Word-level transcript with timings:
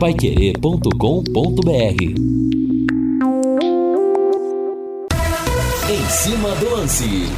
paiquerê.com.br 0.00 2.02
Em 5.90 6.08
cima 6.08 6.54
do 6.54 6.70
lance. 6.70 7.28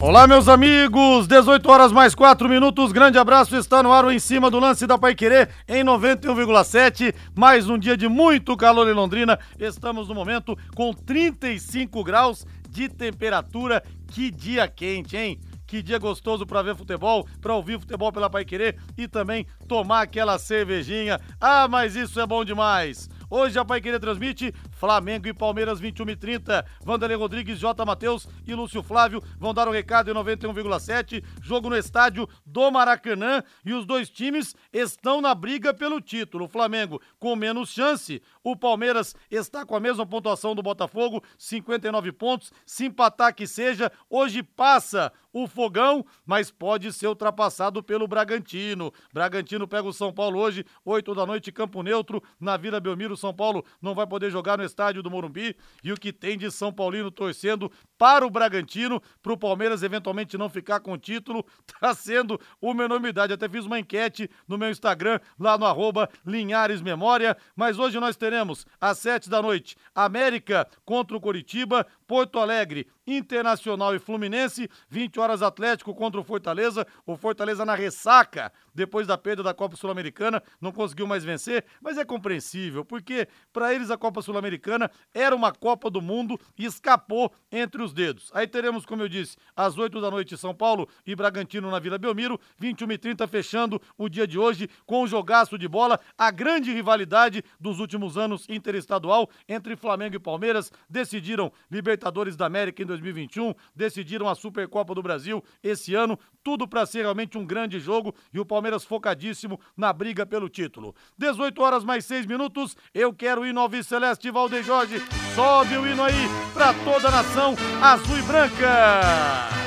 Olá, 0.00 0.26
meus 0.26 0.48
amigos, 0.48 1.26
18 1.26 1.70
horas 1.70 1.92
mais 1.92 2.14
4 2.14 2.48
minutos. 2.48 2.92
Grande 2.92 3.18
abraço, 3.18 3.54
está 3.58 3.82
no 3.82 3.92
ar 3.92 4.06
o 4.06 4.10
em 4.10 4.18
cima 4.18 4.50
do 4.50 4.58
lance 4.58 4.86
da 4.86 4.96
Pai 4.96 5.14
Querer 5.14 5.50
em 5.68 5.84
91,7. 5.84 7.14
Mais 7.36 7.68
um 7.68 7.76
dia 7.76 7.94
de 7.94 8.08
muito 8.08 8.56
calor 8.56 8.88
em 8.88 8.94
Londrina. 8.94 9.38
Estamos 9.58 10.08
no 10.08 10.14
momento 10.14 10.56
com 10.74 10.94
35 10.94 12.02
graus 12.02 12.46
de 12.70 12.88
temperatura. 12.88 13.82
Que 14.06 14.30
dia 14.30 14.66
quente, 14.66 15.14
hein? 15.14 15.38
Que 15.70 15.82
dia 15.82 16.00
gostoso 16.00 16.44
para 16.44 16.62
ver 16.62 16.74
futebol, 16.74 17.24
para 17.40 17.54
ouvir 17.54 17.78
futebol 17.78 18.10
pela 18.10 18.28
Pai 18.28 18.44
Querer 18.44 18.76
e 18.98 19.06
também 19.06 19.46
tomar 19.68 20.00
aquela 20.00 20.36
cervejinha. 20.36 21.20
Ah, 21.40 21.68
mas 21.68 21.94
isso 21.94 22.18
é 22.18 22.26
bom 22.26 22.44
demais. 22.44 23.08
Hoje 23.30 23.56
a 23.56 23.64
Pai 23.64 23.80
Querer 23.80 24.00
transmite 24.00 24.52
Flamengo 24.72 25.28
e 25.28 25.32
Palmeiras 25.32 25.78
21 25.78 26.10
e 26.10 26.16
30. 26.16 26.66
Vanderlei 26.84 27.16
Rodrigues, 27.16 27.60
J. 27.60 27.84
Matheus 27.84 28.26
e 28.44 28.52
Lúcio 28.52 28.82
Flávio 28.82 29.22
vão 29.38 29.54
dar 29.54 29.68
o 29.68 29.70
recado 29.70 30.10
em 30.10 30.14
91,7. 30.14 31.22
Jogo 31.40 31.70
no 31.70 31.76
estádio 31.76 32.28
do 32.44 32.68
Maracanã 32.72 33.40
e 33.64 33.72
os 33.72 33.86
dois 33.86 34.10
times 34.10 34.56
estão 34.72 35.20
na 35.20 35.32
briga 35.36 35.72
pelo 35.72 36.00
título. 36.00 36.46
O 36.46 36.48
Flamengo 36.48 37.00
com 37.20 37.36
menos 37.36 37.70
chance, 37.70 38.20
o 38.42 38.56
Palmeiras 38.56 39.14
está 39.30 39.64
com 39.64 39.76
a 39.76 39.80
mesma 39.80 40.06
pontuação 40.06 40.54
do 40.54 40.62
Botafogo, 40.62 41.22
59 41.38 42.12
pontos. 42.12 42.52
Se 42.64 42.86
empatar 42.86 43.34
que 43.34 43.46
seja, 43.46 43.92
hoje 44.08 44.42
passa 44.42 45.12
o 45.32 45.46
Fogão, 45.46 46.04
mas 46.26 46.50
pode 46.50 46.92
ser 46.92 47.06
ultrapassado 47.06 47.82
pelo 47.82 48.08
Bragantino. 48.08 48.92
Bragantino 49.12 49.68
pega 49.68 49.86
o 49.86 49.92
São 49.92 50.12
Paulo 50.12 50.40
hoje, 50.40 50.64
8 50.84 51.14
da 51.14 51.26
noite, 51.26 51.52
Campo 51.52 51.82
Neutro, 51.82 52.22
na 52.38 52.56
Vila 52.56 52.80
Belmiro. 52.80 53.16
São 53.16 53.32
Paulo 53.32 53.64
não 53.80 53.94
vai 53.94 54.06
poder 54.06 54.30
jogar 54.30 54.58
no 54.58 54.64
estádio 54.64 55.02
do 55.02 55.10
Morumbi. 55.10 55.56
E 55.84 55.92
o 55.92 55.96
que 55.96 56.12
tem 56.12 56.36
de 56.36 56.50
São 56.50 56.72
Paulino 56.72 57.10
torcendo 57.10 57.70
para 58.00 58.26
o 58.26 58.30
Bragantino, 58.30 59.02
para 59.22 59.34
o 59.34 59.36
Palmeiras 59.36 59.82
eventualmente 59.82 60.38
não 60.38 60.48
ficar 60.48 60.80
com 60.80 60.92
o 60.92 60.96
título, 60.96 61.44
tá 61.78 61.94
sendo 61.94 62.40
uma 62.58 62.84
enormidade. 62.84 63.34
Até 63.34 63.46
fiz 63.46 63.66
uma 63.66 63.78
enquete 63.78 64.30
no 64.48 64.56
meu 64.56 64.70
Instagram, 64.70 65.20
lá 65.38 65.58
no 65.58 65.66
arroba 65.66 66.08
Linhares 66.24 66.80
Memória. 66.80 67.36
Mas 67.54 67.78
hoje 67.78 68.00
nós 68.00 68.16
teremos, 68.16 68.66
às 68.80 68.96
sete 68.96 69.28
da 69.28 69.42
noite, 69.42 69.76
América 69.94 70.66
contra 70.82 71.14
o 71.14 71.20
Coritiba, 71.20 71.86
Porto 72.10 72.40
Alegre, 72.40 72.88
Internacional 73.06 73.94
e 73.94 74.00
Fluminense, 74.00 74.68
20 74.88 75.20
horas 75.20 75.42
Atlético 75.42 75.94
contra 75.94 76.20
o 76.20 76.24
Fortaleza, 76.24 76.84
o 77.06 77.16
Fortaleza 77.16 77.64
na 77.64 77.76
ressaca 77.76 78.52
depois 78.74 79.06
da 79.06 79.16
perda 79.16 79.44
da 79.44 79.54
Copa 79.54 79.76
Sul-Americana, 79.76 80.42
não 80.60 80.72
conseguiu 80.72 81.06
mais 81.06 81.22
vencer, 81.22 81.64
mas 81.80 81.98
é 81.98 82.04
compreensível, 82.04 82.84
porque 82.84 83.28
para 83.52 83.72
eles 83.72 83.90
a 83.92 83.96
Copa 83.96 84.22
Sul-Americana 84.22 84.90
era 85.14 85.34
uma 85.34 85.52
Copa 85.52 85.88
do 85.88 86.00
Mundo 86.00 86.38
e 86.58 86.64
escapou 86.64 87.32
entre 87.50 87.80
os 87.80 87.92
dedos. 87.92 88.30
Aí 88.34 88.46
teremos, 88.46 88.84
como 88.84 89.02
eu 89.02 89.08
disse, 89.08 89.36
às 89.54 89.78
8 89.78 90.00
da 90.00 90.10
noite 90.10 90.36
São 90.36 90.54
Paulo 90.54 90.88
e 91.06 91.14
Bragantino 91.14 91.70
na 91.70 91.78
Vila 91.78 91.98
Belmiro, 91.98 92.40
21 92.58 92.90
e 92.92 92.98
30 92.98 93.28
fechando 93.28 93.80
o 93.96 94.08
dia 94.08 94.26
de 94.26 94.38
hoje 94.38 94.68
com 94.84 95.02
o 95.02 95.06
jogaço 95.06 95.56
de 95.56 95.68
bola, 95.68 96.00
a 96.18 96.30
grande 96.32 96.72
rivalidade 96.72 97.44
dos 97.60 97.78
últimos 97.78 98.16
anos 98.16 98.48
interestadual 98.48 99.28
entre 99.48 99.76
Flamengo 99.76 100.16
e 100.16 100.20
Palmeiras, 100.20 100.72
decidiram 100.88 101.52
Libertadores 101.70 101.99
da 102.36 102.46
América 102.46 102.82
em 102.82 102.86
2021, 102.86 103.54
decidiram 103.74 104.28
a 104.28 104.34
Supercopa 104.34 104.94
do 104.94 105.02
Brasil 105.02 105.42
esse 105.62 105.94
ano, 105.94 106.18
tudo 106.42 106.66
para 106.66 106.86
ser 106.86 107.02
realmente 107.02 107.36
um 107.36 107.44
grande 107.44 107.78
jogo 107.78 108.14
e 108.32 108.40
o 108.40 108.44
Palmeiras 108.46 108.84
focadíssimo 108.84 109.60
na 109.76 109.92
briga 109.92 110.24
pelo 110.24 110.48
título. 110.48 110.94
18 111.18 111.60
horas 111.62 111.84
mais 111.84 112.04
6 112.04 112.26
minutos, 112.26 112.76
eu 112.94 113.12
quero 113.12 113.44
ir 113.44 113.52
no 113.52 113.60
Alves 113.60 113.86
Celeste 113.86 114.30
Valdeir 114.30 114.64
Jorge. 114.64 115.02
Sobe 115.34 115.76
o 115.76 115.86
hino 115.86 116.02
aí 116.02 116.28
para 116.54 116.72
toda 116.84 117.08
a 117.08 117.10
nação 117.10 117.54
azul 117.82 118.18
e 118.18 118.22
branca. 118.22 119.60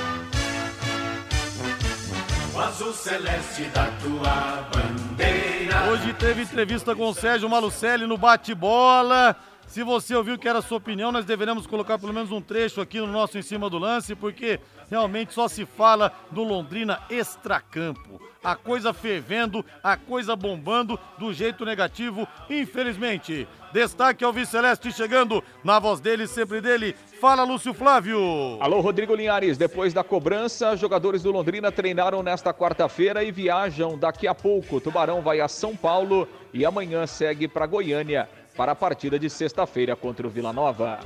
O 2.54 2.60
azul 2.60 2.94
celeste 2.94 3.64
da 3.70 3.88
tua 4.00 4.70
bandeira. 4.72 5.90
Hoje 5.90 6.14
teve 6.14 6.44
entrevista 6.44 6.96
com 6.96 7.10
o 7.10 7.14
Sérgio 7.14 7.50
Malucelli 7.50 8.06
no 8.06 8.16
bate-bola. 8.16 9.36
Se 9.74 9.82
você 9.82 10.16
ouviu 10.16 10.38
que 10.38 10.48
era 10.48 10.60
a 10.60 10.62
sua 10.62 10.78
opinião, 10.78 11.12
nós 11.12 11.26
deveremos 11.26 11.66
colocar 11.66 11.98
pelo 11.98 12.14
menos 12.14 12.32
um 12.32 12.40
trecho 12.40 12.80
aqui 12.80 13.00
no 13.00 13.08
nosso 13.08 13.40
Em 13.40 13.42
Cima 13.42 13.72
do 13.72 13.80
Lance, 13.80 14.14
porque 14.14 14.60
realmente 14.88 15.34
só 15.34 15.48
se 15.48 15.66
fala 15.66 16.14
do 16.30 16.44
Londrina 16.44 17.02
extracampo. 17.10 18.22
A 18.44 18.56
coisa 18.56 18.94
fervendo, 18.94 19.66
a 19.84 19.98
coisa 19.98 20.36
bombando 20.36 21.00
do 21.18 21.34
jeito 21.34 21.66
negativo, 21.66 22.28
infelizmente. 22.52 23.48
Destaque 23.74 24.24
ao 24.24 24.32
Viceleste 24.32 24.92
chegando, 24.92 25.44
na 25.64 25.80
voz 25.80 26.00
dele, 26.00 26.28
sempre 26.28 26.62
dele. 26.62 26.96
Fala, 27.20 27.44
Lúcio 27.44 27.74
Flávio. 27.74 28.20
Alô, 28.62 28.80
Rodrigo 28.80 29.16
Linhares. 29.16 29.58
Depois 29.58 29.92
da 29.92 30.04
cobrança, 30.04 30.78
jogadores 30.78 31.24
do 31.24 31.32
Londrina 31.32 31.72
treinaram 31.72 32.22
nesta 32.22 32.54
quarta-feira 32.54 33.24
e 33.24 33.32
viajam 33.32 33.98
daqui 33.98 34.28
a 34.28 34.36
pouco. 34.36 34.80
Tubarão 34.80 35.24
vai 35.24 35.42
a 35.42 35.48
São 35.48 35.76
Paulo 35.76 36.28
e 36.54 36.64
amanhã 36.64 37.08
segue 37.08 37.48
para 37.48 37.66
Goiânia 37.66 38.30
para 38.56 38.74
a 38.74 38.76
partida 38.76 39.18
de 39.18 39.30
sexta-feira 39.30 39.96
contra 39.96 40.26
o 40.26 40.30
Vila 40.30 40.54
Nova. 40.54 41.00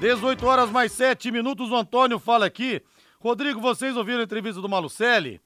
18 0.00 0.46
horas 0.46 0.70
mais 0.70 0.92
7 0.92 1.30
minutos, 1.30 1.70
o 1.70 1.76
Antônio 1.76 2.18
fala 2.18 2.46
aqui. 2.46 2.82
Rodrigo, 3.18 3.60
vocês 3.60 3.96
ouviram 3.96 4.20
a 4.20 4.24
entrevista 4.24 4.60
do 4.60 4.68
Malucelli? 4.68 5.40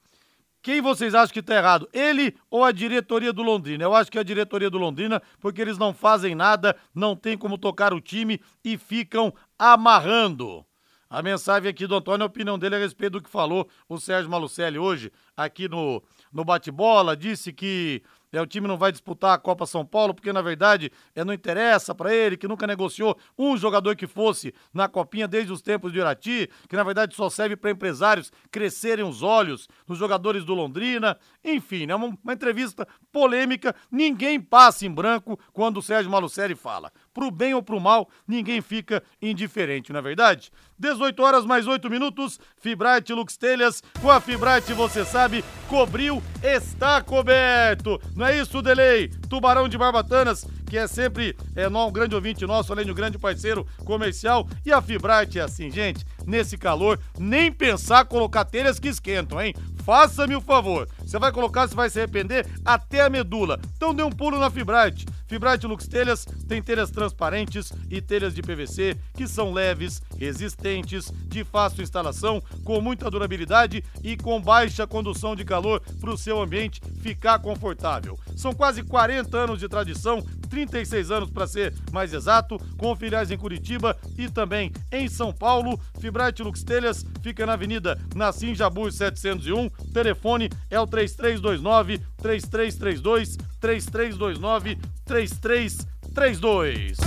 Quem 0.61 0.81
vocês 0.81 1.15
acham 1.15 1.31
que 1.31 1.39
está 1.39 1.55
errado? 1.55 1.87
Ele 1.93 2.35
ou 2.49 2.63
a 2.63 2.71
diretoria 2.71 3.31
do 3.31 3.43
Londrina? 3.43 3.83
Eu 3.83 3.95
acho 3.95 4.11
que 4.11 4.17
é 4.17 4.21
a 4.21 4.23
diretoria 4.23 4.69
do 4.69 4.77
Londrina, 4.77 5.21
porque 5.39 5.61
eles 5.61 5.77
não 5.77 5.93
fazem 5.93 6.35
nada, 6.35 6.75
não 6.93 7.15
tem 7.15 7.37
como 7.37 7.57
tocar 7.57 7.93
o 7.93 8.01
time 8.01 8.41
e 8.63 8.77
ficam 8.77 9.33
amarrando. 9.57 10.65
A 11.09 11.21
mensagem 11.21 11.69
aqui 11.69 11.87
do 11.87 11.95
Antônio, 11.95 12.23
a 12.23 12.27
opinião 12.27 12.59
dele 12.59 12.75
a 12.75 12.79
respeito 12.79 13.13
do 13.13 13.21
que 13.21 13.29
falou 13.29 13.69
o 13.87 13.97
Sérgio 13.97 14.29
Malucelli 14.29 14.77
hoje 14.77 15.09
aqui 15.37 15.69
no, 15.69 16.03
no 16.33 16.43
bate-bola. 16.43 17.15
Disse 17.15 17.53
que 17.53 18.03
é, 18.31 18.41
o 18.41 18.45
time 18.45 18.67
não 18.67 18.77
vai 18.77 18.91
disputar 18.91 19.33
a 19.33 19.37
Copa 19.37 19.65
São 19.65 19.85
Paulo, 19.85 20.13
porque 20.13 20.33
na 20.33 20.41
verdade 20.41 20.91
é, 21.15 21.23
não 21.23 21.33
interessa 21.33 21.95
para 21.95 22.13
ele, 22.13 22.37
que 22.37 22.47
nunca 22.47 22.67
negociou 22.67 23.17
um 23.37 23.57
jogador 23.57 23.95
que 23.95 24.07
fosse 24.07 24.53
na 24.73 24.87
Copinha 24.87 25.27
desde 25.27 25.51
os 25.51 25.61
tempos 25.61 25.91
de 25.91 25.99
Irati, 25.99 26.49
que 26.67 26.75
na 26.75 26.83
verdade 26.83 27.15
só 27.15 27.29
serve 27.29 27.55
para 27.55 27.71
empresários 27.71 28.31
crescerem 28.51 29.05
os 29.05 29.23
olhos 29.23 29.67
nos 29.87 29.97
jogadores 29.97 30.43
do 30.43 30.53
Londrina. 30.53 31.17
Enfim, 31.43 31.83
é 31.83 31.87
né, 31.87 31.95
uma, 31.95 32.17
uma, 32.23 32.33
entrevista 32.33 32.87
polêmica. 33.11 33.75
Ninguém 33.91 34.39
passa 34.39 34.85
em 34.85 34.91
branco 34.91 35.39
quando 35.53 35.77
o 35.77 35.81
Sérgio 35.81 36.11
Malucelli 36.11 36.55
fala. 36.55 36.91
Pro 37.13 37.31
bem 37.31 37.53
ou 37.53 37.63
pro 37.63 37.79
mal, 37.79 38.09
ninguém 38.27 38.61
fica 38.61 39.01
indiferente, 39.21 39.91
não 39.91 39.99
é 39.99 40.03
verdade? 40.03 40.51
18 40.77 41.23
horas 41.23 41.45
mais 41.45 41.65
8 41.65 41.89
minutos, 41.89 42.39
Fibrate 42.57 43.13
Lux 43.13 43.35
Telhas, 43.37 43.81
com 44.01 44.11
a 44.11 44.21
Fibrate 44.21 44.73
você 44.73 45.03
sabe, 45.03 45.43
cobriu, 45.67 46.21
está 46.43 47.01
coberto. 47.01 47.99
Não 48.17 48.25
é 48.25 48.39
isso, 48.39 48.63
Delay? 48.63 49.09
Tubarão 49.29 49.69
de 49.69 49.77
Barbatanas, 49.77 50.43
que 50.67 50.75
é 50.75 50.87
sempre 50.87 51.37
é, 51.55 51.67
um 51.67 51.91
grande 51.91 52.15
ouvinte 52.15 52.47
nosso, 52.47 52.73
além 52.73 52.83
de 52.83 52.91
um 52.91 52.95
grande 52.95 53.19
parceiro 53.19 53.63
comercial. 53.85 54.49
E 54.65 54.73
a 54.73 54.81
Fibrate 54.81 55.37
é 55.37 55.43
assim, 55.43 55.69
gente, 55.69 56.03
nesse 56.25 56.57
calor, 56.57 56.99
nem 57.19 57.51
pensar 57.51 58.05
colocar 58.05 58.43
telhas 58.43 58.79
que 58.79 58.87
esquentam, 58.87 59.39
hein? 59.39 59.53
Faça-me 59.85 60.35
o 60.35 60.41
favor. 60.41 60.89
Você 61.07 61.17
vai 61.17 61.31
colocar, 61.31 61.65
você 61.65 61.73
vai 61.73 61.89
se 61.89 61.99
arrepender 61.99 62.45
até 62.65 63.01
a 63.01 63.09
medula. 63.09 63.57
Então 63.77 63.93
dê 63.93 64.03
um 64.03 64.09
pulo 64.09 64.37
na 64.37 64.49
Fibrate. 64.49 65.05
Fibrate 65.25 65.65
Lux 65.65 65.87
Telhas 65.87 66.25
tem 66.47 66.61
telhas 66.61 66.91
transparentes 66.91 67.71
e 67.89 68.01
telhas 68.01 68.35
de 68.35 68.41
PVC 68.41 68.97
que 69.13 69.25
são 69.25 69.53
leves, 69.53 70.01
resistentes, 70.17 71.09
de 71.27 71.45
fácil 71.45 71.81
instalação, 71.81 72.43
com 72.63 72.81
muita 72.81 73.09
durabilidade 73.09 73.83
e 74.03 74.17
com 74.17 74.41
baixa 74.41 74.85
condução 74.85 75.33
de 75.33 75.45
calor 75.45 75.81
para 75.99 76.11
o 76.11 76.17
seu 76.17 76.41
ambiente 76.41 76.81
ficar 77.01 77.39
confortável. 77.39 78.19
São 78.35 78.53
quase 78.53 78.83
40 78.83 79.37
anos 79.37 79.59
de 79.59 79.67
tradição, 79.69 80.21
36 80.49 81.11
anos 81.11 81.29
para 81.29 81.47
ser 81.47 81.73
mais 81.91 82.13
exato, 82.13 82.57
com 82.77 82.95
filiais 82.95 83.31
em 83.31 83.37
Curitiba 83.37 83.97
e 84.17 84.29
também 84.29 84.71
em 84.91 85.07
São 85.07 85.33
Paulo. 85.33 85.79
Fibrate 85.99 86.43
Lux 86.43 86.63
Telhas 86.63 87.05
fica 87.21 87.45
na 87.45 87.53
Avenida 87.53 87.99
Nassim 88.15 88.55
Jabur 88.55 88.91
701. 88.91 89.69
Telefone 89.93 90.49
é 90.69 90.79
o 90.79 90.87
3329 90.97 91.99
3332 92.17 93.37
3329 93.59 94.77
3332. 95.05 96.97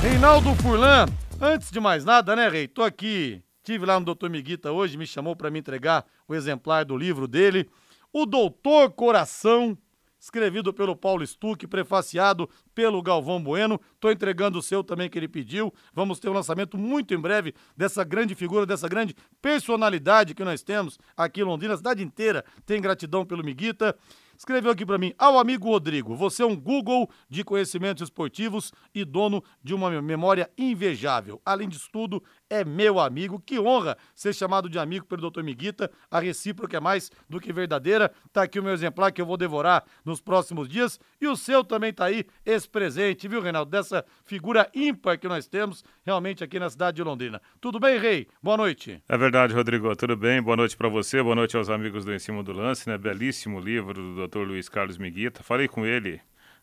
Reinaldo 0.00 0.54
Furlan, 0.56 1.06
antes 1.40 1.72
de 1.72 1.80
mais 1.80 2.04
nada, 2.04 2.36
né, 2.36 2.48
Rei? 2.48 2.68
Tô 2.68 2.84
aqui, 2.84 3.42
tive 3.64 3.84
lá 3.84 3.98
no 3.98 4.06
Doutor 4.06 4.30
Miguita 4.30 4.70
hoje, 4.70 4.96
me 4.96 5.06
chamou 5.06 5.34
para 5.34 5.50
me 5.50 5.58
entregar 5.58 6.04
o 6.28 6.34
exemplar 6.36 6.84
do 6.84 6.96
livro 6.96 7.26
dele, 7.26 7.68
O 8.12 8.26
Doutor 8.26 8.92
Coração, 8.92 9.76
escrevido 10.24 10.72
pelo 10.72 10.96
Paulo 10.96 11.26
Stuck, 11.26 11.66
prefaciado 11.66 12.48
pelo 12.74 13.02
Galvão 13.02 13.42
Bueno. 13.42 13.78
Tô 14.00 14.10
entregando 14.10 14.58
o 14.58 14.62
seu 14.62 14.82
também 14.82 15.10
que 15.10 15.18
ele 15.18 15.28
pediu. 15.28 15.72
Vamos 15.92 16.18
ter 16.18 16.30
um 16.30 16.32
lançamento 16.32 16.78
muito 16.78 17.12
em 17.12 17.18
breve 17.18 17.54
dessa 17.76 18.02
grande 18.02 18.34
figura, 18.34 18.64
dessa 18.64 18.88
grande 18.88 19.14
personalidade 19.42 20.34
que 20.34 20.42
nós 20.42 20.62
temos 20.62 20.98
aqui 21.14 21.42
em 21.42 21.44
Londrina. 21.44 21.74
A 21.74 21.76
cidade 21.76 22.02
inteira 22.02 22.42
tem 22.64 22.80
gratidão 22.80 23.26
pelo 23.26 23.44
Miguita. 23.44 23.94
escreveu 24.34 24.72
aqui 24.72 24.86
para 24.86 24.96
mim: 24.96 25.12
Ao 25.18 25.38
amigo 25.38 25.68
Rodrigo, 25.68 26.16
você 26.16 26.42
é 26.42 26.46
um 26.46 26.56
Google 26.56 27.10
de 27.28 27.44
conhecimentos 27.44 28.04
esportivos 28.04 28.72
e 28.94 29.04
dono 29.04 29.44
de 29.62 29.74
uma 29.74 30.00
memória 30.00 30.50
invejável. 30.56 31.38
Além 31.44 31.68
disso 31.68 31.90
tudo, 31.92 32.24
é 32.54 32.64
meu 32.64 32.98
amigo. 33.00 33.40
Que 33.40 33.58
honra 33.58 33.96
ser 34.14 34.32
chamado 34.32 34.68
de 34.68 34.78
amigo 34.78 35.06
pelo 35.06 35.30
Dr. 35.30 35.42
Miguita. 35.42 35.90
A 36.10 36.20
recíproca 36.20 36.76
é 36.76 36.80
mais 36.80 37.10
do 37.28 37.40
que 37.40 37.52
verdadeira. 37.52 38.12
Tá 38.32 38.42
aqui 38.42 38.58
o 38.58 38.62
meu 38.62 38.72
exemplar 38.72 39.12
que 39.12 39.20
eu 39.20 39.26
vou 39.26 39.36
devorar 39.36 39.84
nos 40.04 40.20
próximos 40.20 40.68
dias. 40.68 40.98
E 41.20 41.26
o 41.26 41.36
seu 41.36 41.64
também 41.64 41.92
tá 41.92 42.04
aí, 42.06 42.24
esse 42.44 42.68
presente, 42.68 43.26
viu, 43.28 43.40
Reinaldo? 43.40 43.70
Dessa 43.70 44.04
figura 44.24 44.70
ímpar 44.74 45.18
que 45.18 45.28
nós 45.28 45.46
temos 45.46 45.84
realmente 46.04 46.44
aqui 46.44 46.58
na 46.58 46.70
cidade 46.70 46.96
de 46.96 47.02
Londrina. 47.02 47.40
Tudo 47.60 47.80
bem, 47.80 47.98
Rei? 47.98 48.28
Boa 48.42 48.56
noite. 48.56 49.02
É 49.08 49.16
verdade, 49.16 49.54
Rodrigo. 49.54 49.94
Tudo 49.96 50.16
bem? 50.16 50.40
Boa 50.42 50.56
noite 50.56 50.76
para 50.76 50.88
você. 50.88 51.22
Boa 51.22 51.34
noite 51.34 51.56
aos 51.56 51.68
amigos 51.68 52.04
do 52.04 52.12
Em 52.12 52.18
Cima 52.18 52.42
do 52.42 52.52
Lance, 52.52 52.88
né? 52.88 52.96
Belíssimo 52.96 53.58
livro 53.58 53.94
do 53.94 54.28
Dr. 54.28 54.40
Luiz 54.40 54.68
Carlos 54.68 54.98
Miguita. 54.98 55.42
Falei 55.42 55.66
com 55.66 55.84
ele. 55.84 56.20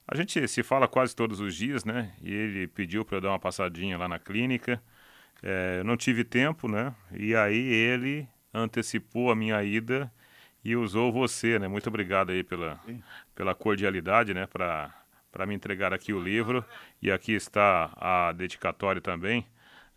A 0.07 0.15
gente 0.15 0.45
se 0.47 0.63
fala 0.63 0.87
quase 0.87 1.15
todos 1.15 1.39
os 1.39 1.55
dias, 1.55 1.85
né? 1.85 2.13
E 2.21 2.33
ele 2.33 2.67
pediu 2.67 3.05
para 3.05 3.17
eu 3.17 3.21
dar 3.21 3.29
uma 3.29 3.39
passadinha 3.39 3.97
lá 3.97 4.07
na 4.07 4.19
clínica. 4.19 4.81
É, 5.43 5.83
não 5.83 5.97
tive 5.97 6.23
tempo, 6.23 6.67
né? 6.67 6.93
E 7.11 7.35
aí 7.35 7.57
ele 7.57 8.27
antecipou 8.53 9.31
a 9.31 9.35
minha 9.35 9.63
ida 9.63 10.11
e 10.63 10.75
usou 10.75 11.11
você, 11.11 11.57
né? 11.57 11.67
Muito 11.67 11.87
obrigado 11.87 12.31
aí 12.31 12.43
pela, 12.43 12.79
pela 13.33 13.55
cordialidade, 13.55 14.33
né? 14.33 14.45
Para 14.45 14.93
para 15.31 15.45
me 15.45 15.55
entregar 15.55 15.93
aqui 15.93 16.13
o 16.13 16.21
livro. 16.21 16.63
E 17.01 17.09
aqui 17.09 17.31
está 17.31 17.91
a 17.95 18.31
dedicatória 18.33 19.01
também. 19.01 19.45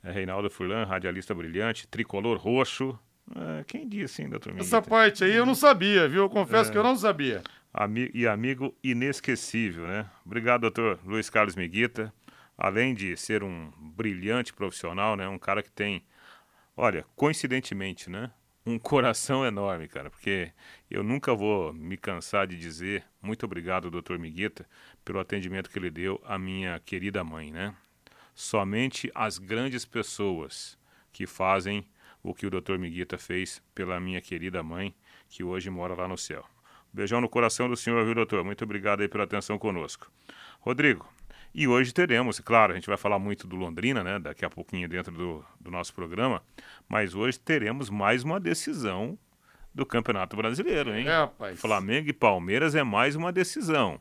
É 0.03 0.13
Reinaldo 0.13 0.49
Furlan, 0.49 0.85
radialista 0.85 1.35
brilhante, 1.35 1.89
tricolor 1.89 2.39
roxo. 2.39 2.99
É, 3.35 3.65
quem 3.65 3.89
disse, 3.89 4.23
hein, 4.23 4.29
doutor 4.29 4.55
Essa 4.59 4.81
parte 4.81 5.25
aí 5.25 5.35
eu 5.35 5.47
não 5.47 5.55
sabia, 5.55 6.07
viu? 6.09 6.23
Eu 6.23 6.31
confesso 6.31 6.71
é. 6.71 6.73
que 6.73 6.79
eu 6.79 6.83
não 6.83 6.95
sabia. 6.95 7.43
Ami 7.73 8.11
e 8.15 8.27
amigo 8.27 8.75
inesquecível, 8.85 9.87
né? 9.87 10.07
Obrigado, 10.25 10.61
doutor 10.61 11.01
Luiz 11.05 11.29
Carlos 11.29 11.57
Miguita 11.57 12.13
além 12.57 12.95
de 12.95 13.17
ser 13.17 13.43
um 13.43 13.71
brilhante 13.79 14.53
profissional, 14.53 15.17
né, 15.17 15.29
um 15.29 15.39
cara 15.39 15.63
que 15.63 15.71
tem, 15.71 16.05
olha, 16.77 17.05
coincidentemente, 17.17 18.09
né, 18.09 18.31
um 18.67 18.79
coração 18.79 19.45
enorme, 19.45 19.87
cara, 19.87 20.09
porque 20.09 20.51
eu 20.91 21.03
nunca 21.03 21.35
vou 21.35 21.73
me 21.73 21.97
cansar 21.97 22.47
de 22.47 22.59
dizer 22.59 23.05
muito 23.21 23.45
obrigado, 23.45 23.91
doutor 23.91 24.19
Miguita, 24.19 24.67
pelo 25.05 25.21
atendimento 25.21 25.69
que 25.69 25.79
ele 25.79 25.91
deu 25.91 26.21
à 26.25 26.39
minha 26.39 26.79
querida 26.81 27.23
mãe, 27.23 27.51
né? 27.51 27.75
Somente 28.35 29.11
as 29.15 29.39
grandes 29.39 29.85
pessoas 29.85 30.79
que 31.13 31.27
fazem 31.27 31.87
o 32.23 32.35
que 32.35 32.47
o 32.47 32.51
doutor 32.51 32.79
Miguita 32.79 33.19
fez 33.19 33.63
pela 33.75 34.01
minha 34.01 34.21
querida 34.21 34.63
mãe, 34.63 34.95
que 35.29 35.45
hoje 35.45 35.69
mora 35.69 35.95
lá 35.95 36.09
no 36.09 36.17
céu. 36.17 36.45
Beijão 36.93 37.21
no 37.21 37.29
coração 37.29 37.69
do 37.69 37.77
senhor, 37.77 38.03
viu, 38.05 38.15
doutor? 38.15 38.43
Muito 38.43 38.65
obrigado 38.65 39.03
aí 39.03 39.09
pela 39.09 39.25
atenção 39.25 39.59
conosco. 39.59 40.11
Rodrigo, 40.61 41.07
e 41.55 41.69
hoje 41.69 41.95
teremos, 41.95 42.41
claro, 42.41 42.73
a 42.73 42.75
gente 42.75 42.89
vai 42.89 42.97
falar 42.97 43.19
muito 43.19 43.47
do 43.47 43.55
Londrina, 43.55 44.03
né? 44.03 44.19
Daqui 44.19 44.45
a 44.45 44.51
pouquinho 44.51 44.89
dentro 44.89 45.13
do, 45.13 45.45
do 45.61 45.71
nosso 45.71 45.95
programa. 45.95 46.43
Mas 46.89 47.15
hoje 47.15 47.39
teremos 47.39 47.89
mais 47.89 48.25
uma 48.25 48.41
decisão 48.41 49.17
do 49.75 49.85
Campeonato 49.85 50.37
Brasileiro, 50.37 50.95
hein? 50.95 51.07
É, 51.07 51.11
rapaz. 51.11 51.61
Flamengo 51.61 52.09
e 52.09 52.13
Palmeiras 52.13 52.75
é 52.75 52.83
mais 52.83 53.17
uma 53.17 53.33
decisão. 53.33 54.01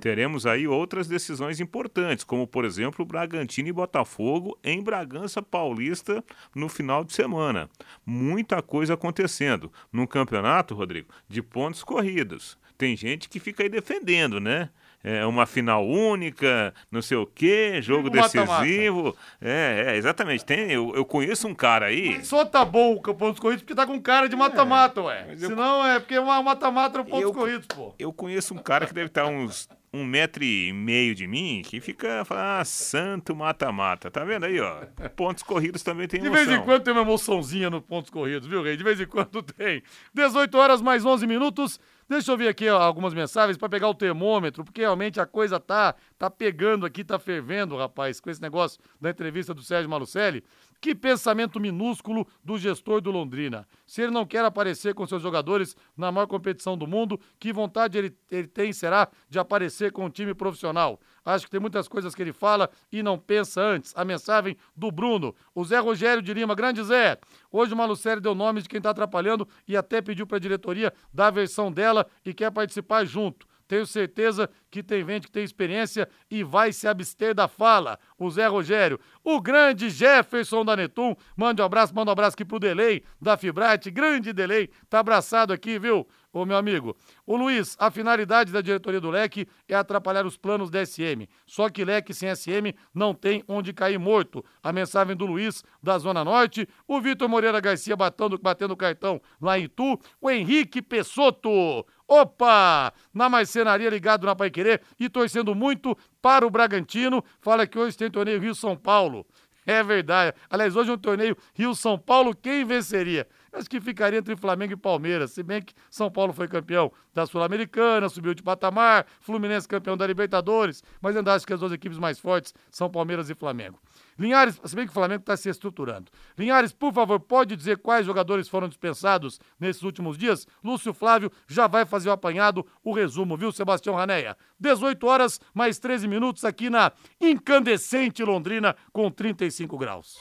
Teremos 0.00 0.46
aí 0.46 0.66
outras 0.66 1.06
decisões 1.06 1.60
importantes, 1.60 2.24
como 2.24 2.46
por 2.46 2.64
exemplo 2.64 3.04
Bragantino 3.04 3.68
e 3.68 3.72
Botafogo 3.72 4.58
em 4.62 4.82
Bragança 4.82 5.40
Paulista 5.40 6.24
no 6.54 6.68
final 6.68 7.04
de 7.04 7.12
semana. 7.12 7.70
Muita 8.04 8.62
coisa 8.62 8.94
acontecendo 8.94 9.72
no 9.92 10.08
campeonato, 10.08 10.74
Rodrigo, 10.74 11.08
de 11.28 11.42
pontos 11.42 11.84
corridos. 11.84 12.58
Tem 12.76 12.96
gente 12.96 13.28
que 13.28 13.38
fica 13.38 13.62
aí 13.62 13.68
defendendo, 13.68 14.40
né? 14.40 14.70
É, 15.04 15.24
uma 15.26 15.46
final 15.46 15.86
única, 15.86 16.72
não 16.90 17.02
sei 17.02 17.16
o 17.16 17.26
quê, 17.26 17.80
jogo 17.82 18.08
decisivo. 18.08 19.04
Mata 19.04 19.18
-mata. 19.18 19.18
É, 19.40 19.84
é, 19.88 19.96
exatamente. 19.96 20.44
Tem, 20.44 20.70
eu, 20.70 20.94
eu 20.94 21.04
conheço 21.04 21.48
um 21.48 21.54
cara 21.54 21.86
aí. 21.86 22.16
Mas 22.16 22.28
só 22.28 22.44
tá 22.44 22.64
bom 22.64 22.94
o 22.94 23.14
pontos 23.14 23.40
corridos 23.40 23.62
porque 23.62 23.74
tá 23.74 23.86
com 23.86 24.00
cara 24.00 24.28
de 24.28 24.36
mata-mata, 24.36 25.00
é, 25.00 25.04
ué. 25.04 25.26
Eu... 25.30 25.48
Senão 25.48 25.86
é 25.86 25.98
porque 25.98 26.14
é 26.14 26.20
uma 26.20 26.42
mata-mata 26.42 26.98
no 26.98 27.04
pontos 27.04 27.22
eu, 27.22 27.32
corridos, 27.32 27.66
pô. 27.66 27.94
Eu 27.98 28.12
conheço 28.12 28.54
um 28.54 28.58
cara 28.58 28.86
que 28.86 28.94
deve 28.94 29.06
estar 29.06 29.26
uns 29.26 29.68
um 29.94 30.06
metro 30.06 30.42
e 30.42 30.72
meio 30.72 31.14
de 31.14 31.26
mim 31.26 31.60
que 31.64 31.78
fica 31.78 32.24
falando, 32.24 32.60
ah, 32.60 32.64
santo 32.64 33.36
mata-mata. 33.36 34.10
Tá 34.10 34.24
vendo 34.24 34.44
aí, 34.44 34.58
ó? 34.58 34.86
Pontos 35.14 35.42
corridos 35.42 35.82
também 35.82 36.08
tem 36.08 36.18
emoção. 36.18 36.40
De 36.40 36.46
vez 36.46 36.60
em 36.60 36.64
quando 36.64 36.82
tem 36.82 36.92
uma 36.94 37.02
emoçãozinha 37.02 37.68
no 37.68 37.82
pontos 37.82 38.10
corridos, 38.10 38.48
viu, 38.48 38.62
Rei? 38.62 38.76
De 38.76 38.82
vez 38.82 38.98
em 38.98 39.06
quando 39.06 39.42
tem. 39.42 39.82
18 40.14 40.56
horas 40.56 40.80
mais 40.80 41.04
11 41.04 41.26
minutos. 41.26 41.78
Deixa 42.12 42.30
eu 42.30 42.36
ver 42.36 42.48
aqui 42.48 42.68
ó, 42.68 42.76
algumas 42.78 43.14
mensagens 43.14 43.56
para 43.56 43.70
pegar 43.70 43.88
o 43.88 43.94
termômetro, 43.94 44.62
porque 44.62 44.82
realmente 44.82 45.18
a 45.18 45.24
coisa 45.24 45.58
tá, 45.58 45.94
tá 46.18 46.28
pegando 46.28 46.84
aqui, 46.84 47.02
tá 47.02 47.18
fervendo, 47.18 47.74
rapaz, 47.74 48.20
com 48.20 48.28
esse 48.28 48.42
negócio 48.42 48.78
da 49.00 49.08
entrevista 49.08 49.54
do 49.54 49.62
Sérgio 49.62 49.88
Malucelli. 49.88 50.44
Que 50.82 50.96
pensamento 50.96 51.60
minúsculo 51.60 52.26
do 52.42 52.58
gestor 52.58 53.00
do 53.00 53.12
Londrina. 53.12 53.68
Se 53.86 54.02
ele 54.02 54.10
não 54.10 54.26
quer 54.26 54.44
aparecer 54.44 54.94
com 54.94 55.06
seus 55.06 55.22
jogadores 55.22 55.76
na 55.96 56.10
maior 56.10 56.26
competição 56.26 56.76
do 56.76 56.88
mundo, 56.88 57.20
que 57.38 57.52
vontade 57.52 57.96
ele, 57.96 58.16
ele 58.28 58.48
tem 58.48 58.72
será 58.72 59.08
de 59.28 59.38
aparecer 59.38 59.92
com 59.92 60.04
o 60.04 60.10
time 60.10 60.34
profissional? 60.34 60.98
Acho 61.24 61.44
que 61.44 61.52
tem 61.52 61.60
muitas 61.60 61.86
coisas 61.86 62.16
que 62.16 62.20
ele 62.20 62.32
fala 62.32 62.68
e 62.90 63.00
não 63.00 63.16
pensa 63.16 63.62
antes. 63.62 63.92
A 63.94 64.04
mensagem 64.04 64.56
do 64.74 64.90
Bruno. 64.90 65.36
O 65.54 65.64
Zé 65.64 65.78
Rogério 65.78 66.20
de 66.20 66.34
Lima, 66.34 66.52
grande 66.52 66.82
Zé. 66.82 67.16
Hoje 67.52 67.72
o 67.72 67.76
Malucelli 67.76 68.20
deu 68.20 68.34
nome 68.34 68.60
de 68.60 68.68
quem 68.68 68.78
está 68.78 68.90
atrapalhando 68.90 69.46
e 69.68 69.76
até 69.76 70.02
pediu 70.02 70.26
para 70.26 70.38
a 70.38 70.40
diretoria 70.40 70.92
dar 71.14 71.28
a 71.28 71.30
versão 71.30 71.70
dela 71.70 72.08
e 72.26 72.34
quer 72.34 72.50
participar 72.50 73.04
junto. 73.04 73.46
Tenho 73.66 73.86
certeza 73.86 74.48
que 74.70 74.82
tem 74.82 75.04
gente 75.06 75.26
que 75.26 75.32
tem 75.32 75.44
experiência 75.44 76.08
e 76.30 76.42
vai 76.42 76.72
se 76.72 76.88
abster 76.88 77.34
da 77.34 77.48
fala. 77.48 77.98
O 78.18 78.30
Zé 78.30 78.46
Rogério, 78.46 78.98
o 79.24 79.40
grande 79.40 79.90
Jefferson 79.90 80.64
da 80.64 80.76
Netum, 80.76 81.14
mande 81.36 81.62
um 81.62 81.64
abraço, 81.64 81.94
manda 81.94 82.10
um 82.10 82.12
abraço 82.12 82.34
aqui 82.34 82.44
pro 82.44 82.58
Delay 82.58 83.02
da 83.20 83.36
Fibrate, 83.36 83.90
grande 83.90 84.32
Delay, 84.32 84.68
tá 84.88 85.00
abraçado 85.00 85.52
aqui, 85.52 85.78
viu? 85.78 86.06
Ô 86.34 86.46
meu 86.46 86.56
amigo, 86.56 86.96
o 87.26 87.36
Luiz, 87.36 87.76
a 87.78 87.90
finalidade 87.90 88.50
da 88.50 88.62
diretoria 88.62 88.98
do 88.98 89.10
Leque 89.10 89.46
é 89.68 89.74
atrapalhar 89.74 90.24
os 90.24 90.38
planos 90.38 90.70
da 90.70 90.84
SM. 90.84 91.28
Só 91.46 91.68
que 91.68 91.84
Leque 91.84 92.14
sem 92.14 92.34
SM 92.34 92.74
não 92.94 93.12
tem 93.12 93.44
onde 93.46 93.74
cair 93.74 93.98
morto. 93.98 94.42
A 94.62 94.72
mensagem 94.72 95.14
do 95.14 95.26
Luiz, 95.26 95.62
da 95.82 95.98
Zona 95.98 96.24
Norte. 96.24 96.66
O 96.88 97.02
Vitor 97.02 97.28
Moreira 97.28 97.60
Garcia 97.60 97.94
batendo, 97.94 98.38
batendo 98.38 98.74
cartão 98.74 99.20
lá 99.42 99.58
em 99.58 99.64
Itu. 99.64 100.00
O 100.22 100.30
Henrique 100.30 100.80
Pessoto. 100.80 101.84
Opa! 102.12 102.92
Na 103.14 103.26
marcenaria 103.30 103.88
ligado 103.88 104.26
na 104.26 104.36
Paiquerê 104.36 104.80
e 105.00 105.08
torcendo 105.08 105.54
muito 105.54 105.96
para 106.20 106.46
o 106.46 106.50
Bragantino. 106.50 107.24
Fala 107.40 107.66
que 107.66 107.78
hoje 107.78 107.96
tem 107.96 108.10
torneio 108.10 108.38
Rio-São 108.38 108.76
Paulo. 108.76 109.26
É 109.64 109.82
verdade. 109.82 110.36
Aliás, 110.50 110.76
hoje 110.76 110.90
é 110.90 110.92
um 110.92 110.98
torneio 110.98 111.34
Rio-São 111.54 111.98
Paulo. 111.98 112.36
Quem 112.36 112.66
venceria? 112.66 113.26
Acho 113.50 113.70
que 113.70 113.80
ficaria 113.80 114.18
entre 114.18 114.36
Flamengo 114.36 114.74
e 114.74 114.76
Palmeiras. 114.76 115.30
Se 115.30 115.42
bem 115.42 115.62
que 115.62 115.72
São 115.90 116.10
Paulo 116.10 116.34
foi 116.34 116.48
campeão 116.48 116.92
da 117.14 117.24
Sul-Americana, 117.24 118.06
subiu 118.10 118.34
de 118.34 118.42
patamar, 118.42 119.06
Fluminense 119.20 119.66
campeão 119.66 119.96
da 119.96 120.06
Libertadores, 120.06 120.82
mas 121.00 121.16
ainda 121.16 121.32
acho 121.32 121.46
que 121.46 121.54
as 121.54 121.60
duas 121.60 121.72
equipes 121.72 121.98
mais 121.98 122.18
fortes 122.18 122.52
são 122.70 122.90
Palmeiras 122.90 123.30
e 123.30 123.34
Flamengo. 123.34 123.78
Linhares, 124.18 124.60
se 124.64 124.76
bem 124.76 124.84
que 124.84 124.90
o 124.90 124.94
Flamengo 124.94 125.20
está 125.20 125.36
se 125.36 125.48
estruturando. 125.48 126.10
Linhares, 126.36 126.72
por 126.72 126.92
favor, 126.92 127.18
pode 127.20 127.56
dizer 127.56 127.78
quais 127.78 128.06
jogadores 128.06 128.48
foram 128.48 128.68
dispensados 128.68 129.40
nesses 129.58 129.82
últimos 129.82 130.16
dias? 130.18 130.46
Lúcio 130.62 130.92
Flávio 130.92 131.30
já 131.46 131.66
vai 131.66 131.84
fazer 131.84 132.08
o 132.08 132.12
apanhado, 132.12 132.66
o 132.84 132.92
resumo, 132.92 133.36
viu, 133.36 133.52
Sebastião 133.52 133.94
Raneia? 133.94 134.36
18 134.58 135.06
horas, 135.06 135.40
mais 135.54 135.78
13 135.78 136.06
minutos 136.08 136.44
aqui 136.44 136.68
na 136.68 136.92
incandescente 137.20 138.22
Londrina, 138.24 138.76
com 138.92 139.10
35 139.10 139.78
graus. 139.78 140.18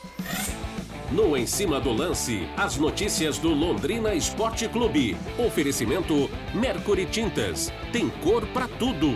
No 1.12 1.36
Em 1.36 1.46
Cima 1.46 1.78
do 1.82 1.92
Lance, 1.92 2.48
as 2.56 2.78
notícias 2.78 3.38
do 3.38 3.50
Londrina 3.50 4.16
Esporte 4.16 4.70
Clube. 4.70 5.18
Oferecimento 5.46 6.30
Mercury 6.56 7.06
Tintas. 7.06 7.70
Tem 7.92 8.10
cor 8.22 8.48
para 8.48 8.70
tudo. 8.70 9.08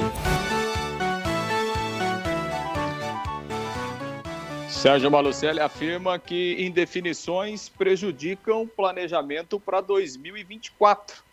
Sérgio 4.76 5.10
Malucelli 5.10 5.60
afirma 5.60 6.20
que 6.20 6.58
indefinições 6.60 7.70
prejudicam 7.70 8.68
planejamento 8.68 9.60
para 9.60 9.82
2024 9.82 11.24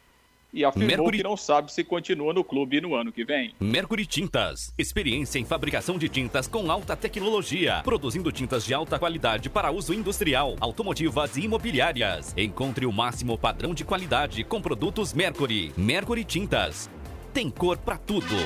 e 0.55 0.65
afirmou 0.65 0.89
Mercury... 0.89 1.19
que 1.19 1.25
não 1.25 1.37
sabe 1.37 1.71
se 1.73 1.83
continua 1.83 2.33
no 2.33 2.45
clube 2.45 2.81
no 2.81 2.95
ano 2.95 3.11
que 3.11 3.25
vem. 3.25 3.53
Mercury 3.61 4.07
Tintas. 4.07 4.73
Experiência 4.79 5.39
em 5.39 5.45
fabricação 5.45 5.99
de 5.99 6.09
tintas 6.09 6.47
com 6.47 6.71
alta 6.71 6.97
tecnologia. 6.97 7.83
Produzindo 7.83 8.31
tintas 8.31 8.65
de 8.65 8.73
alta 8.73 8.99
qualidade 8.99 9.51
para 9.51 9.71
uso 9.71 9.93
industrial, 9.93 10.57
automotivas 10.61 11.37
e 11.37 11.43
imobiliárias. 11.43 12.33
Encontre 12.37 12.87
o 12.87 12.93
máximo 12.93 13.37
padrão 13.37 13.75
de 13.75 13.85
qualidade 13.85 14.45
com 14.45 14.63
produtos 14.63 15.13
Mercury. 15.13 15.73
Mercury 15.77 16.25
Tintas. 16.25 16.89
Tem 17.35 17.51
cor 17.51 17.77
para 17.77 17.99
tudo. 17.99 18.37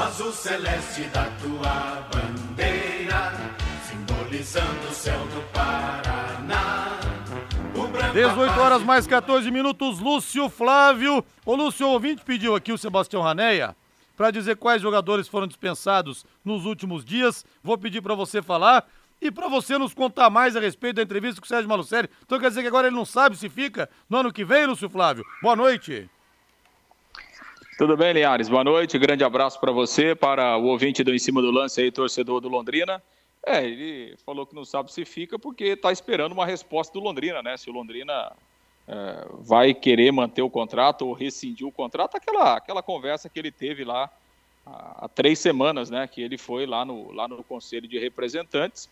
O 0.00 0.02
azul 0.02 0.32
celeste 0.32 1.02
da 1.12 1.26
tua 1.42 2.08
bandeira 2.10 3.34
simbolizando 3.86 4.88
o 4.88 4.94
céu 4.94 5.18
do 5.26 5.42
Paraná. 5.52 6.98
18 8.14 8.58
horas 8.58 8.82
mais 8.82 9.06
14 9.06 9.50
minutos, 9.50 10.00
Lúcio 10.00 10.48
Flávio. 10.48 11.22
O 11.44 11.54
Lúcio 11.54 11.86
ouvinte 11.86 12.24
pediu 12.24 12.54
aqui 12.54 12.72
o 12.72 12.78
Sebastião 12.78 13.20
Raneia 13.20 13.76
para 14.16 14.30
dizer 14.30 14.56
quais 14.56 14.80
jogadores 14.80 15.28
foram 15.28 15.46
dispensados 15.46 16.24
nos 16.42 16.64
últimos 16.64 17.04
dias. 17.04 17.44
Vou 17.62 17.76
pedir 17.76 18.00
para 18.00 18.14
você 18.14 18.40
falar 18.40 18.86
e 19.20 19.30
para 19.30 19.48
você 19.48 19.76
nos 19.76 19.92
contar 19.92 20.30
mais 20.30 20.56
a 20.56 20.60
respeito 20.60 20.96
da 20.96 21.02
entrevista 21.02 21.42
com 21.42 21.44
o 21.44 21.48
Sérgio 21.48 21.68
Malucelli. 21.68 22.08
Então 22.24 22.40
quer 22.40 22.48
dizer 22.48 22.62
que 22.62 22.68
agora 22.68 22.86
ele 22.86 22.96
não 22.96 23.04
sabe 23.04 23.36
se 23.36 23.50
fica 23.50 23.86
no 24.08 24.16
ano 24.16 24.32
que 24.32 24.46
vem, 24.46 24.64
Lúcio 24.64 24.88
Flávio? 24.88 25.26
Boa 25.42 25.54
noite. 25.54 26.08
Tudo 27.80 27.96
bem, 27.96 28.12
Linhares? 28.12 28.46
Boa 28.46 28.62
noite, 28.62 28.98
grande 28.98 29.24
abraço 29.24 29.58
para 29.58 29.72
você, 29.72 30.14
para 30.14 30.54
o 30.58 30.66
ouvinte 30.66 31.02
do 31.02 31.14
Em 31.14 31.18
Cima 31.18 31.40
do 31.40 31.50
Lance 31.50 31.80
aí, 31.80 31.90
torcedor 31.90 32.38
do 32.38 32.46
Londrina. 32.46 33.02
É, 33.46 33.64
ele 33.64 34.14
falou 34.18 34.44
que 34.44 34.54
não 34.54 34.66
sabe 34.66 34.92
se 34.92 35.02
fica 35.06 35.38
porque 35.38 35.64
está 35.64 35.90
esperando 35.90 36.32
uma 36.32 36.44
resposta 36.44 36.92
do 36.92 37.02
Londrina, 37.02 37.42
né? 37.42 37.56
Se 37.56 37.70
o 37.70 37.72
Londrina 37.72 38.36
é, 38.86 39.26
vai 39.38 39.72
querer 39.72 40.12
manter 40.12 40.42
o 40.42 40.50
contrato 40.50 41.06
ou 41.06 41.14
rescindir 41.14 41.66
o 41.66 41.72
contrato, 41.72 42.18
aquela, 42.18 42.56
aquela 42.56 42.82
conversa 42.82 43.30
que 43.30 43.38
ele 43.38 43.50
teve 43.50 43.82
lá 43.82 44.10
há, 44.66 45.06
há 45.06 45.08
três 45.08 45.38
semanas, 45.38 45.88
né? 45.88 46.06
Que 46.06 46.20
ele 46.20 46.36
foi 46.36 46.66
lá 46.66 46.84
no, 46.84 47.10
lá 47.12 47.26
no 47.26 47.42
Conselho 47.42 47.88
de 47.88 47.98
Representantes. 47.98 48.90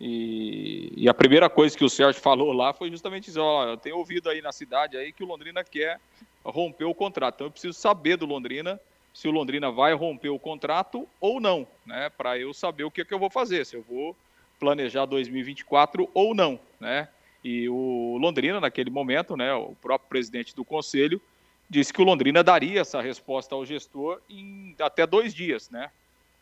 E, 0.00 0.92
e, 0.96 1.08
a 1.08 1.14
primeira 1.14 1.48
coisa 1.48 1.76
que 1.76 1.84
o 1.84 1.88
Sérgio 1.88 2.20
falou 2.20 2.52
lá 2.52 2.72
foi 2.72 2.90
justamente 2.90 3.30
isso: 3.30 3.40
ó, 3.40 3.64
eu 3.64 3.76
tenho 3.76 3.96
ouvido 3.96 4.28
aí 4.28 4.42
na 4.42 4.52
cidade 4.52 4.96
aí 4.96 5.12
que 5.12 5.22
o 5.22 5.26
Londrina 5.26 5.62
quer 5.62 6.00
romper 6.44 6.84
o 6.84 6.94
contrato. 6.94 7.36
Então 7.36 7.46
eu 7.46 7.50
preciso 7.50 7.78
saber 7.78 8.16
do 8.16 8.26
Londrina 8.26 8.80
se 9.12 9.28
o 9.28 9.30
Londrina 9.30 9.70
vai 9.70 9.94
romper 9.94 10.28
o 10.28 10.38
contrato 10.38 11.08
ou 11.20 11.40
não, 11.40 11.66
né? 11.86 12.10
Para 12.10 12.36
eu 12.36 12.52
saber 12.52 12.82
o 12.82 12.90
que, 12.90 13.02
é 13.02 13.04
que 13.04 13.14
eu 13.14 13.18
vou 13.18 13.30
fazer, 13.30 13.64
se 13.64 13.76
eu 13.76 13.82
vou 13.82 14.16
planejar 14.58 15.06
2024 15.06 16.10
ou 16.12 16.34
não, 16.34 16.58
né? 16.80 17.08
E 17.44 17.68
o 17.68 18.16
Londrina, 18.18 18.60
naquele 18.60 18.90
momento, 18.90 19.36
né, 19.36 19.52
o 19.54 19.76
próprio 19.80 20.08
presidente 20.08 20.56
do 20.56 20.64
conselho, 20.64 21.20
disse 21.68 21.92
que 21.92 22.00
o 22.00 22.04
Londrina 22.04 22.42
daria 22.42 22.80
essa 22.80 23.00
resposta 23.00 23.54
ao 23.54 23.64
gestor 23.64 24.20
em 24.28 24.74
até 24.80 25.06
dois 25.06 25.34
dias, 25.34 25.70
né? 25.70 25.90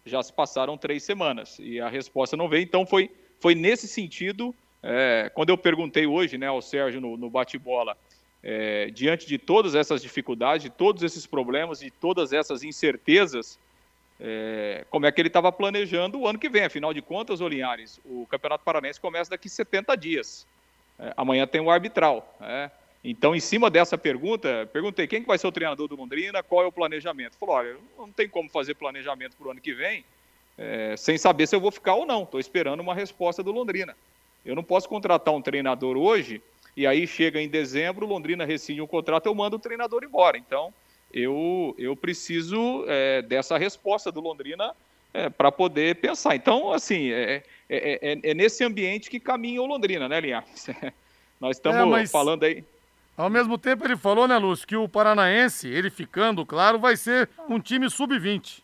Já 0.07 0.23
se 0.23 0.33
passaram 0.33 0.79
três 0.79 1.03
semanas 1.03 1.59
e 1.59 1.81
a 1.81 1.89
resposta 1.89 2.37
não 2.37 2.49
veio, 2.49 2.63
então 2.63 2.87
foi, 2.87 3.11
foi 3.43 3.57
nesse 3.57 3.89
sentido. 3.89 4.55
É, 4.85 5.31
quando 5.35 5.51
eu 5.51 5.59
perguntei 5.59 6.07
hoje 6.07 6.39
né, 6.39 6.47
ao 6.47 6.63
Sérgio 6.63 7.01
no, 7.01 7.17
no 7.17 7.29
bate-bola 7.29 7.97
é, 8.43 8.87
diante 8.91 9.27
de 9.27 9.37
todas 9.37 9.75
essas 9.75 10.01
dificuldades, 10.01 10.63
de 10.63 10.71
todos 10.71 11.03
esses 11.03 11.27
problemas, 11.27 11.81
de 11.81 11.91
todas 11.91 12.33
essas 12.33 12.63
incertezas, 12.63 13.59
é, 14.21 14.85
como 14.91 15.07
é 15.07 15.13
que 15.13 15.21
ele 15.21 15.29
estava 15.29 15.51
planejando 15.51 16.21
o 16.21 16.29
ano 16.29 16.39
que 16.39 16.49
vem. 16.49 16.65
Afinal 16.65 16.95
de 16.95 17.03
contas, 17.03 17.41
Olinhares, 17.41 18.01
o 18.05 18.27
Campeonato 18.27 18.65
Paranense 18.65 19.01
começa 19.01 19.31
daqui 19.31 19.49
70 19.49 19.97
dias. 19.97 20.47
É, 20.99 21.13
amanhã 21.17 21.45
tem 21.45 21.61
o 21.61 21.71
arbitral. 21.71 22.37
Né? 22.41 22.71
Então, 23.03 23.35
em 23.35 23.41
cima 23.41 23.69
dessa 23.69 23.99
pergunta, 23.99 24.69
perguntei 24.73 25.09
quem 25.09 25.21
que 25.21 25.27
vai 25.27 25.39
ser 25.39 25.49
o 25.49 25.53
treinador 25.53 25.89
do 25.89 25.97
Londrina, 25.97 26.45
qual 26.45 26.63
é 26.63 26.67
o 26.67 26.73
planejamento. 26.73 27.37
Falou, 27.37 27.57
olha, 27.57 27.77
não 27.99 28.13
tem 28.13 28.29
como 28.29 28.49
fazer 28.49 28.75
planejamento 28.75 29.37
para 29.37 29.49
o 29.49 29.51
ano 29.51 29.61
que 29.61 29.75
vem 29.75 30.05
é, 30.57 30.95
sem 30.97 31.17
saber 31.19 31.47
se 31.47 31.55
eu 31.55 31.61
vou 31.61 31.71
ficar 31.71 31.95
ou 31.95 32.07
não. 32.07 32.25
Estou 32.25 32.41
esperando 32.41 32.81
uma 32.81 32.95
resposta 32.95 33.43
do 33.43 33.53
Londrina. 33.53 33.97
Eu 34.45 34.55
não 34.55 34.63
posso 34.63 34.89
contratar 34.89 35.33
um 35.35 35.43
treinador 35.43 35.97
hoje 35.97 36.43
e 36.77 36.87
aí 36.87 37.07
chega 37.07 37.41
em 37.41 37.49
dezembro, 37.49 38.07
Londrina 38.07 38.45
rescinde 38.45 38.81
um 38.81 38.87
contrato, 38.87 39.27
eu 39.27 39.35
mando 39.35 39.57
o 39.57 39.59
treinador 39.59 40.03
embora. 40.05 40.39
Então, 40.39 40.73
eu, 41.13 41.75
eu 41.79 41.95
preciso 41.95 42.85
é, 42.89 43.21
dessa 43.23 43.59
resposta 43.59 44.11
do 44.11 44.21
Londrina 44.21 44.75
é, 45.13 45.29
para 45.29 45.53
poder 45.53 45.97
pensar. 45.97 46.35
Então, 46.35 46.73
assim, 46.73 47.11
é, 47.11 47.43
é, 47.69 48.19
é, 48.23 48.35
nesse 48.35 48.65
ambiente 48.65 49.11
que 49.11 49.21
caminha 49.21 49.61
o 49.61 49.67
Londrina, 49.67 50.09
né, 50.09 50.21
Linhares? 50.21 50.69
Nós 51.39 51.57
estamos 51.57 51.91
mas... 51.91 52.11
falando 52.11 52.45
aí. 52.45 52.65
Ao 53.15 53.29
mesmo 53.29 53.59
tempo, 53.59 53.85
ele 53.85 53.97
falou, 53.97 54.27
né, 54.27 54.39
Lúcio, 54.39 54.67
que 54.67 54.75
o 54.75 54.89
Paranaense, 54.89 55.69
ele 55.69 55.91
ficando, 55.91 56.47
claro, 56.47 56.79
vai 56.79 56.97
ser 56.97 57.29
um 57.47 57.61
time 57.61 57.91
sub-20. 57.91 58.63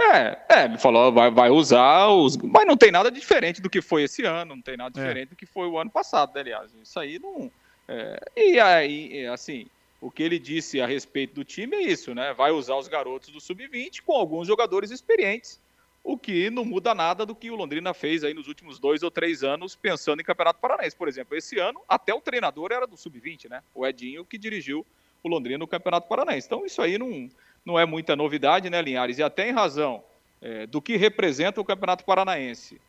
É, 0.00 0.38
é, 0.48 0.64
ele 0.64 0.78
falou, 0.78 1.12
vai, 1.12 1.30
vai 1.30 1.50
usar 1.50 2.08
os. 2.08 2.36
Mas 2.38 2.66
não 2.66 2.76
tem 2.76 2.90
nada 2.90 3.10
diferente 3.10 3.60
do 3.60 3.68
que 3.68 3.82
foi 3.82 4.04
esse 4.04 4.24
ano, 4.24 4.54
não 4.54 4.62
tem 4.62 4.76
nada 4.76 4.98
é. 4.98 5.02
diferente 5.02 5.28
é. 5.28 5.30
do 5.30 5.36
que 5.36 5.46
foi 5.46 5.66
o 5.66 5.78
ano 5.78 5.90
passado, 5.90 6.34
né, 6.34 6.40
aliás. 6.40 6.70
Isso 6.82 6.98
aí 6.98 7.18
não. 7.18 7.50
É, 7.86 8.20
e 8.36 8.58
aí, 8.58 9.26
assim, 9.26 9.66
o 10.00 10.10
que 10.10 10.22
ele 10.22 10.38
disse 10.38 10.80
a 10.80 10.86
respeito 10.86 11.34
do 11.34 11.44
time 11.44 11.76
é 11.76 11.82
isso, 11.82 12.14
né? 12.14 12.32
Vai 12.32 12.50
usar 12.50 12.76
os 12.76 12.88
garotos 12.88 13.28
do 13.30 13.40
Sub-20 13.40 14.02
com 14.02 14.12
alguns 14.14 14.46
jogadores 14.46 14.90
experientes, 14.90 15.60
o 16.02 16.16
que 16.16 16.48
não 16.48 16.64
muda 16.64 16.94
nada 16.94 17.26
do 17.26 17.34
que 17.34 17.50
o 17.50 17.56
Londrina 17.56 17.92
fez 17.92 18.24
aí 18.24 18.32
nos 18.32 18.48
últimos 18.48 18.78
dois 18.78 19.02
ou 19.02 19.10
três 19.10 19.44
anos, 19.44 19.76
pensando 19.76 20.20
em 20.20 20.24
Campeonato 20.24 20.60
Paranaense. 20.60 20.96
Por 20.96 21.08
exemplo, 21.08 21.36
esse 21.36 21.58
ano, 21.58 21.82
até 21.86 22.14
o 22.14 22.20
treinador 22.20 22.72
era 22.72 22.86
do 22.86 22.96
Sub-20, 22.96 23.50
né? 23.50 23.62
O 23.74 23.86
Edinho 23.86 24.24
que 24.24 24.38
dirigiu 24.38 24.86
o 25.22 25.28
Londrina 25.28 25.58
no 25.58 25.66
Campeonato 25.66 26.08
Paranaense. 26.08 26.46
Então, 26.46 26.64
isso 26.64 26.80
aí 26.80 26.96
não 26.96 27.28
não 27.64 27.78
é 27.78 27.84
muita 27.84 28.16
novidade, 28.16 28.70
né, 28.70 28.80
Linhares? 28.80 29.18
E 29.18 29.22
até 29.22 29.48
em 29.48 29.52
razão 29.52 30.02
é, 30.40 30.66
do 30.66 30.80
que 30.80 30.96
representa 30.96 31.60
o 31.60 31.64
Campeonato 31.64 32.04
Paranaense, 32.04 32.80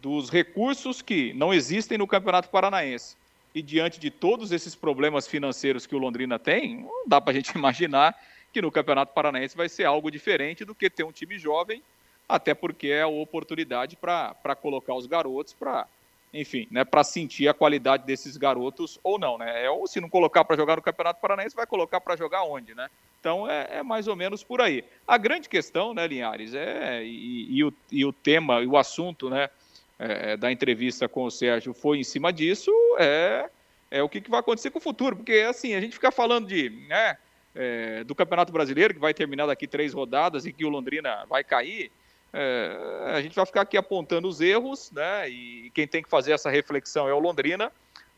dos 0.00 0.30
recursos 0.30 1.00
que 1.00 1.32
não 1.34 1.52
existem 1.54 1.96
no 1.96 2.06
Campeonato 2.06 2.48
Paranaense, 2.48 3.16
e 3.54 3.62
diante 3.62 3.98
de 3.98 4.10
todos 4.10 4.52
esses 4.52 4.74
problemas 4.74 5.26
financeiros 5.26 5.86
que 5.86 5.94
o 5.94 5.98
Londrina 5.98 6.38
tem, 6.38 6.82
não 6.82 7.04
dá 7.06 7.20
para 7.20 7.32
a 7.32 7.34
gente 7.34 7.50
imaginar 7.56 8.16
que 8.52 8.62
no 8.62 8.70
Campeonato 8.70 9.12
Paranaense 9.12 9.56
vai 9.56 9.68
ser 9.68 9.84
algo 9.84 10.10
diferente 10.10 10.64
do 10.64 10.74
que 10.74 10.90
ter 10.90 11.04
um 11.04 11.12
time 11.12 11.38
jovem, 11.38 11.82
até 12.28 12.54
porque 12.54 12.88
é 12.88 13.02
a 13.02 13.08
oportunidade 13.08 13.96
para 13.96 14.56
colocar 14.60 14.94
os 14.94 15.06
garotos 15.06 15.52
para 15.52 15.86
enfim, 16.32 16.68
né, 16.70 16.84
para 16.84 17.02
sentir 17.02 17.48
a 17.48 17.54
qualidade 17.54 18.06
desses 18.06 18.36
garotos 18.36 19.00
ou 19.02 19.18
não, 19.18 19.36
né? 19.36 19.64
É, 19.64 19.70
ou 19.70 19.88
se 19.88 20.00
não 20.00 20.08
colocar 20.08 20.44
para 20.44 20.54
jogar 20.54 20.76
no 20.76 20.82
Campeonato 20.82 21.20
Paranaense, 21.20 21.56
vai 21.56 21.66
colocar 21.66 22.00
para 22.00 22.14
jogar 22.14 22.44
onde, 22.44 22.72
né? 22.72 22.88
Então 23.20 23.48
é, 23.48 23.68
é, 23.70 23.82
mais 23.82 24.08
ou 24.08 24.16
menos 24.16 24.42
por 24.42 24.62
aí. 24.62 24.82
A 25.06 25.18
grande 25.18 25.48
questão, 25.48 25.92
né, 25.92 26.06
Linhares, 26.06 26.54
é, 26.54 27.04
e, 27.04 27.58
e, 27.58 27.64
o, 27.64 27.72
e 27.92 28.04
o 28.04 28.12
tema 28.12 28.62
e 28.62 28.66
o 28.66 28.78
assunto 28.78 29.28
né, 29.28 29.50
é, 29.98 30.36
da 30.38 30.50
entrevista 30.50 31.06
com 31.06 31.24
o 31.24 31.30
Sérgio 31.30 31.74
foi 31.74 31.98
em 31.98 32.04
cima 32.04 32.32
disso, 32.32 32.72
é, 32.98 33.50
é 33.90 34.02
o 34.02 34.08
que, 34.08 34.22
que 34.22 34.30
vai 34.30 34.40
acontecer 34.40 34.70
com 34.70 34.78
o 34.78 34.82
futuro. 34.82 35.16
Porque 35.16 35.44
assim, 35.48 35.74
a 35.74 35.80
gente 35.80 35.92
fica 35.92 36.10
falando 36.10 36.48
de, 36.48 36.70
né, 36.88 37.18
é, 37.54 38.02
do 38.04 38.14
Campeonato 38.14 38.52
Brasileiro, 38.52 38.94
que 38.94 39.00
vai 39.00 39.12
terminar 39.12 39.46
daqui 39.46 39.66
três 39.66 39.92
rodadas 39.92 40.46
e 40.46 40.52
que 40.52 40.64
o 40.64 40.70
Londrina 40.70 41.26
vai 41.28 41.44
cair. 41.44 41.92
É, 42.32 43.12
a 43.14 43.20
gente 43.20 43.34
vai 43.34 43.44
ficar 43.44 43.62
aqui 43.62 43.76
apontando 43.76 44.28
os 44.28 44.40
erros, 44.40 44.90
né? 44.92 45.28
E 45.28 45.70
quem 45.74 45.86
tem 45.86 46.02
que 46.02 46.08
fazer 46.08 46.32
essa 46.32 46.48
reflexão 46.48 47.08
é 47.08 47.12
o 47.12 47.18
Londrina, 47.18 47.72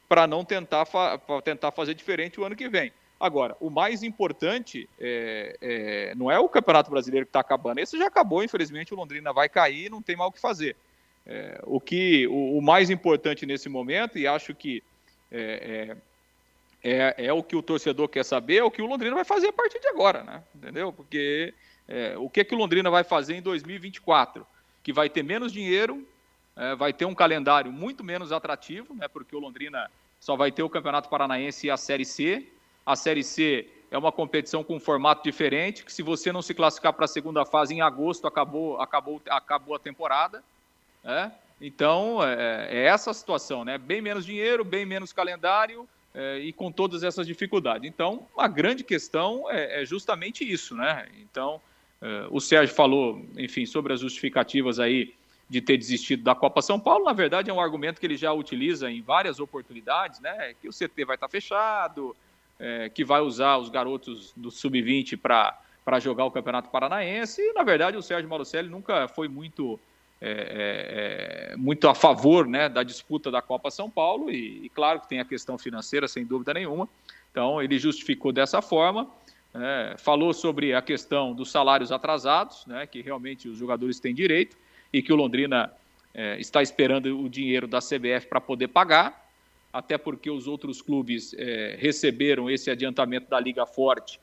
para 0.08 0.26
não 0.26 0.44
tentar, 0.44 0.84
fa 0.84 1.18
tentar 1.42 1.72
fazer 1.72 1.94
diferente 1.94 2.38
o 2.38 2.44
ano 2.44 2.54
que 2.54 2.68
vem. 2.68 2.92
Agora, 3.22 3.56
o 3.60 3.70
mais 3.70 4.02
importante 4.02 4.88
é, 4.98 5.56
é, 5.62 6.14
não 6.16 6.28
é 6.28 6.40
o 6.40 6.48
Campeonato 6.48 6.90
Brasileiro 6.90 7.24
que 7.24 7.30
está 7.30 7.38
acabando. 7.38 7.78
Esse 7.78 7.96
já 7.96 8.08
acabou, 8.08 8.42
infelizmente, 8.42 8.92
o 8.92 8.96
Londrina 8.96 9.32
vai 9.32 9.48
cair, 9.48 9.88
não 9.88 10.02
tem 10.02 10.16
mal 10.16 10.26
o 10.26 10.32
que 10.32 10.40
fazer. 10.40 10.74
É, 11.24 11.60
o 11.62 11.80
que 11.80 12.26
o, 12.26 12.58
o, 12.58 12.60
mais 12.60 12.90
importante 12.90 13.46
nesse 13.46 13.68
momento, 13.68 14.18
e 14.18 14.26
acho 14.26 14.52
que 14.56 14.82
é, 15.30 15.96
é, 16.82 17.16
é, 17.16 17.26
é, 17.26 17.32
o 17.32 17.44
que 17.44 17.54
o 17.54 17.62
torcedor 17.62 18.08
quer 18.08 18.24
saber, 18.24 18.56
é 18.56 18.64
o 18.64 18.72
que 18.72 18.82
o 18.82 18.86
Londrina 18.86 19.14
vai 19.14 19.24
fazer 19.24 19.50
a 19.50 19.52
partir 19.52 19.78
de 19.78 19.86
agora, 19.86 20.24
né? 20.24 20.42
Entendeu? 20.52 20.92
Porque 20.92 21.54
é, 21.86 22.18
o 22.18 22.28
que, 22.28 22.42
que 22.42 22.56
o 22.56 22.58
Londrina 22.58 22.90
vai 22.90 23.04
fazer 23.04 23.36
em 23.36 23.42
2024? 23.42 24.44
Que 24.82 24.92
vai 24.92 25.08
ter 25.08 25.22
menos 25.22 25.52
dinheiro, 25.52 26.04
vai 26.76 26.92
ter 26.92 27.04
um 27.04 27.14
calendário 27.14 27.70
muito 27.70 28.02
menos 28.02 28.32
atrativo, 28.32 28.96
né? 28.96 29.06
Porque 29.06 29.36
o 29.36 29.38
Londrina 29.38 29.88
só 30.18 30.34
vai 30.34 30.50
ter 30.50 30.64
o 30.64 30.68
Campeonato 30.68 31.08
Paranaense 31.08 31.68
e 31.68 31.70
a 31.70 31.76
Série 31.76 32.04
C 32.04 32.48
a 32.84 32.96
Série 32.96 33.22
C 33.22 33.68
é 33.90 33.98
uma 33.98 34.10
competição 34.10 34.64
com 34.64 34.76
um 34.76 34.80
formato 34.80 35.22
diferente, 35.22 35.84
que 35.84 35.92
se 35.92 36.02
você 36.02 36.32
não 36.32 36.40
se 36.40 36.54
classificar 36.54 36.92
para 36.94 37.04
a 37.04 37.08
segunda 37.08 37.44
fase 37.44 37.74
em 37.74 37.82
agosto, 37.82 38.26
acabou, 38.26 38.80
acabou, 38.80 39.20
acabou 39.28 39.74
a 39.76 39.78
temporada. 39.78 40.42
Né? 41.04 41.30
Então, 41.60 42.24
é, 42.24 42.68
é, 42.70 42.84
essa 42.86 43.10
a 43.10 43.14
situação, 43.14 43.64
né? 43.64 43.78
Bem 43.78 44.00
menos 44.00 44.24
dinheiro, 44.24 44.64
bem 44.64 44.86
menos 44.86 45.12
calendário 45.12 45.86
é, 46.14 46.38
e 46.38 46.52
com 46.52 46.72
todas 46.72 47.02
essas 47.02 47.26
dificuldades. 47.26 47.88
Então, 47.88 48.26
a 48.36 48.48
grande 48.48 48.82
questão 48.82 49.44
é, 49.50 49.82
é 49.82 49.84
justamente 49.84 50.42
isso, 50.42 50.74
né? 50.74 51.06
Então, 51.20 51.60
é, 52.00 52.26
o 52.30 52.40
Sérgio 52.40 52.74
falou, 52.74 53.24
enfim, 53.36 53.66
sobre 53.66 53.92
as 53.92 54.00
justificativas 54.00 54.80
aí 54.80 55.14
de 55.48 55.60
ter 55.60 55.76
desistido 55.76 56.22
da 56.22 56.34
Copa 56.34 56.62
São 56.62 56.80
Paulo. 56.80 57.04
Na 57.04 57.12
verdade, 57.12 57.50
é 57.50 57.52
um 57.52 57.60
argumento 57.60 58.00
que 58.00 58.06
ele 58.06 58.16
já 58.16 58.32
utiliza 58.32 58.90
em 58.90 59.02
várias 59.02 59.38
oportunidades, 59.38 60.18
né? 60.18 60.54
Que 60.60 60.66
o 60.66 60.72
CT 60.72 61.04
vai 61.04 61.16
estar 61.16 61.28
fechado, 61.28 62.16
é, 62.58 62.88
que 62.88 63.04
vai 63.04 63.20
usar 63.20 63.58
os 63.58 63.68
garotos 63.68 64.32
do 64.36 64.50
sub-20 64.50 65.18
para 65.18 66.00
jogar 66.00 66.24
o 66.24 66.30
Campeonato 66.30 66.70
Paranaense. 66.70 67.40
E, 67.40 67.52
na 67.52 67.62
verdade, 67.62 67.96
o 67.96 68.02
Sérgio 68.02 68.28
Malucelli 68.28 68.68
nunca 68.68 69.08
foi 69.08 69.28
muito, 69.28 69.78
é, 70.20 70.30
é, 70.30 71.52
é, 71.52 71.56
muito 71.56 71.88
a 71.88 71.94
favor 71.94 72.46
né, 72.46 72.68
da 72.68 72.82
disputa 72.82 73.30
da 73.30 73.42
Copa 73.42 73.70
São 73.70 73.90
Paulo. 73.90 74.30
E, 74.30 74.64
e, 74.64 74.68
claro 74.68 75.00
que 75.00 75.08
tem 75.08 75.20
a 75.20 75.24
questão 75.24 75.58
financeira, 75.58 76.06
sem 76.06 76.24
dúvida 76.24 76.54
nenhuma. 76.54 76.88
Então, 77.30 77.62
ele 77.62 77.78
justificou 77.78 78.32
dessa 78.32 78.62
forma. 78.62 79.08
É, 79.54 79.96
falou 79.98 80.32
sobre 80.32 80.72
a 80.72 80.80
questão 80.80 81.34
dos 81.34 81.50
salários 81.50 81.92
atrasados, 81.92 82.64
né, 82.66 82.86
que 82.86 83.02
realmente 83.02 83.48
os 83.48 83.58
jogadores 83.58 84.00
têm 84.00 84.14
direito 84.14 84.56
e 84.90 85.02
que 85.02 85.12
o 85.12 85.16
Londrina 85.16 85.70
é, 86.14 86.38
está 86.38 86.62
esperando 86.62 87.18
o 87.18 87.28
dinheiro 87.28 87.66
da 87.66 87.78
CBF 87.78 88.26
para 88.28 88.40
poder 88.40 88.68
pagar. 88.68 89.21
Até 89.72 89.96
porque 89.96 90.30
os 90.30 90.46
outros 90.46 90.82
clubes 90.82 91.34
é, 91.34 91.76
receberam 91.78 92.50
esse 92.50 92.70
adiantamento 92.70 93.30
da 93.30 93.40
Liga 93.40 93.64
Forte 93.64 94.20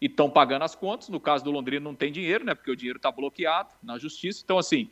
e 0.00 0.06
estão 0.06 0.28
pagando 0.28 0.62
as 0.62 0.74
contas. 0.74 1.08
No 1.08 1.18
caso 1.18 1.44
do 1.44 1.50
Londrina 1.50 1.82
não 1.82 1.94
tem 1.94 2.12
dinheiro, 2.12 2.44
né? 2.44 2.54
Porque 2.54 2.70
o 2.70 2.76
dinheiro 2.76 2.98
está 2.98 3.10
bloqueado 3.10 3.70
na 3.82 3.96
justiça. 3.98 4.42
Então, 4.44 4.58
assim, 4.58 4.90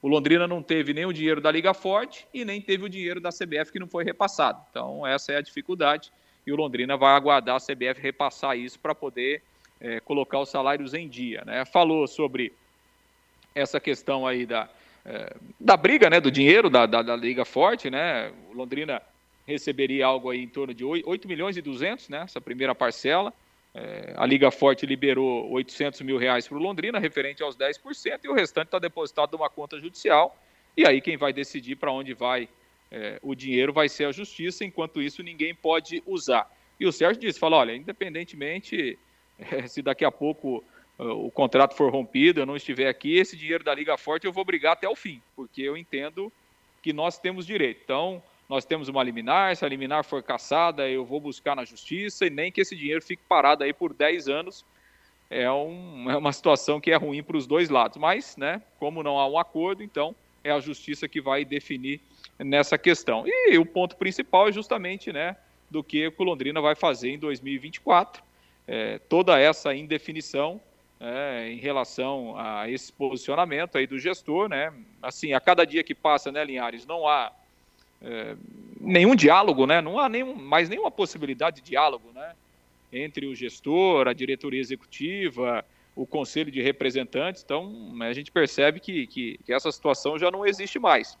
o 0.00 0.08
Londrina 0.08 0.48
não 0.48 0.62
teve 0.62 0.94
nem 0.94 1.04
o 1.04 1.12
dinheiro 1.12 1.40
da 1.40 1.50
Liga 1.50 1.74
Forte 1.74 2.26
e 2.32 2.44
nem 2.44 2.60
teve 2.60 2.84
o 2.84 2.88
dinheiro 2.88 3.20
da 3.20 3.30
CBF 3.30 3.70
que 3.70 3.78
não 3.78 3.86
foi 3.86 4.04
repassado. 4.04 4.64
Então, 4.70 5.06
essa 5.06 5.32
é 5.32 5.36
a 5.36 5.42
dificuldade. 5.42 6.10
E 6.46 6.52
o 6.52 6.56
Londrina 6.56 6.96
vai 6.96 7.14
aguardar 7.14 7.56
a 7.56 7.60
CBF 7.60 8.00
repassar 8.00 8.56
isso 8.56 8.78
para 8.78 8.94
poder 8.94 9.42
é, 9.80 10.00
colocar 10.00 10.40
os 10.40 10.48
salários 10.48 10.94
em 10.94 11.08
dia. 11.08 11.42
Né? 11.44 11.64
Falou 11.64 12.06
sobre 12.06 12.52
essa 13.54 13.78
questão 13.78 14.26
aí 14.26 14.46
da, 14.46 14.68
é, 15.04 15.36
da 15.60 15.76
briga, 15.76 16.08
né, 16.08 16.20
do 16.20 16.30
dinheiro 16.30 16.70
da, 16.70 16.86
da, 16.86 17.02
da, 17.02 17.16
Liga 17.16 17.44
Forte, 17.44 17.90
né? 17.90 18.32
O 18.50 18.54
Londrina 18.54 19.02
receberia 19.46 20.06
algo 20.06 20.30
aí 20.30 20.42
em 20.42 20.48
torno 20.48 20.72
de 20.74 20.84
8, 20.84 21.28
milhões 21.28 21.56
e 21.56 21.62
200, 21.62 22.08
né? 22.08 22.22
Essa 22.24 22.40
primeira 22.40 22.74
parcela. 22.74 23.32
É, 23.74 24.14
a 24.16 24.26
Liga 24.26 24.50
Forte 24.50 24.84
liberou 24.84 25.50
800 25.50 26.02
mil 26.02 26.18
reais 26.18 26.46
para 26.46 26.58
o 26.58 26.60
Londrina, 26.60 26.98
referente 26.98 27.42
aos 27.42 27.56
10%, 27.56 28.20
e 28.24 28.28
o 28.28 28.34
restante 28.34 28.66
está 28.66 28.78
depositado 28.78 29.36
numa 29.36 29.48
conta 29.48 29.80
judicial. 29.80 30.36
E 30.76 30.86
aí 30.86 31.00
quem 31.00 31.16
vai 31.16 31.32
decidir 31.32 31.76
para 31.76 31.90
onde 31.90 32.14
vai 32.14 32.48
é, 32.90 33.18
o 33.22 33.34
dinheiro 33.34 33.72
vai 33.72 33.88
ser 33.88 34.04
a 34.04 34.12
justiça, 34.12 34.64
enquanto 34.64 35.00
isso 35.00 35.22
ninguém 35.22 35.54
pode 35.54 36.02
usar. 36.06 36.50
E 36.78 36.86
o 36.86 36.92
Sérgio 36.92 37.20
disse, 37.20 37.38
fala, 37.38 37.56
olha, 37.56 37.74
independentemente 37.74 38.98
é, 39.38 39.66
se 39.66 39.80
daqui 39.80 40.04
a 40.04 40.10
pouco 40.10 40.62
o 40.98 41.30
contrato 41.30 41.74
for 41.74 41.90
rompido, 41.90 42.40
eu 42.40 42.46
não 42.46 42.54
estiver 42.54 42.88
aqui, 42.88 43.16
esse 43.16 43.36
dinheiro 43.36 43.64
da 43.64 43.74
Liga 43.74 43.96
Forte 43.96 44.26
eu 44.26 44.32
vou 44.32 44.44
brigar 44.44 44.74
até 44.74 44.88
o 44.88 44.94
fim, 44.94 45.20
porque 45.34 45.62
eu 45.62 45.76
entendo 45.76 46.32
que 46.82 46.92
nós 46.92 47.18
temos 47.18 47.46
direito. 47.46 47.80
Então, 47.82 48.22
nós 48.52 48.66
temos 48.66 48.86
uma 48.86 49.02
liminar, 49.02 49.56
se 49.56 49.64
a 49.64 49.68
liminar 49.68 50.04
for 50.04 50.22
caçada, 50.22 50.86
eu 50.86 51.06
vou 51.06 51.18
buscar 51.18 51.56
na 51.56 51.64
justiça 51.64 52.26
e 52.26 52.28
nem 52.28 52.52
que 52.52 52.60
esse 52.60 52.76
dinheiro 52.76 53.00
fique 53.00 53.22
parado 53.26 53.64
aí 53.64 53.72
por 53.72 53.94
10 53.94 54.28
anos. 54.28 54.62
É, 55.30 55.50
um, 55.50 56.10
é 56.10 56.14
uma 56.18 56.34
situação 56.34 56.78
que 56.78 56.90
é 56.90 56.96
ruim 56.96 57.22
para 57.22 57.38
os 57.38 57.46
dois 57.46 57.70
lados. 57.70 57.96
Mas, 57.96 58.36
né, 58.36 58.60
como 58.78 59.02
não 59.02 59.18
há 59.18 59.26
um 59.26 59.38
acordo, 59.38 59.82
então 59.82 60.14
é 60.44 60.50
a 60.50 60.60
justiça 60.60 61.08
que 61.08 61.18
vai 61.18 61.46
definir 61.46 61.98
nessa 62.38 62.76
questão. 62.76 63.24
E 63.26 63.56
o 63.56 63.64
ponto 63.64 63.96
principal 63.96 64.50
é 64.50 64.52
justamente 64.52 65.10
né, 65.10 65.34
do 65.70 65.82
que 65.82 66.12
o 66.14 66.22
Londrina 66.22 66.60
vai 66.60 66.74
fazer 66.74 67.08
em 67.08 67.18
2024. 67.18 68.22
É, 68.68 68.98
toda 69.08 69.40
essa 69.40 69.74
indefinição 69.74 70.60
é, 71.00 71.48
em 71.50 71.56
relação 71.56 72.34
a 72.36 72.68
esse 72.68 72.92
posicionamento 72.92 73.78
aí 73.78 73.86
do 73.86 73.98
gestor, 73.98 74.46
né? 74.46 74.74
Assim, 75.00 75.32
a 75.32 75.40
cada 75.40 75.64
dia 75.64 75.82
que 75.82 75.94
passa, 75.94 76.30
né, 76.30 76.44
Linhares, 76.44 76.84
não 76.84 77.08
há 77.08 77.32
é, 78.02 78.36
nenhum 78.80 79.14
diálogo, 79.14 79.66
né? 79.66 79.80
Não 79.80 79.98
há 79.98 80.08
nenhum, 80.08 80.34
mais 80.34 80.68
nenhuma 80.68 80.90
possibilidade 80.90 81.56
de 81.56 81.62
diálogo, 81.62 82.10
né? 82.12 82.34
Entre 82.92 83.26
o 83.26 83.34
gestor, 83.34 84.08
a 84.08 84.12
diretoria 84.12 84.60
executiva, 84.60 85.64
o 85.94 86.06
conselho 86.06 86.50
de 86.50 86.60
representantes. 86.60 87.42
Então, 87.42 87.94
a 88.00 88.12
gente 88.12 88.30
percebe 88.30 88.80
que, 88.80 89.06
que, 89.06 89.38
que 89.44 89.52
essa 89.52 89.70
situação 89.70 90.18
já 90.18 90.30
não 90.30 90.44
existe 90.44 90.78
mais. 90.78 91.16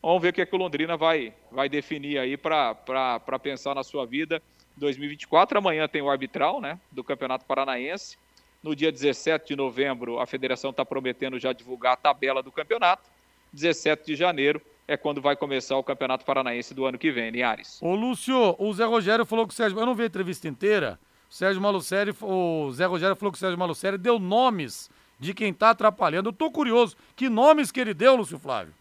Vamos 0.00 0.22
ver 0.22 0.28
o 0.28 0.32
que, 0.32 0.40
é 0.40 0.46
que 0.46 0.54
o 0.54 0.58
Londrina 0.58 0.96
vai, 0.96 1.34
vai 1.50 1.68
definir 1.68 2.18
aí 2.18 2.36
para 2.36 3.38
pensar 3.42 3.74
na 3.74 3.82
sua 3.82 4.06
vida 4.06 4.40
2024. 4.76 5.58
Amanhã 5.58 5.88
tem 5.88 6.00
o 6.00 6.08
arbitral 6.08 6.60
né, 6.60 6.78
do 6.92 7.02
Campeonato 7.02 7.44
Paranaense. 7.44 8.16
No 8.62 8.74
dia 8.74 8.92
17 8.92 9.48
de 9.48 9.56
novembro, 9.56 10.18
a 10.20 10.26
federação 10.26 10.70
está 10.70 10.84
prometendo 10.84 11.38
já 11.38 11.52
divulgar 11.52 11.94
a 11.94 11.96
tabela 11.96 12.42
do 12.42 12.52
campeonato. 12.52 13.08
17 13.52 14.06
de 14.06 14.14
janeiro 14.14 14.60
é 14.88 14.96
quando 14.96 15.20
vai 15.20 15.36
começar 15.36 15.76
o 15.76 15.82
Campeonato 15.82 16.24
Paranaense 16.24 16.72
do 16.72 16.84
ano 16.84 16.98
que 16.98 17.10
vem, 17.10 17.30
Linhares. 17.30 17.80
Ô, 17.82 17.94
Lúcio, 17.94 18.54
o 18.58 18.72
Zé 18.72 18.84
Rogério 18.84 19.24
falou 19.24 19.46
que 19.46 19.52
o 19.52 19.56
Sérgio. 19.56 19.78
Eu 19.78 19.86
não 19.86 19.94
vi 19.94 20.04
a 20.04 20.06
entrevista 20.06 20.46
inteira. 20.48 20.98
O 21.28 21.34
Sérgio 21.34 21.60
Malucelli, 21.60 22.14
o 22.22 22.70
Zé 22.72 22.86
Rogério 22.86 23.16
falou 23.16 23.32
que 23.32 23.36
o 23.36 23.40
Sérgio 23.40 23.58
Malucelli 23.58 23.98
deu 23.98 24.18
nomes 24.18 24.88
de 25.18 25.34
quem 25.34 25.50
está 25.50 25.70
atrapalhando. 25.70 26.28
Eu 26.28 26.32
tô 26.32 26.50
curioso. 26.50 26.96
Que 27.16 27.28
nomes 27.28 27.72
que 27.72 27.80
ele 27.80 27.92
deu, 27.92 28.14
Lúcio 28.14 28.38
Flávio? 28.38 28.72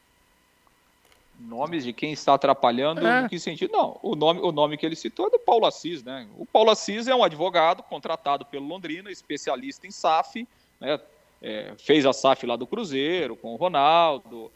Nomes 1.39 1.83
de 1.83 1.91
quem 1.91 2.13
está 2.13 2.35
atrapalhando, 2.35 3.05
é. 3.05 3.21
em 3.21 3.27
que 3.27 3.37
sentido? 3.39 3.71
Não, 3.73 3.99
o 4.01 4.15
nome, 4.15 4.39
o 4.39 4.51
nome 4.53 4.77
que 4.77 4.85
ele 4.85 4.95
citou 4.95 5.27
é 5.27 5.31
do 5.31 5.39
Paulo 5.39 5.65
Assis, 5.65 6.01
né? 6.01 6.25
O 6.37 6.45
Paulo 6.45 6.69
Assis 6.69 7.07
é 7.07 7.15
um 7.15 7.23
advogado 7.23 7.83
contratado 7.83 8.45
pelo 8.45 8.65
Londrina, 8.65 9.11
especialista 9.11 9.85
em 9.85 9.91
SAF, 9.91 10.47
né? 10.79 10.99
É, 11.41 11.73
fez 11.77 12.05
a 12.05 12.13
SAF 12.13 12.45
lá 12.45 12.55
do 12.55 12.65
Cruzeiro, 12.65 13.35
com 13.35 13.53
o 13.53 13.57
Ronaldo, 13.57 14.49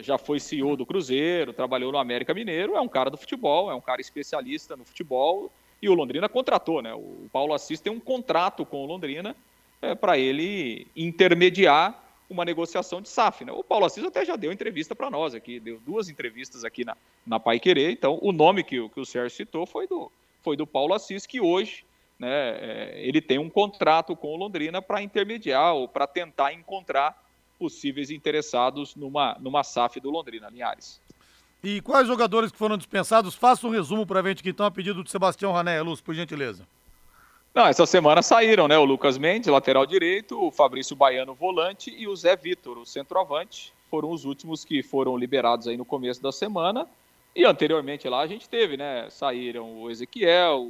já 0.00 0.18
foi 0.18 0.38
CEO 0.38 0.76
do 0.76 0.84
Cruzeiro, 0.84 1.52
trabalhou 1.52 1.92
no 1.92 1.98
América 1.98 2.34
Mineiro, 2.34 2.76
é 2.76 2.80
um 2.80 2.88
cara 2.88 3.10
do 3.10 3.16
futebol, 3.16 3.70
é 3.70 3.74
um 3.74 3.80
cara 3.80 4.00
especialista 4.00 4.76
no 4.76 4.84
futebol, 4.84 5.50
e 5.80 5.88
o 5.88 5.94
Londrina 5.94 6.28
contratou, 6.28 6.80
né? 6.80 6.94
O 6.94 7.28
Paulo 7.32 7.52
Assis 7.54 7.80
tem 7.80 7.92
um 7.92 7.98
contrato 7.98 8.64
com 8.64 8.84
o 8.84 8.86
Londrina 8.86 9.34
é, 9.80 9.94
para 9.94 10.16
ele 10.16 10.86
intermediar 10.94 12.00
uma 12.30 12.44
negociação 12.44 13.00
de 13.00 13.08
SAF. 13.08 13.44
Né? 13.44 13.52
O 13.52 13.64
Paulo 13.64 13.84
Assis 13.84 14.04
até 14.04 14.24
já 14.24 14.36
deu 14.36 14.52
entrevista 14.52 14.94
para 14.94 15.10
nós 15.10 15.34
aqui, 15.34 15.58
deu 15.58 15.80
duas 15.80 16.08
entrevistas 16.08 16.64
aqui 16.64 16.84
na, 16.84 16.96
na 17.26 17.40
Pai 17.40 17.58
Querer. 17.58 17.90
Então, 17.90 18.18
o 18.22 18.32
nome 18.32 18.62
que, 18.62 18.88
que 18.88 19.00
o 19.00 19.04
Sérgio 19.04 19.36
citou 19.36 19.66
foi 19.66 19.86
do, 19.86 20.10
foi 20.42 20.56
do 20.56 20.66
Paulo 20.66 20.94
Assis, 20.94 21.26
que 21.26 21.40
hoje 21.40 21.84
né, 22.18 22.28
é, 22.28 22.92
ele 22.96 23.20
tem 23.20 23.38
um 23.38 23.50
contrato 23.50 24.14
com 24.14 24.34
o 24.34 24.36
Londrina 24.36 24.80
para 24.80 25.02
intermediar 25.02 25.74
ou 25.74 25.88
para 25.88 26.06
tentar 26.06 26.52
encontrar 26.52 27.20
possíveis 27.62 28.10
interessados 28.10 28.96
numa, 28.96 29.36
numa 29.38 29.62
SAF 29.62 30.00
do 30.00 30.10
Londrina, 30.10 30.48
Linhares. 30.50 31.00
E 31.62 31.80
quais 31.80 32.08
jogadores 32.08 32.50
que 32.50 32.58
foram 32.58 32.76
dispensados? 32.76 33.36
Faça 33.36 33.64
um 33.68 33.70
resumo 33.70 34.04
para 34.04 34.18
a 34.18 34.22
gente 34.24 34.42
que 34.42 34.48
estão 34.48 34.66
a 34.66 34.70
pedido 34.70 35.04
de 35.04 35.08
Sebastião 35.12 35.52
Rané, 35.52 35.80
Luz, 35.80 36.00
por 36.00 36.12
gentileza. 36.12 36.66
Não, 37.54 37.64
essa 37.64 37.86
semana 37.86 38.20
saíram, 38.20 38.66
né? 38.66 38.76
O 38.76 38.84
Lucas 38.84 39.16
Mendes, 39.16 39.46
lateral 39.46 39.86
direito, 39.86 40.44
o 40.44 40.50
Fabrício 40.50 40.96
Baiano, 40.96 41.34
volante, 41.34 41.94
e 41.96 42.08
o 42.08 42.16
Zé 42.16 42.34
Vitor, 42.34 42.78
o 42.78 42.84
centroavante. 42.84 43.72
Foram 43.88 44.10
os 44.10 44.24
últimos 44.24 44.64
que 44.64 44.82
foram 44.82 45.16
liberados 45.16 45.68
aí 45.68 45.76
no 45.76 45.84
começo 45.84 46.20
da 46.20 46.32
semana. 46.32 46.88
E 47.36 47.44
anteriormente 47.44 48.08
lá 48.08 48.22
a 48.22 48.26
gente 48.26 48.48
teve, 48.48 48.76
né? 48.76 49.08
Saíram 49.08 49.82
o 49.82 49.88
Ezequiel, 49.88 50.66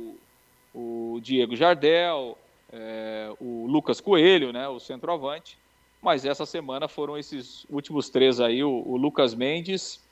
o, 0.74 1.14
o 1.14 1.20
Diego 1.22 1.56
Jardel, 1.56 2.36
é, 2.70 3.32
o 3.40 3.66
Lucas 3.66 3.98
Coelho, 3.98 4.52
né? 4.52 4.68
O 4.68 4.78
centroavante. 4.78 5.56
Mas 6.02 6.24
essa 6.24 6.44
semana 6.44 6.88
foram 6.88 7.16
esses 7.16 7.64
últimos 7.70 8.10
três 8.10 8.40
aí, 8.40 8.64
o, 8.64 8.82
o 8.84 8.96
Lucas 8.96 9.34
Mendes, 9.34 10.04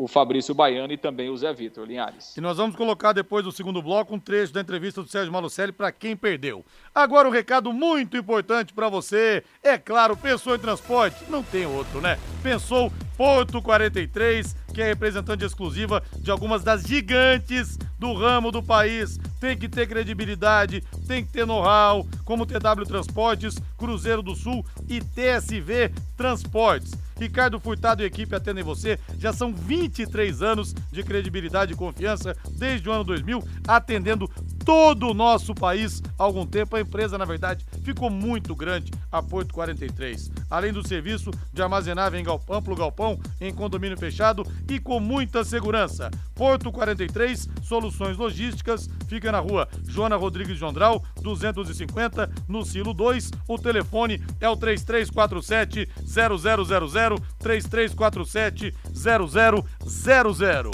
o 0.00 0.08
Fabrício 0.08 0.54
Baiano 0.54 0.94
e 0.94 0.96
também 0.96 1.28
o 1.28 1.36
Zé 1.36 1.52
Vitor 1.52 1.86
Linhares. 1.86 2.34
E 2.34 2.40
nós 2.40 2.56
vamos 2.56 2.74
colocar 2.74 3.12
depois 3.12 3.44
do 3.44 3.52
segundo 3.52 3.82
bloco 3.82 4.14
um 4.14 4.18
trecho 4.18 4.50
da 4.50 4.60
entrevista 4.62 5.02
do 5.02 5.08
Sérgio 5.10 5.30
Malucelli 5.30 5.72
para 5.72 5.92
quem 5.92 6.16
perdeu. 6.16 6.64
Agora 6.94 7.28
um 7.28 7.30
recado 7.30 7.70
muito 7.70 8.16
importante 8.16 8.72
para 8.72 8.88
você. 8.88 9.44
É 9.62 9.76
claro, 9.76 10.16
pensou 10.16 10.56
em 10.56 10.58
transporte? 10.58 11.22
Não 11.28 11.42
tem 11.42 11.66
outro, 11.66 12.00
né? 12.00 12.18
Pensou 12.42 12.90
Porto 13.14 13.60
43, 13.60 14.56
que 14.72 14.80
é 14.80 14.86
representante 14.86 15.44
exclusiva 15.44 16.02
de 16.16 16.30
algumas 16.30 16.64
das 16.64 16.82
gigantes 16.82 17.76
do 17.98 18.14
ramo 18.14 18.50
do 18.50 18.62
país. 18.62 19.18
Tem 19.38 19.58
que 19.58 19.68
ter 19.68 19.86
credibilidade, 19.86 20.82
tem 21.06 21.22
que 21.22 21.30
ter 21.30 21.46
know-how, 21.46 22.06
como 22.24 22.46
TW 22.46 22.86
Transportes, 22.86 23.56
Cruzeiro 23.76 24.22
do 24.22 24.34
Sul 24.34 24.64
e 24.88 25.02
TSV 25.02 25.92
Transportes. 26.16 26.92
Ricardo 27.20 27.60
Furtado 27.60 28.02
e 28.02 28.06
equipe 28.06 28.34
atendem 28.34 28.64
você. 28.64 28.98
Já 29.18 29.30
são 29.30 29.52
23 29.52 30.40
anos 30.40 30.74
de 30.90 31.02
credibilidade 31.02 31.74
e 31.74 31.76
confiança 31.76 32.34
desde 32.52 32.88
o 32.88 32.92
ano 32.92 33.04
2000, 33.04 33.44
atendendo 33.68 34.28
todo 34.64 35.08
o 35.08 35.14
nosso 35.14 35.54
país. 35.54 36.02
Há 36.18 36.22
algum 36.22 36.46
tempo 36.46 36.76
a 36.76 36.80
empresa, 36.80 37.18
na 37.18 37.24
verdade, 37.24 37.66
ficou 37.82 38.10
muito 38.10 38.54
grande, 38.54 38.92
a 39.10 39.22
Porto 39.22 39.54
43. 39.54 40.30
Além 40.48 40.72
do 40.72 40.86
serviço 40.86 41.30
de 41.52 41.62
armazenagem 41.62 42.20
em 42.20 42.24
galpão, 42.24 42.56
amplo 42.56 42.76
galpão, 42.76 43.18
em 43.40 43.52
condomínio 43.52 43.98
fechado 43.98 44.46
e 44.68 44.78
com 44.78 45.00
muita 45.00 45.44
segurança. 45.44 46.10
Porto 46.34 46.70
43, 46.70 47.48
soluções 47.62 48.16
logísticas, 48.16 48.88
fica 49.08 49.32
na 49.32 49.40
rua 49.40 49.68
Joana 49.86 50.16
Rodrigues 50.16 50.58
Jondral, 50.58 51.02
250, 51.20 52.30
no 52.48 52.64
Silo 52.64 52.94
2. 52.94 53.30
O 53.48 53.58
telefone 53.58 54.22
é 54.40 54.48
o 54.48 54.56
3347 54.56 55.88
0000 56.06 57.18
3347 57.38 58.74
0000. 58.94 60.70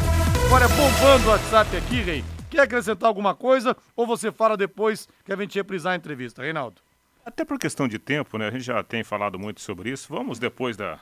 Agora 0.46 0.68
bombando 0.68 1.26
o 1.26 1.30
WhatsApp 1.30 1.76
aqui, 1.76 2.02
Rei 2.02 2.35
Quer 2.56 2.62
acrescentar 2.62 3.06
alguma 3.06 3.34
coisa 3.34 3.76
ou 3.94 4.06
você 4.06 4.32
fala 4.32 4.56
depois 4.56 5.06
que 5.26 5.30
a 5.30 5.36
gente 5.36 5.54
reprisar 5.58 5.92
a 5.92 5.96
entrevista, 5.96 6.40
Reinaldo? 6.40 6.80
Até 7.22 7.44
por 7.44 7.58
questão 7.58 7.86
de 7.86 7.98
tempo, 7.98 8.38
né? 8.38 8.48
A 8.48 8.50
gente 8.50 8.64
já 8.64 8.82
tem 8.82 9.04
falado 9.04 9.38
muito 9.38 9.60
sobre 9.60 9.90
isso. 9.90 10.06
Vamos 10.08 10.38
depois 10.38 10.74
da, 10.74 10.98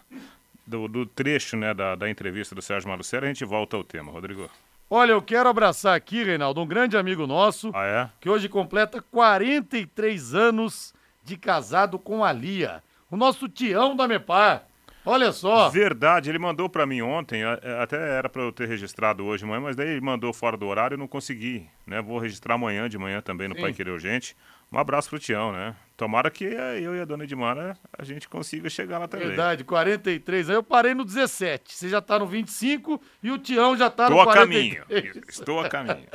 do, 0.66 0.88
do 0.88 1.06
trecho 1.06 1.56
né, 1.56 1.72
da, 1.72 1.94
da 1.94 2.10
entrevista 2.10 2.56
do 2.56 2.60
Sérgio 2.60 2.90
Malucelli, 2.90 3.26
a 3.26 3.28
gente 3.28 3.44
volta 3.44 3.76
ao 3.76 3.84
tema, 3.84 4.10
Rodrigo. 4.10 4.50
Olha, 4.90 5.12
eu 5.12 5.22
quero 5.22 5.48
abraçar 5.48 5.96
aqui, 5.96 6.24
Reinaldo, 6.24 6.60
um 6.60 6.66
grande 6.66 6.96
amigo 6.96 7.24
nosso, 7.24 7.70
ah, 7.72 7.86
é? 7.86 8.10
que 8.20 8.28
hoje 8.28 8.48
completa 8.48 9.00
43 9.00 10.34
anos 10.34 10.92
de 11.22 11.36
casado 11.36 12.00
com 12.00 12.24
a 12.24 12.32
Lia, 12.32 12.82
o 13.08 13.16
nosso 13.16 13.48
Tião 13.48 13.94
da 13.94 14.08
Mepar. 14.08 14.66
Olha 15.06 15.32
só. 15.32 15.68
Verdade, 15.68 16.30
ele 16.30 16.38
mandou 16.38 16.68
para 16.68 16.86
mim 16.86 17.02
ontem, 17.02 17.42
até 17.44 17.96
era 17.96 18.28
para 18.28 18.42
eu 18.42 18.52
ter 18.52 18.66
registrado 18.66 19.24
hoje 19.24 19.44
de 19.44 19.48
manhã, 19.48 19.60
mas 19.60 19.76
daí 19.76 19.88
ele 19.88 20.00
mandou 20.00 20.32
fora 20.32 20.56
do 20.56 20.66
horário 20.66 20.94
e 20.94 20.98
não 20.98 21.06
consegui, 21.06 21.68
né? 21.86 22.00
Vou 22.00 22.18
registrar 22.18 22.54
amanhã 22.54 22.88
de 22.88 22.96
manhã 22.96 23.20
também 23.20 23.48
no 23.48 23.54
Sim. 23.54 23.60
Pai 23.60 23.72
Querer 23.72 23.90
Urgente. 23.90 24.36
Um 24.72 24.78
abraço 24.78 25.10
pro 25.10 25.18
Tião, 25.18 25.52
né? 25.52 25.76
Tomara 25.96 26.30
que 26.30 26.44
eu 26.44 26.96
e 26.96 27.00
a 27.00 27.04
dona 27.04 27.22
Edmara 27.22 27.78
a 27.96 28.02
gente 28.02 28.28
consiga 28.28 28.68
chegar 28.68 28.98
lá 28.98 29.06
também. 29.06 29.28
Verdade, 29.28 29.62
43. 29.62 30.50
Aí 30.50 30.56
eu 30.56 30.62
parei 30.62 30.94
no 30.94 31.04
17. 31.04 31.74
Você 31.74 31.88
já 31.88 32.00
tá 32.00 32.18
no 32.18 32.26
25 32.26 33.00
e 33.22 33.30
o 33.30 33.38
Tião 33.38 33.76
já 33.76 33.88
tá 33.88 34.10
no 34.10 34.16
43. 34.24 34.72
Estou 34.72 34.80
a 34.80 34.88
caminho. 34.88 35.24
Estou 35.28 35.60
a 35.60 35.68
caminho. 35.68 36.08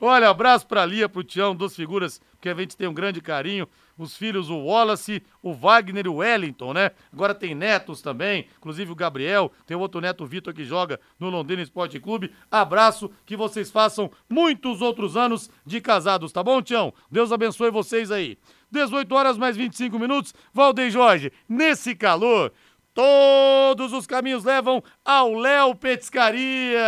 Olha, 0.00 0.28
abraço 0.28 0.66
pra 0.66 0.84
Lia, 0.84 1.08
pro 1.08 1.22
Tião, 1.22 1.54
duas 1.54 1.76
figuras 1.76 2.20
que 2.40 2.48
a 2.48 2.54
gente 2.54 2.76
tem 2.76 2.88
um 2.88 2.94
grande 2.94 3.20
carinho 3.20 3.68
os 4.02 4.16
filhos, 4.16 4.48
o 4.48 4.58
Wallace, 4.58 5.22
o 5.42 5.52
Wagner 5.52 6.06
e 6.06 6.08
o 6.08 6.16
Wellington, 6.16 6.72
né? 6.72 6.90
Agora 7.12 7.34
tem 7.34 7.54
netos 7.54 8.00
também, 8.00 8.46
inclusive 8.58 8.90
o 8.90 8.94
Gabriel, 8.94 9.52
tem 9.66 9.76
outro 9.76 10.00
neto, 10.00 10.24
o 10.24 10.26
Vitor, 10.26 10.54
que 10.54 10.64
joga 10.64 11.00
no 11.18 11.28
Londrina 11.28 11.62
Esporte 11.62 11.98
Clube. 12.00 12.32
Abraço, 12.50 13.10
que 13.26 13.36
vocês 13.36 13.70
façam 13.70 14.10
muitos 14.28 14.80
outros 14.80 15.16
anos 15.16 15.50
de 15.64 15.80
casados, 15.80 16.32
tá 16.32 16.42
bom, 16.42 16.62
Tião? 16.62 16.92
Deus 17.10 17.32
abençoe 17.32 17.70
vocês 17.70 18.10
aí. 18.10 18.38
18 18.70 19.12
horas 19.14 19.36
mais 19.36 19.56
25 19.56 19.98
minutos. 19.98 20.34
Valdeir 20.52 20.90
Jorge, 20.90 21.32
nesse 21.48 21.94
calor, 21.94 22.52
todos 22.94 23.92
os 23.92 24.06
caminhos 24.06 24.44
levam 24.44 24.82
ao 25.04 25.34
Léo 25.34 25.74
Petiscaria. 25.74 26.86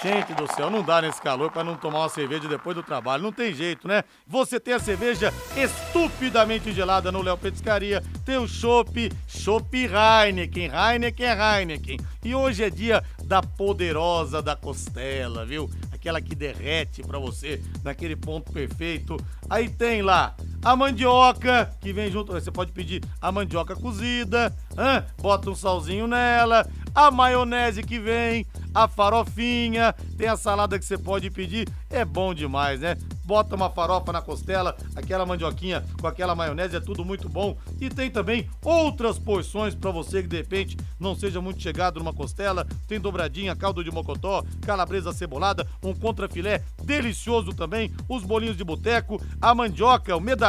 Gente 0.00 0.32
do 0.32 0.46
céu, 0.54 0.70
não 0.70 0.80
dá 0.80 1.02
nesse 1.02 1.20
calor 1.20 1.50
para 1.50 1.64
não 1.64 1.76
tomar 1.76 2.00
uma 2.00 2.08
cerveja 2.08 2.46
depois 2.46 2.76
do 2.76 2.84
trabalho. 2.84 3.20
Não 3.20 3.32
tem 3.32 3.52
jeito, 3.52 3.88
né? 3.88 4.04
Você 4.28 4.60
tem 4.60 4.74
a 4.74 4.78
cerveja 4.78 5.34
estupidamente 5.56 6.70
gelada 6.70 7.10
no 7.10 7.20
Léo 7.20 7.36
Petiscaria. 7.36 8.00
Tem 8.24 8.36
o 8.36 8.46
chopp, 8.46 9.10
chopp 9.26 9.76
Heineken. 9.76 10.70
Heineken 10.70 11.26
é 11.26 11.58
Heineken. 11.60 11.98
E 12.24 12.32
hoje 12.32 12.62
é 12.62 12.70
dia 12.70 13.02
da 13.24 13.42
poderosa 13.42 14.40
da 14.40 14.54
costela, 14.54 15.44
viu? 15.44 15.68
Aquela 15.92 16.20
que 16.20 16.36
derrete 16.36 17.02
para 17.02 17.18
você 17.18 17.60
naquele 17.82 18.14
ponto 18.14 18.52
perfeito. 18.52 19.16
Aí 19.50 19.68
tem 19.68 20.00
lá 20.00 20.36
a 20.62 20.76
mandioca 20.76 21.70
que 21.80 21.92
vem 21.92 22.10
junto. 22.10 22.32
Você 22.32 22.50
pode 22.50 22.72
pedir 22.72 23.02
a 23.20 23.30
mandioca 23.30 23.74
cozida, 23.76 24.54
hein? 24.72 25.04
bota 25.20 25.50
um 25.50 25.54
salzinho 25.54 26.06
nela, 26.06 26.66
a 26.94 27.10
maionese 27.10 27.82
que 27.82 27.98
vem, 27.98 28.46
a 28.74 28.88
farofinha, 28.88 29.94
tem 30.16 30.28
a 30.28 30.36
salada 30.36 30.78
que 30.78 30.84
você 30.84 30.98
pode 30.98 31.30
pedir, 31.30 31.68
é 31.90 32.04
bom 32.04 32.34
demais, 32.34 32.80
né? 32.80 32.96
Bota 33.24 33.56
uma 33.56 33.68
farofa 33.68 34.10
na 34.10 34.22
costela, 34.22 34.74
aquela 34.96 35.26
mandioquinha 35.26 35.84
com 36.00 36.06
aquela 36.06 36.34
maionese, 36.34 36.76
é 36.76 36.80
tudo 36.80 37.04
muito 37.04 37.28
bom. 37.28 37.56
E 37.78 37.90
tem 37.90 38.10
também 38.10 38.48
outras 38.64 39.18
porções 39.18 39.74
para 39.74 39.90
você 39.90 40.22
que 40.22 40.28
de 40.28 40.38
repente 40.38 40.78
não 40.98 41.14
seja 41.14 41.40
muito 41.40 41.60
chegado 41.60 41.98
numa 41.98 42.12
costela. 42.12 42.66
Tem 42.86 42.98
dobradinha, 42.98 43.54
caldo 43.54 43.84
de 43.84 43.90
mocotó, 43.90 44.42
calabresa 44.62 45.12
cebolada, 45.12 45.66
um 45.82 45.94
contrafilé 45.94 46.62
delicioso 46.82 47.52
também, 47.52 47.92
os 48.08 48.24
bolinhos 48.24 48.56
de 48.56 48.64
boteco, 48.64 49.20
a 49.40 49.54
mandioca, 49.54 50.16
o 50.16 50.20
medalhão 50.20 50.47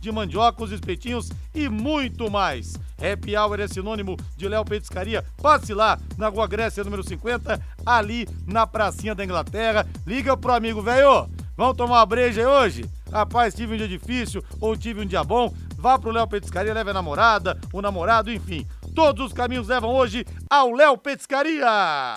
de 0.00 0.12
mandioca, 0.12 0.62
os 0.62 0.72
espetinhos 0.72 1.30
e 1.54 1.68
muito 1.68 2.30
mais. 2.30 2.74
Happy 2.98 3.36
Hour 3.36 3.60
é 3.60 3.68
sinônimo 3.68 4.16
de 4.36 4.48
Léo 4.48 4.64
Petiscaria. 4.64 5.24
Passe 5.40 5.72
lá 5.72 5.98
na 6.16 6.28
Rua 6.28 6.46
Grécia, 6.46 6.84
número 6.84 7.02
50, 7.02 7.60
ali 7.86 8.28
na 8.46 8.66
pracinha 8.66 9.14
da 9.14 9.24
Inglaterra. 9.24 9.86
Liga 10.06 10.36
pro 10.36 10.52
amigo, 10.52 10.82
velho. 10.82 11.28
Vamos 11.56 11.76
tomar 11.76 11.96
uma 11.96 12.06
breja 12.06 12.40
aí 12.40 12.46
hoje? 12.46 12.90
Rapaz, 13.12 13.54
tive 13.54 13.74
um 13.74 13.76
dia 13.76 13.88
difícil 13.88 14.44
ou 14.60 14.76
tive 14.76 15.00
um 15.00 15.06
dia 15.06 15.24
bom. 15.24 15.52
Vá 15.76 15.98
pro 15.98 16.10
Léo 16.10 16.26
Petiscaria, 16.26 16.74
leve 16.74 16.90
a 16.90 16.94
namorada, 16.94 17.58
o 17.72 17.80
namorado, 17.80 18.32
enfim. 18.32 18.66
Todos 18.94 19.26
os 19.26 19.32
caminhos 19.32 19.68
levam 19.68 19.90
hoje 19.90 20.26
ao 20.50 20.72
Léo 20.72 20.98
Petiscaria. 20.98 22.14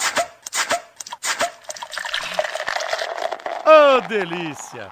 Oh, 3.65 4.01
delícia! 4.07 4.91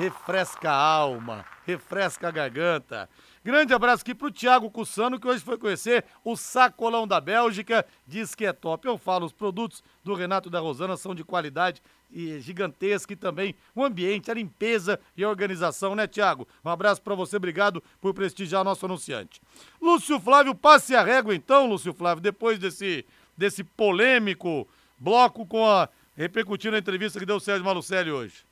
Refresca 0.00 0.70
a 0.70 0.82
alma, 0.82 1.44
refresca 1.66 2.28
a 2.28 2.30
garganta. 2.30 3.06
Grande 3.44 3.74
abraço 3.74 4.00
aqui 4.00 4.14
pro 4.14 4.30
Thiago 4.30 4.70
Cussano, 4.70 5.20
que 5.20 5.28
hoje 5.28 5.44
foi 5.44 5.58
conhecer 5.58 6.06
o 6.24 6.38
sacolão 6.38 7.06
da 7.06 7.20
Bélgica. 7.20 7.84
Diz 8.06 8.34
que 8.34 8.46
é 8.46 8.52
top. 8.54 8.88
Eu 8.88 8.96
falo, 8.96 9.26
os 9.26 9.32
produtos 9.34 9.84
do 10.02 10.14
Renato 10.14 10.48
da 10.48 10.58
Rosana 10.58 10.96
são 10.96 11.14
de 11.14 11.22
qualidade 11.22 11.82
e 12.10 12.40
gigantesca 12.40 13.12
e 13.12 13.16
também 13.16 13.54
o 13.74 13.84
ambiente, 13.84 14.30
a 14.30 14.34
limpeza 14.34 14.98
e 15.14 15.22
a 15.22 15.28
organização, 15.28 15.94
né, 15.94 16.06
Tiago? 16.06 16.48
Um 16.64 16.70
abraço 16.70 17.02
para 17.02 17.14
você, 17.14 17.36
obrigado 17.36 17.84
por 18.00 18.14
prestigiar 18.14 18.64
nosso 18.64 18.86
anunciante. 18.86 19.38
Lúcio 19.82 20.18
Flávio, 20.18 20.54
passe 20.54 20.96
a 20.96 21.02
régua 21.02 21.34
então, 21.34 21.68
Lúcio 21.68 21.92
Flávio, 21.92 22.22
depois 22.22 22.58
desse, 22.58 23.04
desse 23.36 23.62
polêmico 23.62 24.66
bloco 24.98 25.44
com 25.44 25.68
a 25.68 25.90
repercutindo 26.16 26.76
a 26.76 26.78
entrevista 26.78 27.18
que 27.18 27.26
deu 27.26 27.36
o 27.36 27.40
Sérgio 27.40 27.66
Malucelli 27.66 28.10
hoje. 28.10 28.48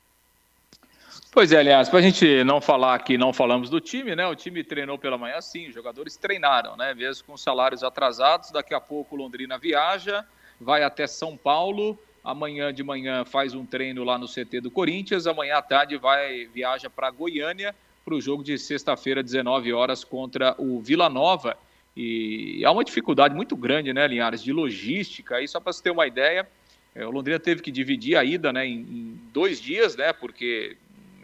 Pois 1.31 1.51
é, 1.51 1.59
aliás, 1.59 1.87
para 1.87 1.99
a 1.99 2.01
gente 2.01 2.43
não 2.43 2.59
falar 2.59 2.97
que 2.99 3.15
não 3.15 3.31
falamos 3.31 3.69
do 3.69 3.79
time, 3.79 4.15
né? 4.15 4.25
O 4.25 4.35
time 4.35 4.63
treinou 4.63 4.97
pela 4.97 5.15
manhã, 5.15 5.39
sim, 5.39 5.67
os 5.67 5.75
jogadores 5.75 6.17
treinaram, 6.17 6.75
né? 6.75 6.95
Mesmo 6.95 7.27
com 7.27 7.37
salários 7.37 7.83
atrasados, 7.83 8.51
daqui 8.51 8.73
a 8.73 8.81
pouco 8.81 9.15
Londrina 9.15 9.55
viaja, 9.55 10.25
vai 10.59 10.81
até 10.81 11.05
São 11.05 11.37
Paulo, 11.37 11.97
amanhã 12.23 12.73
de 12.73 12.81
manhã 12.81 13.23
faz 13.25 13.53
um 13.53 13.63
treino 13.63 14.03
lá 14.03 14.17
no 14.17 14.27
CT 14.27 14.59
do 14.61 14.71
Corinthians, 14.71 15.27
amanhã 15.27 15.57
à 15.57 15.61
tarde 15.61 15.97
vai 15.97 16.47
viaja 16.47 16.89
para 16.89 17.11
Goiânia 17.11 17.75
para 18.03 18.15
o 18.15 18.21
jogo 18.21 18.43
de 18.43 18.57
sexta-feira, 18.57 19.21
19 19.21 19.71
horas, 19.71 20.03
contra 20.03 20.55
o 20.57 20.81
Vila 20.81 21.09
Nova. 21.09 21.55
E 21.95 22.65
há 22.65 22.71
uma 22.71 22.83
dificuldade 22.83 23.35
muito 23.35 23.55
grande, 23.55 23.93
né, 23.93 24.07
Linhares, 24.07 24.41
de 24.41 24.51
logística. 24.51 25.35
Aí, 25.35 25.47
só 25.47 25.59
para 25.59 25.71
você 25.71 25.83
ter 25.83 25.91
uma 25.91 26.07
ideia, 26.07 26.47
é, 26.95 27.05
o 27.05 27.11
Londrina 27.11 27.39
teve 27.39 27.61
que 27.61 27.71
dividir 27.71 28.17
a 28.17 28.23
ida 28.23 28.51
né, 28.51 28.65
em, 28.65 28.79
em 28.79 29.21
dois 29.31 29.61
dias, 29.61 29.95
né, 29.95 30.11
porque 30.11 30.75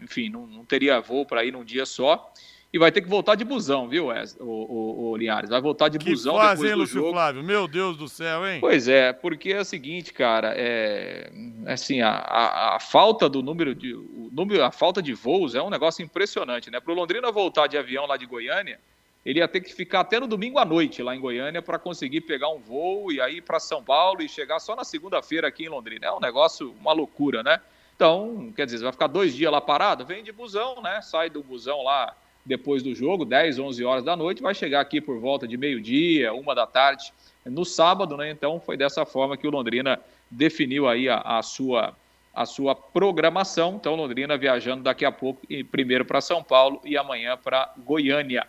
enfim, 0.02 0.28
não, 0.28 0.46
não 0.46 0.64
teria 0.64 1.00
voo 1.00 1.24
para 1.24 1.44
ir 1.44 1.52
num 1.52 1.64
dia 1.64 1.86
só. 1.86 2.32
E 2.72 2.78
vai 2.78 2.92
ter 2.92 3.00
que 3.00 3.08
voltar 3.08 3.36
de 3.36 3.44
busão, 3.44 3.88
viu, 3.88 4.08
o, 4.08 4.44
o, 4.44 5.10
o 5.10 5.16
Linhares? 5.16 5.48
Vai 5.48 5.60
voltar 5.60 5.88
de 5.88 5.98
que 5.98 6.10
busão 6.10 6.34
faz, 6.34 6.58
depois 6.58 6.70
hein, 6.70 6.76
do 6.76 6.80
Lúcio 6.80 6.94
jogo. 7.00 7.12
Flávio? 7.12 7.42
Meu 7.42 7.66
Deus 7.66 7.96
do 7.96 8.08
céu, 8.08 8.46
hein? 8.46 8.58
Pois 8.60 8.86
é, 8.86 9.12
porque 9.12 9.52
é 9.52 9.60
o 9.60 9.64
seguinte, 9.64 10.12
cara, 10.12 10.52
é 10.54 11.30
assim, 11.66 12.02
a, 12.02 12.10
a, 12.10 12.76
a, 12.76 12.80
falta 12.80 13.28
do 13.28 13.42
número 13.42 13.74
de 13.74 13.94
o 13.94 14.28
número, 14.32 14.62
a 14.62 14.70
falta 14.70 15.00
de 15.00 15.14
voos 15.14 15.54
é 15.54 15.62
um 15.62 15.70
negócio 15.70 16.04
impressionante, 16.04 16.70
né? 16.70 16.80
Para 16.80 16.92
o 16.92 16.94
Londrina 16.94 17.30
voltar 17.30 17.66
de 17.66 17.78
avião 17.78 18.04
lá 18.04 18.16
de 18.16 18.26
Goiânia, 18.26 18.78
ele 19.24 19.38
ia 19.38 19.48
ter 19.48 19.60
que 19.60 19.72
ficar 19.72 20.00
até 20.00 20.20
no 20.20 20.26
domingo 20.26 20.58
à 20.58 20.64
noite 20.64 21.02
lá 21.02 21.16
em 21.16 21.20
Goiânia 21.20 21.62
para 21.62 21.78
conseguir 21.78 22.20
pegar 22.22 22.48
um 22.48 22.58
voo 22.58 23.10
e 23.10 23.20
aí 23.20 23.40
para 23.40 23.58
São 23.58 23.82
Paulo 23.82 24.22
e 24.22 24.28
chegar 24.28 24.60
só 24.60 24.76
na 24.76 24.84
segunda-feira 24.84 25.48
aqui 25.48 25.64
em 25.64 25.68
Londrina. 25.68 26.06
É 26.06 26.12
um 26.12 26.20
negócio, 26.20 26.74
uma 26.80 26.92
loucura, 26.92 27.42
né? 27.42 27.60
Então, 27.96 28.52
quer 28.54 28.66
dizer, 28.66 28.78
você 28.78 28.84
vai 28.84 28.92
ficar 28.92 29.06
dois 29.06 29.34
dias 29.34 29.50
lá 29.50 29.60
parado? 29.60 30.04
Vem 30.04 30.22
de 30.22 30.30
busão, 30.30 30.82
né? 30.82 31.00
Sai 31.00 31.30
do 31.30 31.42
busão 31.42 31.82
lá 31.82 32.14
depois 32.44 32.82
do 32.82 32.94
jogo, 32.94 33.24
10, 33.24 33.58
11 33.58 33.84
horas 33.84 34.04
da 34.04 34.14
noite, 34.14 34.40
vai 34.40 34.54
chegar 34.54 34.80
aqui 34.80 35.00
por 35.00 35.18
volta 35.18 35.48
de 35.48 35.56
meio-dia, 35.56 36.32
uma 36.32 36.54
da 36.54 36.66
tarde, 36.66 37.12
no 37.44 37.64
sábado, 37.64 38.16
né? 38.16 38.30
Então, 38.30 38.60
foi 38.60 38.76
dessa 38.76 39.04
forma 39.04 39.36
que 39.36 39.48
o 39.48 39.50
Londrina 39.50 39.98
definiu 40.30 40.86
aí 40.86 41.08
a, 41.08 41.18
a 41.20 41.42
sua 41.42 41.96
a 42.32 42.44
sua 42.44 42.74
programação. 42.74 43.76
Então, 43.76 43.96
Londrina 43.96 44.36
viajando 44.36 44.82
daqui 44.82 45.06
a 45.06 45.10
pouco, 45.10 45.40
primeiro 45.70 46.04
para 46.04 46.20
São 46.20 46.42
Paulo 46.42 46.82
e 46.84 46.94
amanhã 46.94 47.34
para 47.34 47.72
Goiânia. 47.78 48.46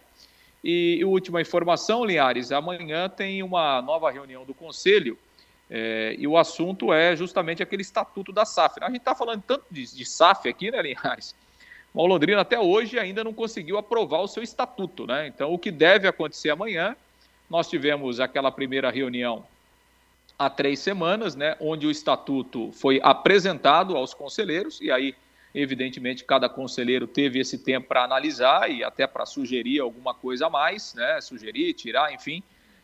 E, 0.61 1.01
última 1.05 1.39
informação, 1.39 2.03
Linhares, 2.03 2.51
amanhã 2.51 3.07
tem 3.07 3.41
uma 3.41 3.81
nova 3.81 4.11
reunião 4.11 4.43
do 4.43 4.53
Conselho 4.53 5.17
é, 5.69 6.15
e 6.17 6.25
o 6.25 6.37
assunto 6.37 6.93
é 6.93 7.15
justamente 7.15 7.61
aquele 7.61 7.81
estatuto 7.81 8.31
da 8.31 8.45
SAF. 8.45 8.77
A 8.81 8.87
gente 8.87 8.99
está 8.99 9.13
falando 9.13 9.43
tanto 9.45 9.65
de, 9.69 9.83
de, 9.83 10.05
SAF 10.05 10.47
aqui, 10.47 10.71
né, 10.71 10.81
Linhares? 10.81 11.35
O 11.93 12.05
Londrina 12.05 12.41
até 12.41 12.59
hoje 12.59 12.97
ainda 12.99 13.23
não 13.23 13.33
conseguiu 13.33 13.77
aprovar 13.77 14.21
o 14.21 14.27
seu 14.27 14.43
estatuto, 14.43 15.07
né? 15.07 15.27
Então, 15.27 15.51
o 15.51 15.57
que 15.57 15.71
deve 15.71 16.07
acontecer 16.07 16.49
amanhã, 16.49 16.95
nós 17.49 17.69
tivemos 17.69 18.19
aquela 18.19 18.51
primeira 18.51 18.91
reunião 18.91 19.45
há 20.37 20.49
três 20.49 20.79
semanas, 20.79 21.35
né, 21.35 21.55
onde 21.59 21.87
o 21.87 21.91
estatuto 21.91 22.71
foi 22.71 22.99
apresentado 23.01 23.97
aos 23.97 24.13
conselheiros, 24.13 24.79
e 24.79 24.91
aí, 24.91 25.15
evidentemente, 25.53 26.23
cada 26.23 26.47
conselheiro 26.47 27.07
teve 27.07 27.39
esse 27.39 27.57
tempo 27.57 27.87
para 27.87 28.03
analisar 28.03 28.69
e 28.69 28.83
até 28.83 29.07
para 29.07 29.25
sugerir 29.25 29.79
alguma 29.79 30.13
coisa 30.13 30.45
a 30.45 30.49
mais, 30.49 30.93
né, 30.93 31.19
sugerir, 31.21 31.73
tirar, 31.73 32.13
enfim. 32.13 32.43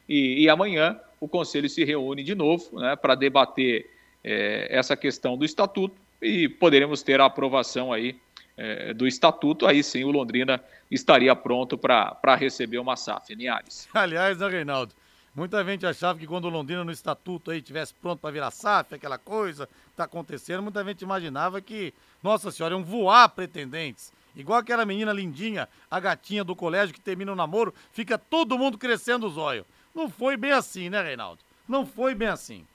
E, 0.10 0.44
e 0.44 0.50
amanhã 0.50 1.00
o 1.24 1.28
Conselho 1.30 1.70
se 1.70 1.86
reúne 1.86 2.22
de 2.22 2.36
novo 2.36 2.78
né, 2.78 2.98
para 2.98 3.16
debater 3.16 3.90
é, 4.22 4.68
essa 4.70 4.98
questão 4.98 5.38
do 5.38 5.46
Estatuto 5.46 5.96
e 6.22 6.50
poderemos 6.50 7.02
ter 7.02 7.22
a 7.22 7.26
aprovação 7.26 7.94
aí 7.94 8.20
é, 8.58 8.94
do 8.94 9.08
Estatuto. 9.08 9.66
Aí 9.66 9.82
sim 9.82 10.04
o 10.04 10.12
Londrina 10.12 10.62
estaria 10.92 11.34
pronto 11.34 11.78
para 11.78 12.36
receber 12.36 12.78
uma 12.78 12.98
SAF, 12.98 13.34
Niares. 13.38 13.88
Aliás, 13.96 14.38
né, 14.38 14.50
Reinaldo? 14.50 14.94
Muita 15.34 15.64
gente 15.64 15.86
achava 15.86 16.20
que 16.20 16.28
quando 16.28 16.46
o 16.46 16.50
Londrina 16.50 16.84
no 16.84 16.92
estatuto 16.92 17.52
aí 17.52 17.62
tivesse 17.62 17.94
pronto 17.94 18.20
para 18.20 18.30
virar 18.30 18.52
SAF, 18.52 18.94
aquela 18.94 19.18
coisa 19.18 19.66
que 19.66 19.92
está 19.92 20.04
acontecendo, 20.04 20.62
muita 20.62 20.84
gente 20.84 21.04
imaginava 21.04 21.62
que, 21.62 21.94
nossa 22.22 22.52
senhora, 22.52 22.76
iam 22.76 22.84
voar 22.84 23.30
pretendentes 23.30 24.12
Igual 24.36 24.60
aquela 24.60 24.86
menina 24.86 25.14
lindinha, 25.14 25.70
a 25.90 26.00
gatinha 26.00 26.44
do 26.44 26.56
colégio 26.56 26.94
que 26.94 27.00
termina 27.00 27.32
o 27.32 27.36
namoro, 27.36 27.74
fica 27.92 28.18
todo 28.18 28.58
mundo 28.58 28.78
crescendo 28.78 29.28
os 29.28 29.38
olhos. 29.38 29.66
Não 29.94 30.10
foi 30.10 30.36
bem 30.36 30.52
assim, 30.52 30.90
né, 30.90 31.02
Reinaldo? 31.02 31.40
Não 31.68 31.86
foi 31.86 32.16
bem 32.16 32.28
assim. 32.28 32.66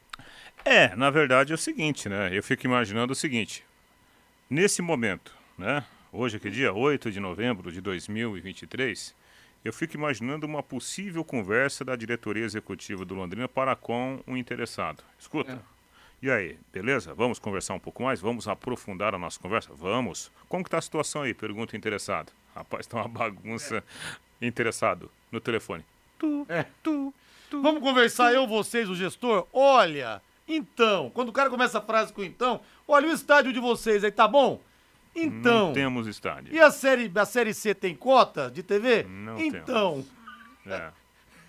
É, 0.65 0.95
na 0.97 1.11
verdade 1.11 1.53
é 1.53 1.55
o 1.55 1.59
seguinte, 1.59 2.09
né? 2.09 2.37
Eu 2.37 2.43
fico 2.43 2.67
imaginando 2.67 3.13
o 3.13 3.17
seguinte. 3.17 3.65
Nesse 4.49 4.81
momento, 4.81 5.35
né? 5.57 5.85
Hoje 6.13 6.37
é 6.37 6.41
que 6.41 6.51
dia 6.51 6.73
8 6.73 7.11
de 7.11 7.21
novembro 7.21 7.71
de 7.71 7.81
2023, 7.81 9.15
eu 9.65 9.73
fico 9.73 9.97
imaginando 9.97 10.47
uma 10.47 10.63
possível 10.63 11.25
conversa 11.25 11.85
da 11.85 11.97
diretoria 11.97 12.45
executiva 12.45 13.05
do 13.05 13.15
Londrina 13.15 13.49
para 13.49 13.77
com 13.77 14.23
o 14.27 14.37
interessado. 14.37 15.03
Escuta. 15.19 15.53
É. 15.53 15.79
E 16.21 16.31
aí, 16.31 16.59
beleza? 16.73 17.15
Vamos 17.15 17.39
conversar 17.39 17.75
um 17.75 17.79
pouco 17.79 18.03
mais? 18.03 18.21
Vamos 18.21 18.49
aprofundar 18.49 19.15
a 19.15 19.19
nossa 19.19 19.39
conversa? 19.39 19.73
Vamos. 19.75 20.33
Como 20.49 20.65
que 20.65 20.71
tá 20.71 20.79
a 20.79 20.83
situação 20.83 21.23
aí? 21.23 21.35
Pergunta 21.35 21.75
o 21.75 21.77
interessado. 21.77 22.33
Rapaz, 22.55 22.87
tá 22.87 22.97
uma 22.97 23.09
bagunça. 23.09 23.85
É. 24.41 24.47
Interessado 24.47 25.11
no 25.31 25.41
telefone. 25.41 25.85
Tu, 26.19 26.47
é. 26.49 26.65
tu, 26.83 27.15
tu. 27.51 27.63
Vamos 27.63 27.83
conversar 27.83 28.33
eu, 28.33 28.47
vocês, 28.47 28.89
o 28.89 28.95
gestor? 28.95 29.47
Olha, 29.53 30.21
então, 30.47 31.11
quando 31.11 31.29
o 31.29 31.33
cara 31.33 31.51
começa 31.51 31.79
a 31.79 31.83
frase 31.83 32.13
com 32.13 32.23
então, 32.23 32.61
olha 32.87 33.09
o 33.09 33.13
estádio 33.13 33.53
de 33.53 33.61
vocês 33.61 34.03
aí, 34.03 34.11
tá 34.11 34.27
bom? 34.27 34.61
Então. 35.15 35.69
Não 35.69 35.73
temos 35.73 36.07
estádio. 36.07 36.55
E 36.55 36.61
a 36.61 36.71
série, 36.71 37.11
a 37.15 37.25
série 37.25 37.53
C 37.53 37.75
tem 37.75 37.95
cota 37.95 38.51
de 38.51 38.63
TV? 38.63 39.05
Não 39.05 39.39
então. 39.39 40.05
Temos. 40.65 40.81
É. 40.81 40.91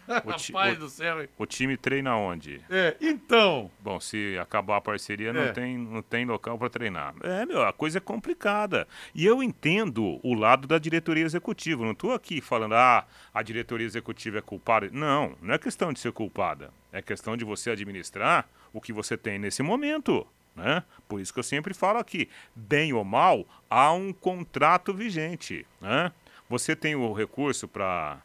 O 0.09 0.29
Rapaz 0.31 0.77
o, 0.77 0.79
do 0.79 0.89
céu. 0.89 1.27
O 1.37 1.45
time 1.45 1.77
treina 1.77 2.15
onde? 2.15 2.61
É, 2.69 2.97
então. 2.99 3.69
Bom, 3.79 3.99
se 3.99 4.37
acabar 4.41 4.77
a 4.77 4.81
parceria, 4.81 5.31
não, 5.31 5.43
é. 5.43 5.51
tem, 5.51 5.77
não 5.77 6.01
tem 6.01 6.25
local 6.25 6.57
para 6.57 6.69
treinar. 6.69 7.13
É, 7.21 7.45
meu, 7.45 7.61
a 7.61 7.71
coisa 7.71 7.99
é 7.99 8.01
complicada. 8.01 8.87
E 9.13 9.25
eu 9.25 9.43
entendo 9.43 10.19
o 10.23 10.33
lado 10.33 10.67
da 10.67 10.79
diretoria 10.79 11.23
executiva. 11.23 11.83
Não 11.83 11.91
estou 11.91 12.13
aqui 12.13 12.41
falando, 12.41 12.73
ah, 12.73 13.05
a 13.33 13.43
diretoria 13.43 13.85
executiva 13.85 14.39
é 14.39 14.41
culpada. 14.41 14.89
Não, 14.91 15.35
não 15.41 15.53
é 15.53 15.57
questão 15.59 15.93
de 15.93 15.99
ser 15.99 16.11
culpada. 16.11 16.71
É 16.91 17.01
questão 17.01 17.37
de 17.37 17.45
você 17.45 17.69
administrar 17.69 18.49
o 18.73 18.81
que 18.81 18.91
você 18.91 19.15
tem 19.15 19.37
nesse 19.37 19.61
momento. 19.61 20.25
Né? 20.55 20.83
Por 21.07 21.21
isso 21.21 21.31
que 21.31 21.39
eu 21.39 21.43
sempre 21.43 21.73
falo 21.73 21.99
aqui, 21.99 22.27
bem 22.55 22.91
ou 22.93 23.03
mal, 23.03 23.45
há 23.69 23.93
um 23.93 24.11
contrato 24.11 24.93
vigente. 24.93 25.65
Né? 25.79 26.11
Você 26.49 26.75
tem 26.75 26.95
o 26.95 27.13
recurso 27.13 27.67
para 27.67 28.21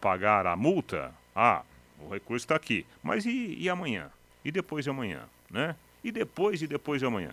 pagar 0.00 0.46
a 0.46 0.56
multa? 0.56 1.12
Ah, 1.34 1.62
o 2.00 2.12
recurso 2.12 2.44
está 2.44 2.56
aqui. 2.56 2.86
Mas 3.02 3.26
e, 3.26 3.56
e 3.58 3.68
amanhã? 3.68 4.10
E 4.44 4.52
depois 4.52 4.84
de 4.84 4.90
amanhã? 4.90 5.22
Né? 5.50 5.74
E 6.02 6.12
depois 6.12 6.58
de 6.58 6.66
depois 6.66 7.00
de 7.00 7.06
amanhã? 7.06 7.32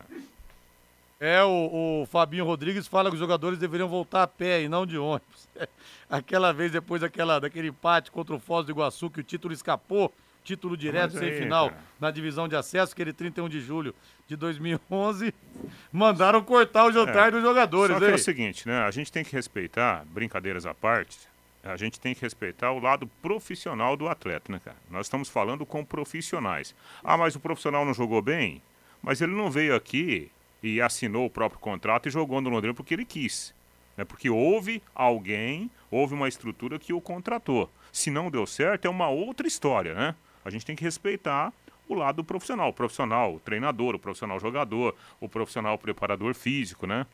É, 1.19 1.43
o, 1.43 2.01
o, 2.01 2.05
Fabinho 2.07 2.43
Rodrigues 2.43 2.87
fala 2.87 3.09
que 3.09 3.13
os 3.13 3.19
jogadores 3.19 3.59
deveriam 3.59 3.87
voltar 3.87 4.23
a 4.23 4.27
pé 4.27 4.63
e 4.63 4.67
não 4.67 4.87
de 4.87 4.97
ônibus. 4.97 5.47
Aquela 6.09 6.51
vez, 6.51 6.71
depois 6.71 7.01
daquela, 7.01 7.39
daquele 7.39 7.67
empate 7.67 8.09
contra 8.09 8.33
o 8.33 8.39
Foz 8.39 8.65
do 8.65 8.71
Iguaçu, 8.71 9.07
que 9.07 9.19
o 9.19 9.23
título 9.23 9.53
escapou, 9.53 10.11
título 10.43 10.75
direto, 10.75 11.19
sem 11.19 11.31
final, 11.33 11.71
na 11.99 12.09
divisão 12.09 12.47
de 12.47 12.55
acesso, 12.55 12.93
aquele 12.93 13.13
31 13.13 13.47
de 13.47 13.61
julho 13.61 13.93
de 14.27 14.35
2011, 14.35 15.31
mandaram 15.93 16.41
cortar 16.41 16.85
o 16.85 16.91
jantar 16.91 17.27
é, 17.27 17.31
dos 17.31 17.43
jogadores. 17.43 17.95
Só 17.95 18.03
que 18.03 18.11
é 18.11 18.15
o 18.15 18.17
seguinte, 18.17 18.67
né? 18.67 18.81
A 18.81 18.89
gente 18.89 19.11
tem 19.11 19.23
que 19.23 19.35
respeitar, 19.35 20.03
brincadeiras 20.07 20.65
à 20.65 20.73
parte, 20.73 21.19
a 21.63 21.77
gente 21.77 21.99
tem 21.99 22.15
que 22.15 22.21
respeitar 22.21 22.71
o 22.71 22.79
lado 22.79 23.07
profissional 23.21 23.95
do 23.95 24.07
atleta, 24.07 24.51
né, 24.51 24.59
cara? 24.63 24.77
Nós 24.89 25.05
estamos 25.05 25.29
falando 25.29 25.65
com 25.65 25.85
profissionais. 25.85 26.75
Ah, 27.03 27.17
mas 27.17 27.35
o 27.35 27.39
profissional 27.39 27.85
não 27.85 27.93
jogou 27.93 28.21
bem? 28.21 28.61
Mas 29.01 29.21
ele 29.21 29.33
não 29.33 29.49
veio 29.49 29.75
aqui 29.75 30.31
e 30.61 30.81
assinou 30.81 31.25
o 31.25 31.29
próprio 31.29 31.59
contrato 31.59 32.07
e 32.07 32.11
jogou 32.11 32.41
no 32.41 32.49
Londrina 32.49 32.73
porque 32.73 32.93
ele 32.93 33.05
quis. 33.05 33.53
Né? 33.95 34.03
Porque 34.03 34.29
houve 34.29 34.81
alguém, 34.93 35.69
houve 35.89 36.13
uma 36.13 36.27
estrutura 36.27 36.79
que 36.79 36.93
o 36.93 37.01
contratou. 37.01 37.69
Se 37.91 38.09
não 38.09 38.31
deu 38.31 38.45
certo, 38.47 38.85
é 38.85 38.89
uma 38.89 39.09
outra 39.09 39.47
história, 39.47 39.93
né? 39.93 40.15
A 40.43 40.49
gente 40.49 40.65
tem 40.65 40.75
que 40.75 40.83
respeitar 40.83 41.53
o 41.87 41.93
lado 41.93 42.23
profissional, 42.23 42.69
o 42.69 42.73
profissional 42.73 43.35
o 43.35 43.39
treinador, 43.39 43.95
o 43.95 43.99
profissional 43.99 44.39
jogador, 44.39 44.95
o 45.19 45.27
profissional 45.27 45.77
preparador 45.77 46.33
físico, 46.33 46.87
né? 46.87 47.05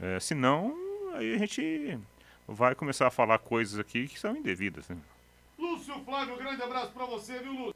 É, 0.00 0.20
senão, 0.20 0.76
aí 1.14 1.34
a 1.34 1.38
gente 1.38 1.98
vai 2.48 2.74
começar 2.74 3.06
a 3.06 3.10
falar 3.10 3.38
coisas 3.38 3.78
aqui 3.78 4.08
que 4.08 4.18
são 4.18 4.34
indevidas, 4.34 4.88
né? 4.88 4.96
Lúcio 5.58 5.94
Flávio, 6.04 6.34
um 6.34 6.38
grande 6.38 6.62
abraço 6.62 6.92
para 6.92 7.04
você, 7.04 7.38
viu, 7.40 7.52
Lúcio? 7.52 7.74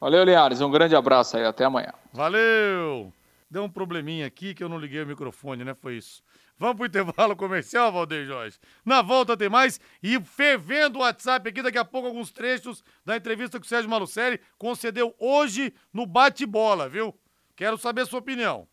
Valeu, 0.00 0.24
Linhares, 0.24 0.60
um 0.60 0.70
grande 0.70 0.94
abraço 0.94 1.36
aí, 1.36 1.44
até 1.44 1.64
amanhã. 1.64 1.92
Valeu! 2.12 3.12
Deu 3.50 3.64
um 3.64 3.68
probleminha 3.68 4.26
aqui 4.26 4.54
que 4.54 4.62
eu 4.62 4.68
não 4.68 4.78
liguei 4.78 5.02
o 5.02 5.06
microfone, 5.06 5.64
né? 5.64 5.74
Foi 5.74 5.96
isso. 5.96 6.22
Vamos 6.58 6.76
pro 6.76 6.86
intervalo 6.86 7.34
comercial, 7.34 7.92
Valdeir 7.92 8.24
Jorge. 8.24 8.58
Na 8.84 9.02
volta 9.02 9.36
tem 9.36 9.48
mais 9.48 9.80
e 10.02 10.20
fervendo 10.20 10.98
o 10.98 11.02
WhatsApp 11.02 11.48
aqui, 11.48 11.60
daqui 11.60 11.78
a 11.78 11.84
pouco 11.84 12.06
alguns 12.08 12.30
trechos 12.30 12.84
da 13.04 13.16
entrevista 13.16 13.58
que 13.58 13.66
o 13.66 13.68
Sérgio 13.68 13.90
Malucelli 13.90 14.40
concedeu 14.56 15.14
hoje 15.18 15.74
no 15.92 16.06
bate-bola, 16.06 16.88
viu? 16.88 17.14
Quero 17.56 17.76
saber 17.76 18.02
a 18.02 18.06
sua 18.06 18.20
opinião. 18.20 18.66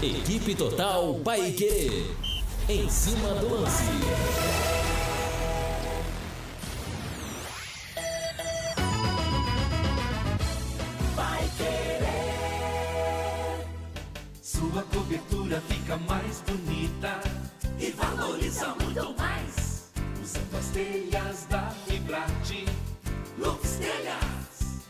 Equipe 0.00 0.54
Total 0.54 1.12
Paique. 1.24 2.06
Em 2.68 2.88
cima 2.88 3.34
do 3.34 3.48
lance. 3.48 3.82
Sua 14.40 14.82
cobertura 14.82 15.60
fica 15.68 15.96
mais 15.96 16.42
bonita 16.42 17.20
e 17.80 17.90
valoriza 17.90 18.76
muito 18.80 19.18
mais. 19.18 19.90
Usando 20.22 20.58
as 20.58 20.66
telhas 20.68 21.46
da 21.50 21.70
Fibrate, 21.86 22.64
Lux 23.36 23.78
Telhas, 23.78 24.37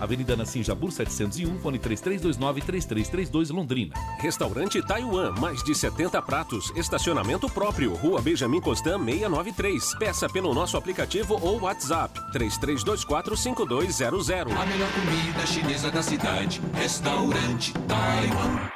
Avenida 0.00 0.34
Nassim 0.36 0.62
Jabur 0.62 0.92
701, 0.92 1.58
fone 1.58 1.78
3329-3332 1.78 3.52
Londrina. 3.52 3.94
Restaurante 4.18 4.80
Taiwan, 4.86 5.32
mais 5.40 5.62
de 5.62 5.74
70 5.74 6.20
pratos, 6.22 6.72
estacionamento 6.76 7.48
próprio, 7.48 7.94
Rua 7.94 8.20
Benjamin 8.20 8.60
Constant 8.60 9.02
693. 9.04 9.94
Peça 9.98 10.28
pelo 10.28 10.54
nosso 10.54 10.76
aplicativo 10.76 11.38
ou 11.40 11.60
WhatsApp 11.60 12.20
33245200. 12.32 14.56
A 14.56 14.66
melhor 14.66 14.90
comida 14.92 15.46
chinesa 15.46 15.90
da 15.90 16.02
cidade, 16.02 16.60
Restaurante 16.74 17.72
Taiwan. 17.88 18.75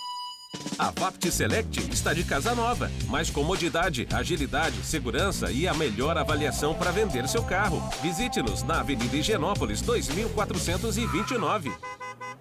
A 0.81 0.89
Vapt 0.89 1.31
Select 1.31 1.79
está 1.91 2.11
de 2.11 2.23
casa 2.23 2.55
nova. 2.55 2.89
Mais 3.07 3.29
comodidade, 3.29 4.07
agilidade, 4.11 4.83
segurança 4.83 5.51
e 5.51 5.67
a 5.67 5.75
melhor 5.75 6.17
avaliação 6.17 6.73
para 6.73 6.89
vender 6.89 7.27
seu 7.27 7.43
carro. 7.43 7.87
Visite-nos 8.01 8.63
na 8.63 8.79
Avenida 8.79 9.15
Higienópolis 9.15 9.79
2429. 9.81 11.71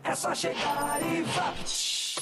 É 0.02 0.14
só 0.14 0.34
chegar 0.34 1.00
e 1.02 1.20
Vapt. 1.20 2.16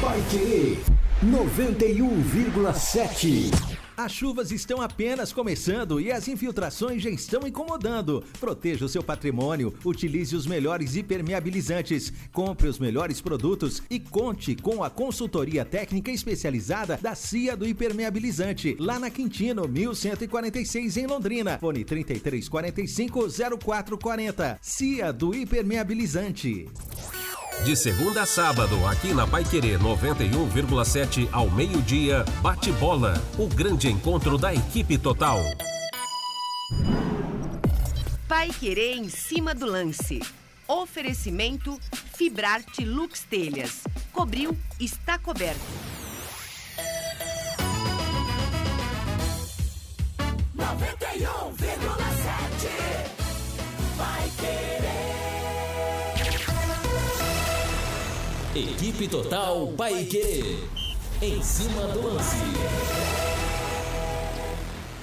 Vai 0.00 0.20
querer 0.28 0.82
91,7. 1.24 3.83
As 3.96 4.10
chuvas 4.10 4.50
estão 4.50 4.80
apenas 4.80 5.32
começando 5.32 6.00
e 6.00 6.10
as 6.10 6.26
infiltrações 6.26 7.00
já 7.00 7.10
estão 7.10 7.46
incomodando. 7.46 8.24
Proteja 8.40 8.84
o 8.84 8.88
seu 8.88 9.04
patrimônio, 9.04 9.72
utilize 9.84 10.34
os 10.34 10.48
melhores 10.48 10.96
impermeabilizantes, 10.96 12.12
compre 12.32 12.66
os 12.66 12.80
melhores 12.80 13.20
produtos 13.20 13.82
e 13.88 14.00
conte 14.00 14.56
com 14.56 14.82
a 14.82 14.90
consultoria 14.90 15.64
técnica 15.64 16.10
especializada 16.10 16.98
da 17.00 17.14
CIA 17.14 17.56
do 17.56 17.68
Impermeabilizante, 17.68 18.76
lá 18.80 18.98
na 18.98 19.10
Quintino, 19.10 19.68
1146 19.68 20.96
em 20.96 21.06
Londrina. 21.06 21.56
Fone 21.58 21.84
3345 21.84 23.28
0440. 23.60 24.58
CIA 24.60 25.12
do 25.12 25.32
Impermeabilizante. 25.32 26.66
De 27.62 27.74
segunda 27.74 28.22
a 28.22 28.26
sábado, 28.26 28.86
aqui 28.86 29.14
na 29.14 29.26
Paiquerê 29.26 29.78
91,7 29.78 31.28
ao 31.32 31.50
meio-dia, 31.50 32.22
bate 32.42 32.70
bola, 32.72 33.14
o 33.38 33.46
grande 33.46 33.88
encontro 33.88 34.36
da 34.36 34.52
equipe 34.52 34.98
total. 34.98 35.38
Pai 38.28 38.48
Querer 38.48 38.96
em 38.96 39.08
cima 39.08 39.54
do 39.54 39.64
lance. 39.64 40.20
Oferecimento 40.66 41.78
Fibrarte 42.16 42.84
Lux 42.84 43.20
Telhas. 43.20 43.82
Cobriu, 44.12 44.56
está 44.78 45.18
coberto. 45.18 45.60
91,7 50.56 52.13
Equipe 58.54 59.08
Total 59.08 59.66
Paique. 59.76 60.58
Em 61.20 61.42
cima 61.42 61.82
do 61.88 62.06
lance. 62.14 62.36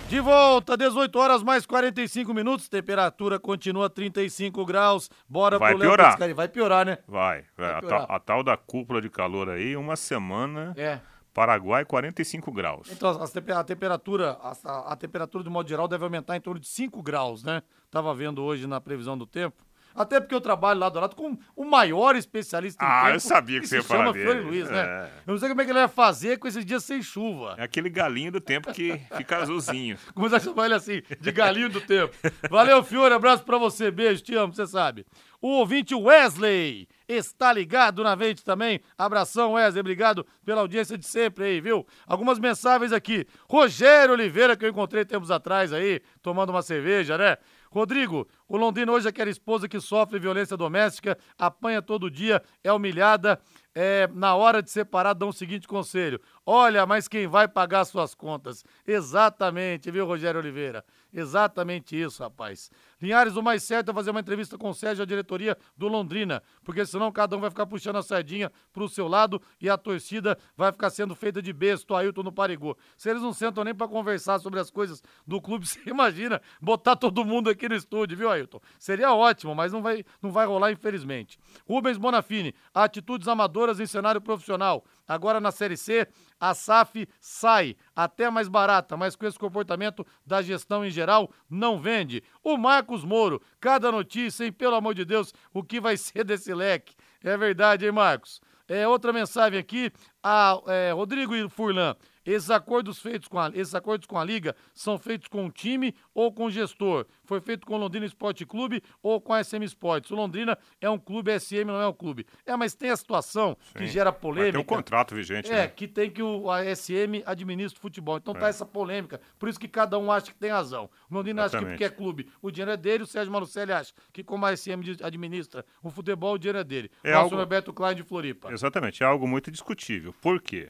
De 0.07 0.19
volta, 0.19 0.75
18 0.75 1.15
horas 1.17 1.41
mais 1.43 1.65
45 1.65 2.33
minutos, 2.33 2.67
temperatura 2.67 3.39
continua 3.39 3.89
35 3.89 4.65
graus. 4.65 5.09
Bora 5.27 5.57
Vai 5.57 5.71
pro 5.71 5.79
Léo 5.79 5.89
piorar. 5.89 6.11
Pescari. 6.11 6.33
Vai 6.33 6.47
piorar, 6.49 6.85
né? 6.85 6.97
Vai, 7.07 7.45
vai. 7.57 7.73
A, 7.75 7.79
piorar. 7.79 8.05
tal, 8.07 8.15
a 8.15 8.19
tal 8.19 8.43
da 8.43 8.57
cúpula 8.57 9.01
de 9.01 9.09
calor 9.09 9.49
aí, 9.49 9.75
uma 9.77 9.95
semana. 9.95 10.73
É. 10.77 10.99
Paraguai, 11.33 11.85
45 11.85 12.51
graus. 12.51 12.89
Então, 12.91 13.09
a 13.55 13.63
temperatura, 13.63 14.31
a, 14.41 14.51
a- 14.65 14.93
a 14.93 14.95
temperatura, 14.97 15.43
de 15.45 15.49
modo 15.49 15.67
geral, 15.69 15.87
deve 15.87 16.03
aumentar 16.03 16.35
em 16.35 16.41
torno 16.41 16.59
de 16.59 16.67
5 16.67 17.01
graus, 17.01 17.41
né? 17.41 17.63
Tava 17.89 18.13
vendo 18.13 18.43
hoje 18.43 18.67
na 18.67 18.81
previsão 18.81 19.17
do 19.17 19.25
tempo. 19.25 19.63
Até 19.95 20.19
porque 20.19 20.33
eu 20.35 20.41
trabalho 20.41 20.79
lá 20.79 20.89
do 20.89 20.99
lado 20.99 21.15
com 21.15 21.37
o 21.55 21.65
maior 21.65 22.15
especialista 22.15 22.83
em 22.83 22.87
Ah, 22.87 23.01
tempo. 23.03 23.15
eu 23.15 23.19
sabia 23.19 23.55
que 23.57 23.61
que 23.63 23.67
você 23.69 23.77
ia 23.77 23.83
falar 23.83 23.99
chama 24.05 24.13
dele. 24.13 24.25
Flori 24.25 24.41
Luiz, 24.41 24.69
né? 24.69 24.79
É. 24.81 25.09
Eu 25.27 25.31
não 25.33 25.37
sei 25.37 25.49
como 25.49 25.61
é 25.61 25.65
que 25.65 25.71
ele 25.71 25.79
vai 25.79 25.87
fazer 25.87 26.37
com 26.37 26.47
esses 26.47 26.65
dias 26.65 26.83
sem 26.83 27.01
chuva. 27.01 27.55
É 27.57 27.63
aquele 27.63 27.89
galinho 27.89 28.31
do 28.31 28.41
tempo 28.41 28.71
que 28.73 28.99
fica 29.17 29.37
azulzinho. 29.37 29.97
Começar 30.15 30.37
a 30.37 30.39
chamar 30.39 30.65
ele 30.65 30.75
assim, 30.75 31.01
de 31.19 31.31
galinho 31.31 31.69
do 31.69 31.81
tempo. 31.81 32.13
Valeu, 32.49 32.83
Fiore, 32.83 33.13
abraço 33.13 33.43
pra 33.43 33.57
você, 33.57 33.91
beijo, 33.91 34.21
te 34.23 34.35
amo, 34.35 34.53
você 34.53 34.65
sabe. 34.67 35.05
O 35.41 35.47
ouvinte 35.57 35.95
Wesley 35.95 36.87
está 37.07 37.51
ligado 37.51 38.03
na 38.03 38.13
vente 38.13 38.43
também. 38.45 38.79
Abração, 38.95 39.53
Wesley, 39.53 39.79
obrigado 39.81 40.23
pela 40.45 40.61
audiência 40.61 40.95
de 40.95 41.05
sempre 41.05 41.43
aí, 41.45 41.59
viu? 41.59 41.85
Algumas 42.05 42.37
mensagens 42.37 42.91
aqui. 42.91 43.25
Rogério 43.49 44.13
Oliveira, 44.13 44.55
que 44.55 44.63
eu 44.63 44.69
encontrei 44.69 45.03
tempos 45.03 45.31
atrás 45.31 45.73
aí, 45.73 45.99
tomando 46.21 46.51
uma 46.51 46.61
cerveja, 46.61 47.17
né? 47.17 47.37
Rodrigo, 47.71 48.27
o 48.49 48.57
Londrina 48.57 48.91
hoje 48.91 49.07
é 49.07 49.09
aquela 49.09 49.29
esposa 49.29 49.67
que 49.67 49.79
sofre 49.79 50.19
violência 50.19 50.57
doméstica, 50.57 51.17
apanha 51.37 51.81
todo 51.81 52.11
dia, 52.11 52.43
é 52.61 52.71
humilhada. 52.71 53.39
É, 53.73 54.09
na 54.13 54.35
hora 54.35 54.61
de 54.61 54.69
separar, 54.69 55.13
dá 55.13 55.25
o 55.25 55.31
seguinte 55.31 55.65
conselho: 55.65 56.19
olha, 56.45 56.85
mas 56.85 57.07
quem 57.07 57.27
vai 57.27 57.47
pagar 57.47 57.85
suas 57.85 58.13
contas? 58.13 58.65
Exatamente, 58.85 59.89
viu, 59.89 60.05
Rogério 60.05 60.41
Oliveira? 60.41 60.83
Exatamente 61.13 61.99
isso, 61.99 62.21
rapaz. 62.21 62.69
Linhares, 63.01 63.35
o 63.35 63.41
mais 63.41 63.63
certo 63.63 63.91
é 63.91 63.93
fazer 63.93 64.11
uma 64.11 64.19
entrevista 64.19 64.57
com 64.57 64.69
o 64.69 64.73
Sérgio 64.73 65.03
a 65.03 65.05
diretoria 65.05 65.57
do 65.75 65.87
Londrina, 65.87 66.43
porque 66.63 66.85
senão 66.85 67.11
cada 67.11 67.35
um 67.35 67.39
vai 67.39 67.49
ficar 67.49 67.65
puxando 67.65 67.95
a 67.95 68.03
sardinha 68.03 68.51
pro 68.71 68.87
seu 68.87 69.07
lado 69.07 69.41
e 69.59 69.69
a 69.69 69.77
torcida 69.77 70.37
vai 70.55 70.71
ficar 70.71 70.89
sendo 70.89 71.15
feita 71.15 71.41
de 71.41 71.51
besta, 71.51 71.97
Ailton 71.97 72.23
no 72.23 72.31
Parigô. 72.31 72.77
Se 72.95 73.09
eles 73.09 73.21
não 73.21 73.33
sentam 73.33 73.63
nem 73.63 73.73
pra 73.73 73.87
conversar 73.87 74.39
sobre 74.39 74.59
as 74.59 74.69
coisas 74.69 75.01
do 75.25 75.41
clube, 75.41 75.65
você 75.67 75.81
imagina 75.87 76.41
botar 76.61 76.95
todo 76.95 77.25
mundo 77.25 77.49
aqui 77.49 77.67
no 77.67 77.75
estúdio, 77.75 78.17
viu, 78.17 78.29
Ailton? 78.29 78.59
Seria 78.77 79.13
ótimo, 79.13 79.55
mas 79.55 79.73
não 79.73 79.81
vai, 79.81 80.05
não 80.21 80.31
vai 80.31 80.45
rolar, 80.45 80.71
infelizmente. 80.71 81.39
Rubens 81.67 81.97
Bonafini, 81.97 82.53
atitudes 82.73 83.27
amadoras 83.27 83.79
em 83.79 83.85
cenário 83.85 84.21
profissional. 84.21 84.85
Agora 85.07 85.41
na 85.41 85.51
Série 85.51 85.75
C, 85.75 86.07
a 86.39 86.53
SAF 86.53 87.07
sai, 87.19 87.75
até 87.93 88.29
mais 88.29 88.47
barata, 88.47 88.95
mas 88.95 89.15
com 89.15 89.25
esse 89.25 89.37
comportamento 89.37 90.05
da 90.25 90.41
gestão 90.41 90.85
em 90.85 90.89
geral, 90.89 91.29
não 91.49 91.79
vende. 91.79 92.23
O 92.41 92.57
Marcos 92.91 93.05
Moro, 93.05 93.41
cada 93.59 93.89
notícia, 93.89 94.43
hein? 94.43 94.51
Pelo 94.51 94.75
amor 94.75 94.93
de 94.93 95.05
Deus, 95.05 95.33
o 95.53 95.63
que 95.63 95.79
vai 95.79 95.95
ser 95.97 96.25
desse 96.25 96.53
leque? 96.53 96.93
É 97.23 97.37
verdade, 97.37 97.85
hein, 97.85 97.91
Marcos? 97.91 98.41
É, 98.67 98.85
outra 98.87 99.13
mensagem 99.13 99.57
aqui, 99.57 99.91
a 100.21 100.59
é, 100.67 100.91
Rodrigo 100.91 101.33
Furlan. 101.49 101.95
Esses 102.25 102.49
acordos 102.51 102.99
feitos 102.99 103.27
com 103.27 103.39
a, 103.39 103.49
esses 103.53 103.73
acordos 103.73 104.05
com 104.07 104.17
a 104.17 104.23
Liga 104.23 104.55
são 104.73 104.97
feitos 104.97 105.27
com 105.27 105.45
o 105.45 105.51
time 105.51 105.95
ou 106.13 106.31
com 106.31 106.45
o 106.45 106.51
gestor? 106.51 107.05
Foi 107.23 107.41
feito 107.41 107.65
com 107.65 107.75
o 107.75 107.77
Londrina 107.77 108.05
Esporte 108.05 108.45
Clube 108.45 108.81
ou 109.01 109.19
com 109.19 109.33
a 109.33 109.43
SM 109.43 109.63
Sports? 109.63 110.11
O 110.11 110.15
Londrina 110.15 110.57
é 110.79 110.89
um 110.89 110.99
clube, 110.99 111.31
a 111.31 111.39
SM 111.39 111.65
não 111.65 111.79
é 111.81 111.87
um 111.87 111.93
clube. 111.93 112.25
É, 112.45 112.55
mas 112.55 112.73
tem 112.75 112.89
a 112.89 112.97
situação 112.97 113.57
que 113.75 113.85
Sim. 113.87 113.91
gera 113.93 114.11
Mas 114.11 114.19
polêmica. 114.21 114.51
tem 114.53 114.61
um 114.61 114.63
contrato 114.63 115.15
vigente, 115.15 115.51
É, 115.51 115.55
né? 115.55 115.67
que 115.67 115.87
tem 115.87 116.09
que 116.09 116.21
o 116.21 116.49
a 116.51 116.63
SM 116.75 117.23
administra 117.25 117.77
o 117.77 117.81
futebol. 117.81 118.17
Então 118.17 118.33
tá 118.33 118.47
É. 118.47 118.49
essa 118.49 118.65
polêmica. 118.65 119.19
Por 119.39 119.49
isso 119.49 119.59
que 119.59 119.67
cada 119.67 119.97
um 119.97 120.11
acha 120.11 120.27
que 120.27 120.37
tem 120.37 120.51
razão. 120.51 120.89
O 121.09 121.15
Londrina 121.15 121.41
acha 121.43 121.51
que 121.51 121.55
Exatamente. 121.57 121.77
porque 121.79 121.83
é 121.85 121.89
clube, 121.97 122.27
o 122.41 122.51
dinheiro 122.51 122.71
é 122.71 122.77
dele. 122.77 123.03
O 123.03 123.07
Sérgio 123.07 123.31
Malucelli 123.31 123.71
acha 123.71 123.93
que 124.13 124.23
como 124.23 124.45
a 124.45 124.55
SM 124.55 124.81
administra 125.03 125.65
o 125.81 125.89
futebol, 125.89 126.35
o 126.35 126.37
dinheiro 126.37 126.59
é 126.59 126.63
dele. 126.63 126.91
É 127.03 127.11
Nosso 127.11 127.23
algo- 127.25 127.35
Roberto 127.37 127.73
Klein 127.73 127.95
de 127.95 128.03
Floripa. 128.03 128.51
Exatamente, 128.51 129.01
é 129.01 129.05
algo 129.05 129.27
muito 129.27 129.49
discutível. 129.49 130.13
Por 130.21 130.41
quê? 130.41 130.69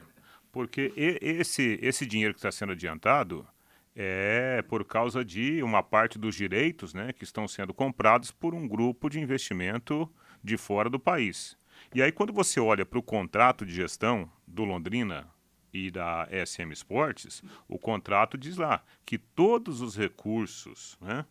Porque 0.52 0.92
esse, 0.96 1.80
esse 1.82 2.06
dinheiro 2.06 2.34
que 2.34 2.40
está 2.40 2.52
sendo 2.52 2.74
adiantado 2.74 3.48
é 3.96 4.64
por 4.68 4.86
causa 4.86 5.24
de 5.24 5.62
uma 5.64 5.84
parte 5.84 6.18
dos 6.18 6.36
direitos 6.36 6.94
né, 6.94 7.12
que 7.14 7.24
estão 7.24 7.48
sendo 7.48 7.74
comprados 7.74 8.32
por 8.32 8.54
um 8.54 8.68
grupo 8.68 9.10
de 9.10 9.20
investimento 9.20 10.10
de 10.44 10.58
fora 10.58 10.90
do 10.90 11.00
país. 11.00 11.58
E 11.94 12.02
aí, 12.02 12.12
quando 12.12 12.32
você 12.32 12.60
olha 12.60 12.86
para 12.86 13.00
o 13.00 13.04
contrato 13.04 13.66
de 13.66 13.74
gestão 13.74 14.32
do 14.48 14.64
Londrina 14.64 15.28
e 15.74 15.90
da 15.90 16.28
SM 16.46 16.72
Sports, 16.74 17.44
o 17.68 17.78
contrato 17.78 18.38
diz 18.38 18.58
lá 18.58 18.84
que 19.06 19.18
todos 19.18 19.82
os 19.82 19.98
recursos 19.98 20.98
né, 21.02 21.26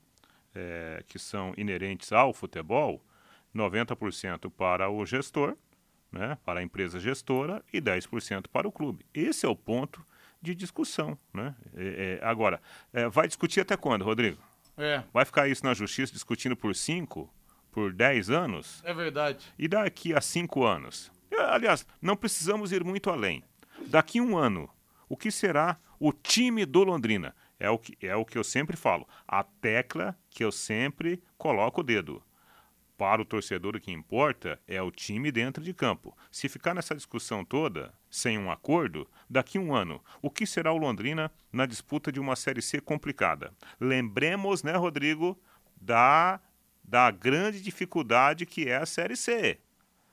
eh, 0.54 1.02
que 1.06 1.18
são 1.18 1.54
inerentes 1.56 2.12
ao 2.12 2.32
futebol, 2.32 3.02
90% 3.54 4.50
para 4.50 4.90
o 4.90 5.04
gestor, 5.06 5.56
né, 6.12 6.36
para 6.44 6.60
a 6.60 6.62
empresa 6.62 6.98
gestora 6.98 7.62
e 7.72 7.80
10% 7.80 8.46
para 8.52 8.66
o 8.68 8.72
clube. 8.72 9.04
Esse 9.14 9.46
é 9.46 9.48
o 9.48 9.56
ponto 9.56 10.04
de 10.40 10.54
discussão. 10.54 11.18
Né? 11.32 11.54
É, 11.74 12.18
é, 12.22 12.26
agora, 12.26 12.60
é, 12.92 13.08
vai 13.08 13.26
discutir 13.26 13.60
até 13.60 13.76
quando, 13.76 14.04
Rodrigo? 14.04 14.38
É, 14.76 15.02
Vai 15.12 15.24
ficar 15.24 15.46
isso 15.48 15.64
na 15.64 15.74
justiça 15.74 16.12
discutindo 16.12 16.56
por 16.56 16.74
5, 16.74 17.32
por 17.70 17.92
10 17.92 18.30
anos? 18.30 18.82
é 18.84 18.94
verdade. 18.94 19.46
E 19.58 19.68
daqui 19.68 20.14
a 20.14 20.20
5 20.20 20.64
anos? 20.64 21.12
É, 21.30 21.40
Aliás, 21.40 21.86
não 22.00 22.16
precisamos 22.16 22.72
ir 22.72 22.82
muito 22.82 23.10
além. 23.10 23.44
Daqui 23.86 24.18
a 24.18 24.22
um 24.22 24.38
ano, 24.38 24.70
o 25.08 25.16
que 25.16 25.30
será 25.30 25.78
o 25.98 26.12
time 26.12 26.64
do 26.64 26.82
Londrina? 26.82 27.34
É 27.58 27.68
o 27.68 27.78
que, 27.78 27.94
é 28.06 28.16
o 28.16 28.24
que 28.24 28.38
eu 28.38 28.44
sempre 28.44 28.74
falo. 28.74 29.06
A 29.28 29.44
tecla 29.44 30.16
que 30.30 30.42
eu 30.42 30.50
sempre 30.50 31.22
coloco 31.36 31.82
o 31.82 31.84
dedo 31.84 32.22
para 33.00 33.22
o 33.22 33.24
torcedor 33.24 33.76
o 33.76 33.80
que 33.80 33.90
importa 33.90 34.60
é 34.68 34.82
o 34.82 34.90
time 34.90 35.32
dentro 35.32 35.64
de 35.64 35.72
campo. 35.72 36.14
Se 36.30 36.50
ficar 36.50 36.74
nessa 36.74 36.94
discussão 36.94 37.42
toda, 37.42 37.94
sem 38.10 38.36
um 38.36 38.50
acordo, 38.50 39.08
daqui 39.28 39.58
um 39.58 39.74
ano, 39.74 40.04
o 40.20 40.28
que 40.28 40.44
será 40.44 40.70
o 40.70 40.76
Londrina 40.76 41.32
na 41.50 41.64
disputa 41.64 42.12
de 42.12 42.20
uma 42.20 42.36
Série 42.36 42.60
C 42.60 42.78
complicada? 42.78 43.54
Lembremos, 43.80 44.62
né, 44.62 44.76
Rodrigo, 44.76 45.40
da, 45.80 46.38
da 46.84 47.10
grande 47.10 47.62
dificuldade 47.62 48.44
que 48.44 48.68
é 48.68 48.76
a 48.76 48.84
Série 48.84 49.16
C. 49.16 49.58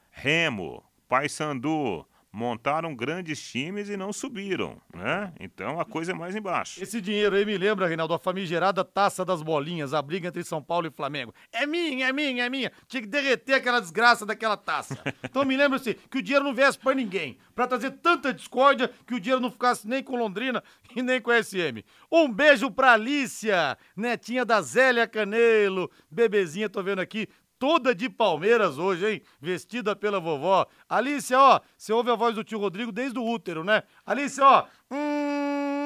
Remo, 0.10 0.82
Paysandu, 1.10 2.08
montaram 2.32 2.96
grandes 2.96 3.42
times 3.42 3.90
e 3.90 3.98
não 3.98 4.14
subiram, 4.14 4.80
né? 4.94 5.34
Então 5.40 5.80
a 5.80 5.86
coisa 5.86 6.12
é 6.12 6.16
mais 6.16 6.36
embaixo. 6.36 6.82
Esse 6.82 7.02
dinheiro 7.02 7.36
aí 7.36 7.46
me 7.46 7.58
lembra, 7.58 7.88
Reinaldo, 7.88 8.14
a 8.14 8.20
famigerada 8.20 8.84
taça 8.84 9.26
das 9.26 9.42
bolinhas, 9.42 9.94
a 9.94 10.02
briga 10.02 10.28
entre 10.28 10.44
São 10.44 10.62
Paulo 10.62 10.88
e 10.88 10.92
Flamengo. 10.92 11.34
É 11.52 11.66
minha, 11.66 12.08
é 12.08 12.14
minha, 12.14 12.46
é 12.46 12.50
minha. 12.50 12.72
Tinha 12.88 13.02
que 13.02 13.08
derreter 13.08 13.54
aquela 13.54 13.80
desgraça 13.80 14.26
daquela 14.26 14.58
taça. 14.58 14.98
Então 15.24 15.46
me 15.46 15.58
lembra 15.58 15.78
assim, 15.78 15.96
que 16.10 16.20
o 16.20 16.22
dinheiro 16.22 16.46
não 16.46 16.54
viesse 16.54 16.78
pra 16.78 16.94
ninguém. 16.94 17.38
Pra 17.56 17.68
trazer 17.68 17.92
tanta 17.92 18.34
discórdia 18.34 18.92
que 19.06 19.16
o 19.16 19.20
dinheiro 19.20 19.42
não 19.42 19.52
ficasse 19.52 19.88
nem 19.88 20.04
com 20.04 20.16
Londrina 20.16 20.64
e 20.96 21.02
nem 21.02 21.22
com 21.22 21.32
a 21.32 21.42
SM. 21.42 21.84
Um 22.12 22.32
beijo 22.32 22.70
pra 22.70 22.94
Alicia, 22.94 23.78
netinha 23.96 24.46
da 24.46 24.62
Zélia 24.62 25.08
Canelo. 25.08 25.90
Bebezinha, 26.10 26.70
tô 26.70 26.84
vendo 26.84 27.00
aqui, 27.00 27.28
toda 27.60 27.94
de 27.94 28.10
Palmeiras 28.10 28.78
hoje, 28.78 29.10
hein? 29.10 29.22
Vestida 29.42 29.96
pela 29.96 30.20
vovó. 30.20 30.66
Alicia, 30.88 31.40
ó, 31.40 31.60
você 31.78 31.94
ouve 31.94 32.12
a 32.12 32.16
voz 32.16 32.36
do 32.36 32.44
tio 32.44 32.60
Rodrigo 32.60 32.92
desde 32.92 33.18
o 33.20 33.26
útero, 33.26 33.64
né? 33.64 33.84
Alicia, 34.06 34.46
ó, 34.46 34.66
hum, 34.92 35.86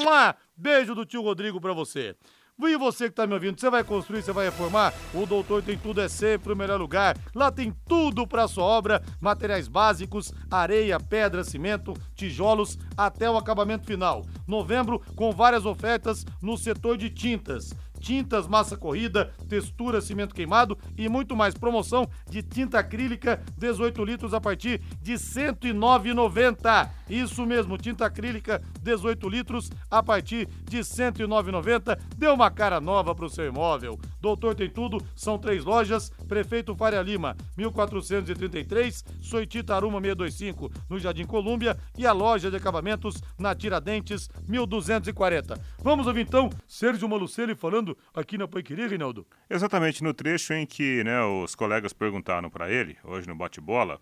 beijo 0.56 0.94
do 0.96 1.06
tio 1.06 1.22
Rodrigo 1.22 1.60
pra 1.60 1.74
você. 1.74 2.16
E 2.64 2.78
você 2.78 3.10
que 3.10 3.16
tá 3.16 3.26
me 3.26 3.34
ouvindo, 3.34 3.60
você 3.60 3.72
vai 3.72 3.84
construir, 3.84 4.22
você 4.22 4.32
vai 4.32 4.46
reformar? 4.46 4.94
O 5.16 5.26
Doutor 5.26 5.64
Tem 5.64 5.76
Tudo 5.76 6.00
é 6.00 6.08
sempre 6.08 6.54
o 6.54 6.56
melhor 6.56 6.80
lugar. 6.80 7.18
Lá 7.34 7.52
tem 7.52 7.74
tudo 7.88 8.28
pra 8.28 8.48
sua 8.48 8.64
obra, 8.64 9.02
materiais 9.20 9.68
básicos, 9.68 10.32
areia, 10.50 11.00
pedra, 11.00 11.44
cimento, 11.44 11.94
tijolos, 12.14 12.78
até 12.96 13.30
o 13.30 13.36
acabamento 13.36 13.88
final. 13.88 14.24
Novembro 14.48 15.02
com 15.16 15.32
várias 15.32 15.66
ofertas 15.66 16.24
no 16.40 16.56
setor 16.56 16.98
de 16.98 17.10
tintas. 17.10 17.74
Tintas, 18.02 18.48
massa 18.48 18.76
corrida, 18.76 19.32
textura, 19.48 20.02
cimento 20.02 20.34
queimado 20.34 20.78
e 20.98 21.08
muito 21.08 21.36
mais. 21.36 21.54
Promoção 21.54 22.10
de 22.30 22.42
tinta 22.42 22.80
acrílica 22.80 23.42
18 23.58 24.04
litros 24.04 24.34
a 24.34 24.42
partir 24.42 24.82
de 25.02 25.14
R$ 25.14 25.18
109,90. 25.18 26.90
Isso 27.10 27.46
mesmo, 27.46 27.78
tinta 27.78 28.06
acrílica 28.06 28.62
18 28.82 29.30
litros 29.30 29.70
a 29.90 30.02
partir 30.02 30.48
de 30.64 30.78
R$ 30.78 30.84
109,90. 30.84 32.00
Dê 32.18 32.28
uma 32.28 32.50
cara 32.50 32.82
nova 32.82 33.14
para 33.14 33.26
o 33.26 33.30
seu 33.30 33.46
imóvel. 33.46 34.00
Doutor 34.20 34.56
Tem 34.56 34.70
Tudo, 34.70 35.04
são 35.16 35.38
três 35.38 35.64
lojas. 35.64 36.10
Prefeito 36.28 36.76
Faria 36.76 37.02
Lima, 37.02 37.36
1433, 37.58 39.04
Soitita 39.22 39.76
Aruma 39.76 40.00
625, 40.00 40.72
no 40.90 41.00
Jardim 41.00 41.26
Colúmbia. 41.26 41.78
E 41.98 42.08
a 42.08 42.12
loja 42.12 42.50
de 42.50 42.58
acabamentos 42.58 43.22
na 43.38 43.54
Tiradentes, 43.54 44.30
1240. 44.48 45.60
Vamos 45.84 46.08
ouvir 46.08 46.22
então 46.22 46.50
Sérgio 46.68 47.08
Malucelli 47.08 47.56
falando 47.56 47.91
aqui 48.14 48.38
na 48.38 48.48
Paiqueria, 48.48 48.88
Reinaldo. 48.88 49.26
Exatamente 49.50 50.04
no 50.04 50.14
trecho 50.14 50.54
em 50.54 50.66
que 50.66 51.04
né, 51.04 51.24
os 51.24 51.56
colegas 51.56 51.94
perguntaram 51.94 52.50
para 52.50 52.70
ele, 52.72 52.98
hoje 53.04 53.28
no 53.28 53.36
bate-bola, 53.36 54.02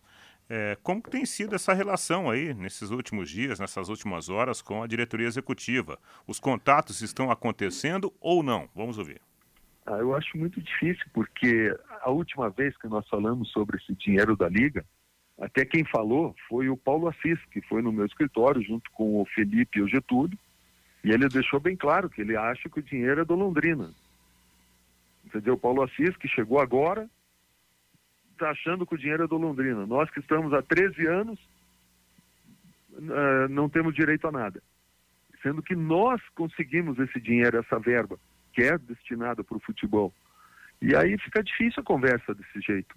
é, 0.50 0.76
como 0.82 1.02
que 1.02 1.12
tem 1.12 1.26
sido 1.26 1.54
essa 1.54 1.74
relação 1.74 2.30
aí 2.30 2.56
nesses 2.56 2.90
últimos 2.90 3.30
dias, 3.30 3.60
nessas 3.60 3.88
últimas 3.88 4.30
horas 4.30 4.62
com 4.62 4.82
a 4.82 4.88
diretoria 4.88 5.28
executiva? 5.28 6.00
Os 6.26 6.40
contatos 6.40 7.02
estão 7.02 7.30
acontecendo 7.30 8.12
ou 8.20 8.42
não? 8.42 8.68
Vamos 8.74 8.98
ouvir. 8.98 9.22
Ah, 9.86 9.98
eu 9.98 10.16
acho 10.16 10.38
muito 10.38 10.60
difícil, 10.60 11.06
porque 11.14 11.76
a 12.02 12.10
última 12.10 12.50
vez 12.50 12.76
que 12.78 12.88
nós 12.88 13.08
falamos 13.08 13.52
sobre 13.52 13.78
esse 13.78 13.94
dinheiro 13.96 14.36
da 14.36 14.50
Liga, 14.50 14.84
até 15.40 15.64
quem 15.64 15.86
falou 15.86 16.36
foi 16.48 16.68
o 16.68 16.76
Paulo 16.76 17.08
Assis, 17.08 17.40
que 17.52 17.62
foi 17.62 17.82
no 17.82 17.92
meu 17.92 18.06
escritório 18.06 18.62
junto 18.62 18.90
com 18.92 19.22
o 19.22 19.26
Felipe 19.26 19.80
e 19.80 19.82
o 19.82 19.88
Getúlio, 19.88 20.38
e 21.04 21.12
ele 21.12 21.28
deixou 21.30 21.60
bem 21.60 21.76
claro 21.76 22.10
que 22.10 22.22
ele 22.22 22.36
acha 22.36 22.70
que 22.70 22.80
o 22.80 22.84
dinheiro 22.84 23.22
é 23.22 23.26
do 23.26 23.36
Londrina. 23.36 23.92
Entendeu? 25.26 25.54
O 25.54 25.60
Paulo 25.60 25.84
Assis, 25.84 26.16
que 26.18 26.28
chegou 26.28 26.60
agora, 26.60 27.10
está 28.34 28.50
achando 28.50 28.86
que 28.86 28.96
o 28.96 28.98
dinheiro 28.98 29.24
é 29.24 29.28
do 29.28 29.38
Londrina. 29.38 29.86
Nós 29.86 30.10
que 30.10 30.20
estamos 30.20 30.54
há 30.54 30.62
13 30.62 31.08
anos, 31.08 31.40
uh, 32.94 33.48
não 33.50 33.70
temos 33.70 33.94
direito 33.94 34.28
a 34.28 34.32
nada. 34.32 34.62
Sendo 35.42 35.62
que 35.62 35.76
nós 35.76 36.22
conseguimos 36.36 37.00
esse 37.00 37.20
dinheiro, 37.20 37.58
essa 37.58 37.80
verba, 37.80 38.20
que 38.54 38.64
é 38.64 38.78
destinada 38.78 39.44
para 39.44 39.58
o 39.58 39.62
futebol. 39.62 40.14
E 40.82 40.96
aí 40.96 41.18
fica 41.18 41.44
difícil 41.44 41.82
a 41.82 41.86
conversa 41.86 42.34
desse 42.34 42.60
jeito. 42.62 42.96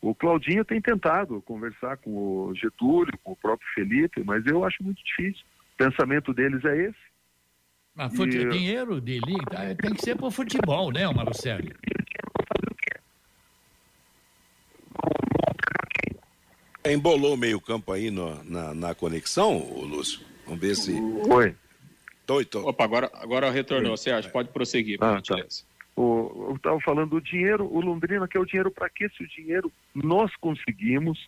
O 0.00 0.14
Claudinho 0.14 0.64
tem 0.64 0.80
tentado 0.80 1.40
conversar 1.42 1.96
com 1.96 2.10
o 2.10 2.54
Getúlio, 2.54 3.16
com 3.22 3.32
o 3.32 3.36
próprio 3.36 3.68
Felipe, 3.74 4.22
mas 4.24 4.44
eu 4.46 4.64
acho 4.64 4.82
muito 4.82 5.02
difícil. 5.04 5.44
O 5.74 5.76
pensamento 5.76 6.32
deles 6.32 6.64
é 6.64 6.76
esse. 6.76 7.05
Mas 7.96 8.14
fute... 8.14 8.36
e... 8.36 8.48
dinheiro 8.50 9.00
de 9.00 9.18
liga 9.20 9.74
tem 9.80 9.94
que 9.94 10.02
ser 10.04 10.16
para 10.16 10.26
o 10.26 10.30
futebol, 10.30 10.92
né, 10.92 11.06
Marcelo? 11.12 11.70
Embolou 16.84 17.34
o 17.34 17.36
meio-campo 17.36 17.90
aí 17.90 18.10
no, 18.10 18.44
na, 18.44 18.74
na 18.74 18.94
conexão, 18.94 19.58
Lúcio? 19.82 20.20
Vamos 20.44 20.60
ver 20.60 20.76
se. 20.76 20.92
Oi. 20.92 21.56
Tô, 22.24 22.44
tô. 22.44 22.68
Opa, 22.68 22.84
agora, 22.84 23.10
agora 23.14 23.50
retornou, 23.50 23.92
Oi. 23.92 23.96
Sérgio. 23.96 24.30
Pode 24.30 24.50
prosseguir, 24.50 24.98
ah, 25.02 25.20
Tá. 25.20 25.36
O, 25.96 26.50
eu 26.50 26.56
estava 26.56 26.78
falando 26.80 27.10
do 27.10 27.20
dinheiro, 27.22 27.64
o 27.64 27.80
Londrina 27.80 28.28
quer 28.28 28.38
o 28.38 28.44
dinheiro 28.44 28.70
para 28.70 28.90
quê? 28.90 29.08
Se 29.16 29.24
o 29.24 29.28
dinheiro 29.28 29.72
nós 29.94 30.30
conseguimos, 30.36 31.26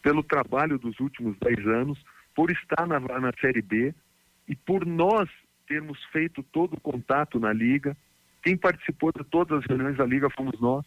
pelo 0.00 0.22
trabalho 0.22 0.78
dos 0.78 1.00
últimos 1.00 1.36
10 1.40 1.66
anos, 1.66 1.98
por 2.34 2.50
estar 2.50 2.86
na, 2.86 3.00
na 3.00 3.32
Série 3.40 3.60
B 3.60 3.92
e 4.48 4.54
por 4.54 4.86
nós 4.86 5.28
termos 5.66 6.02
feito 6.12 6.42
todo 6.42 6.74
o 6.74 6.80
contato 6.80 7.38
na 7.38 7.52
Liga. 7.52 7.96
Quem 8.42 8.56
participou 8.56 9.12
de 9.12 9.24
todas 9.24 9.58
as 9.58 9.64
reuniões 9.66 9.96
da 9.96 10.04
Liga 10.04 10.28
fomos 10.30 10.58
nós. 10.60 10.84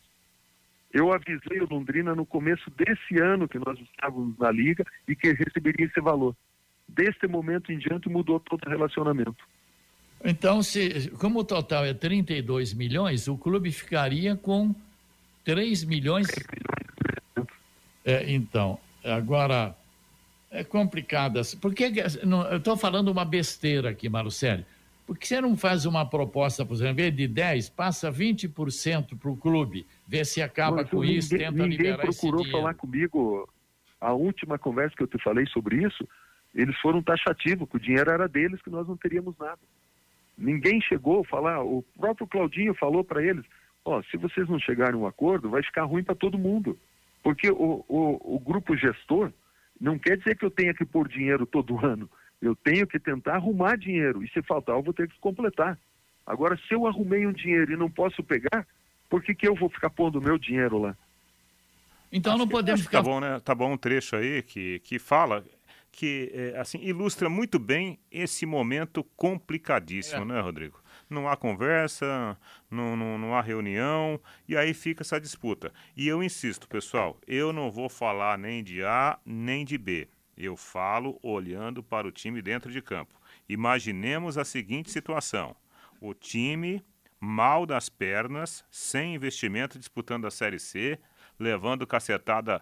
Eu 0.94 1.12
avisei 1.12 1.60
o 1.60 1.68
Londrina 1.70 2.16
no 2.16 2.26
começo 2.26 2.70
desse 2.72 3.20
ano 3.22 3.48
que 3.48 3.60
nós 3.60 3.78
estávamos 3.80 4.38
na 4.38 4.52
Liga 4.52 4.86
e 5.08 5.16
que 5.16 5.34
receberia 5.34 5.86
esse 5.86 6.00
valor. 6.00 6.36
Deste 6.88 7.28
momento 7.28 7.72
em 7.72 7.78
diante 7.78 8.08
mudou 8.08 8.40
todo 8.40 8.66
o 8.66 8.70
relacionamento. 8.70 9.44
Então, 10.24 10.64
se, 10.64 11.10
como 11.20 11.40
o 11.40 11.44
total 11.44 11.86
é 11.86 11.94
32 11.94 12.74
milhões, 12.74 13.28
o 13.28 13.38
clube 13.38 13.72
ficaria 13.72 14.36
com 14.36 14.74
3 15.44 15.84
milhões. 15.84 16.28
É, 18.04 18.32
então, 18.32 18.80
agora 19.04 19.76
é 20.56 20.64
complicado. 20.64 21.42
Porque 21.62 21.92
não, 22.24 22.44
eu 22.50 22.58
estou 22.58 22.78
falando 22.78 23.10
uma 23.10 23.26
besteira 23.26 23.90
aqui, 23.90 24.08
Marcelo. 24.08 24.66
Por 25.06 25.18
que 25.18 25.28
você 25.28 25.40
não 25.40 25.56
faz 25.56 25.86
uma 25.86 26.04
proposta, 26.10 26.66
por 26.66 26.74
exemplo, 26.74 27.12
de 27.12 27.28
10, 27.28 27.70
passa 27.70 28.12
20% 28.12 29.20
para 29.20 29.30
o 29.30 29.38
clube, 29.38 29.86
vê 30.08 30.26
se 30.26 30.42
acaba 30.42 30.78
Mas, 30.78 30.90
com 30.90 31.02
ninguém, 31.02 31.18
isso, 31.18 31.38
tenta 31.38 31.52
ninguém 31.52 31.70
liberar 31.70 32.00
procurou 32.00 32.44
falar 32.50 32.74
comigo. 32.74 33.48
A 34.02 34.14
última 34.14 34.58
conversa 34.58 34.96
que 34.96 35.04
eu 35.04 35.08
te 35.08 35.22
falei 35.22 35.46
sobre 35.48 35.84
isso, 35.86 36.08
eles 36.56 36.76
foram 36.80 37.04
taxativos, 37.04 37.70
que 37.70 37.76
o 37.76 37.80
dinheiro 37.80 38.10
era 38.10 38.28
deles, 38.28 38.62
que 38.62 38.70
nós 38.70 38.88
não 38.88 38.98
teríamos 38.98 39.36
nada. 39.38 39.60
Ninguém 40.38 40.82
chegou 40.82 41.22
a 41.22 41.26
falar, 41.26 41.64
o 41.64 41.84
próprio 41.98 42.28
Claudinho 42.28 42.74
falou 42.74 43.04
para 43.04 43.24
eles, 43.24 43.46
ó, 43.84 44.00
oh, 44.00 44.04
se 44.04 44.18
vocês 44.18 44.50
não 44.50 44.60
chegarem 44.60 44.96
a 44.96 44.98
um 44.98 45.08
acordo, 45.08 45.50
vai 45.50 45.62
ficar 45.62 45.84
ruim 45.84 46.04
para 46.04 46.16
todo 46.16 46.38
mundo. 46.38 46.78
Porque 47.22 47.50
o, 47.50 47.86
o, 47.88 48.36
o 48.36 48.40
grupo 48.40 48.76
gestor 48.76 49.32
não 49.86 50.00
quer 50.00 50.18
dizer 50.18 50.36
que 50.36 50.44
eu 50.44 50.50
tenha 50.50 50.74
que 50.74 50.84
pôr 50.84 51.08
dinheiro 51.08 51.46
todo 51.46 51.78
ano. 51.86 52.10
Eu 52.42 52.56
tenho 52.56 52.88
que 52.88 53.00
tentar 53.00 53.36
arrumar 53.36 53.78
dinheiro 53.78 54.24
e 54.24 54.30
se 54.30 54.42
faltar 54.42 54.76
eu 54.76 54.84
vou 54.84 54.94
ter 54.94 55.08
que 55.08 55.18
completar. 55.20 55.80
Agora, 56.26 56.58
se 56.58 56.74
eu 56.74 56.88
arrumei 56.88 57.26
um 57.28 57.32
dinheiro 57.32 57.72
e 57.72 57.78
não 57.78 57.90
posso 57.90 58.24
pegar, 58.24 58.68
por 59.08 59.22
que, 59.22 59.36
que 59.36 59.48
eu 59.48 59.54
vou 59.54 59.70
ficar 59.70 59.92
pondo 59.92 60.20
meu 60.20 60.40
dinheiro 60.40 60.80
lá? 60.80 60.98
Então 62.12 62.34
acho 62.34 62.40
não 62.40 62.48
podemos 62.48 62.82
que, 62.82 62.88
ficar... 62.88 62.98
Tá 62.98 63.04
bom, 63.04 63.20
né? 63.20 63.40
Tá 63.40 63.54
bom 63.54 63.74
um 63.74 63.78
trecho 63.78 64.16
aí 64.16 64.42
que, 64.42 64.80
que 64.80 64.98
fala 64.98 65.46
que 65.92 66.32
é, 66.34 66.60
assim 66.60 66.80
ilustra 66.80 67.30
muito 67.30 67.58
bem 67.58 68.00
esse 68.12 68.46
momento 68.46 69.04
complicadíssimo, 69.16 70.24
é. 70.24 70.26
né, 70.26 70.40
Rodrigo? 70.42 70.80
Não 71.10 71.30
há 71.30 71.38
conversa, 71.38 72.38
não, 72.70 72.96
não, 72.96 73.18
não 73.18 73.36
há 73.36 73.42
reunião, 73.42 74.20
e 74.48 74.58
aí 74.58 74.74
fica 74.74 75.04
essa 75.04 75.20
disputa. 75.20 75.72
E 75.96 76.08
eu 76.08 76.24
insisto, 76.24 76.68
pessoal, 76.68 77.20
eu 77.28 77.54
não 77.54 77.72
vou 77.72 77.90
falar 77.90 78.38
nem 78.38 78.64
de 78.64 78.84
A 78.84 79.20
nem 79.26 79.64
de 79.64 79.78
B. 79.78 80.08
Eu 80.36 80.58
falo 80.58 81.20
olhando 81.22 81.82
para 81.84 82.08
o 82.08 82.12
time 82.12 82.42
dentro 82.42 82.72
de 82.72 82.82
campo. 82.82 83.20
Imaginemos 83.48 84.38
a 84.38 84.44
seguinte 84.44 84.92
situação: 84.92 85.56
o 86.02 86.14
time 86.14 86.84
mal 87.20 87.66
das 87.66 87.90
pernas, 87.90 88.66
sem 88.70 89.16
investimento, 89.16 89.80
disputando 89.80 90.28
a 90.28 90.32
Série 90.32 90.60
C, 90.60 91.00
levando 91.40 91.88
cacetada 91.88 92.62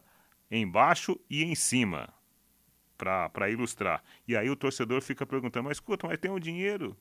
embaixo 0.49 1.19
e 1.29 1.43
em 1.43 1.55
cima, 1.55 2.13
para 2.97 3.49
ilustrar. 3.49 4.03
E 4.27 4.35
aí 4.37 4.49
o 4.49 4.55
torcedor 4.55 5.01
fica 5.01 5.25
perguntando: 5.25 5.65
mas 5.65 5.77
escuta, 5.77 6.07
mas 6.07 6.19
tem 6.19 6.31
o 6.31 6.39
dinheiro? 6.39 6.95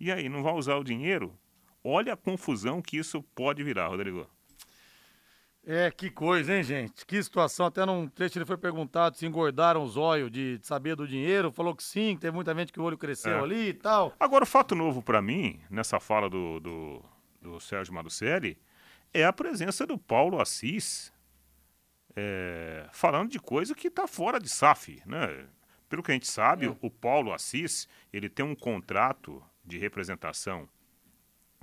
E 0.00 0.12
aí, 0.12 0.28
não 0.28 0.42
vai 0.42 0.54
usar 0.54 0.76
o 0.76 0.84
dinheiro? 0.84 1.36
Olha 1.82 2.12
a 2.12 2.16
confusão 2.16 2.82
que 2.82 2.96
isso 2.96 3.22
pode 3.34 3.62
virar, 3.62 3.88
Rodrigo. 3.88 4.28
É, 5.70 5.90
que 5.90 6.10
coisa, 6.10 6.56
hein, 6.56 6.62
gente? 6.62 7.04
Que 7.04 7.22
situação. 7.22 7.66
Até 7.66 7.84
num 7.84 8.08
trecho 8.08 8.38
ele 8.38 8.46
foi 8.46 8.56
perguntado 8.56 9.18
se 9.18 9.26
engordaram 9.26 9.82
os 9.82 9.98
olhos 9.98 10.30
de, 10.30 10.58
de 10.58 10.66
saber 10.66 10.96
do 10.96 11.06
dinheiro. 11.06 11.52
Falou 11.52 11.74
que 11.74 11.82
sim, 11.82 12.14
que 12.14 12.22
teve 12.22 12.34
muita 12.34 12.54
gente 12.54 12.72
que 12.72 12.80
o 12.80 12.84
olho 12.84 12.96
cresceu 12.96 13.38
é. 13.38 13.40
ali 13.40 13.68
e 13.68 13.74
tal. 13.74 14.14
Agora, 14.18 14.44
o 14.44 14.46
fato 14.46 14.74
novo 14.74 15.02
para 15.02 15.20
mim, 15.20 15.60
nessa 15.68 16.00
fala 16.00 16.30
do, 16.30 16.58
do, 16.58 17.04
do 17.42 17.60
Sérgio 17.60 17.92
Marucelli, 17.92 18.56
é 19.12 19.26
a 19.26 19.32
presença 19.32 19.86
do 19.86 19.98
Paulo 19.98 20.40
Assis 20.40 21.12
é, 22.16 22.86
falando 22.90 23.30
de 23.30 23.38
coisa 23.38 23.74
que 23.74 23.88
está 23.88 24.06
fora 24.08 24.40
de 24.40 24.48
SAF, 24.48 25.02
né? 25.04 25.46
Pelo 25.88 26.02
que 26.02 26.10
a 26.10 26.14
gente 26.14 26.26
sabe, 26.26 26.66
é. 26.66 26.76
o 26.80 26.90
Paulo 26.90 27.32
Assis, 27.32 27.86
ele 28.12 28.28
tem 28.28 28.44
um 28.44 28.54
contrato 28.54 29.42
de 29.68 29.78
representação 29.78 30.68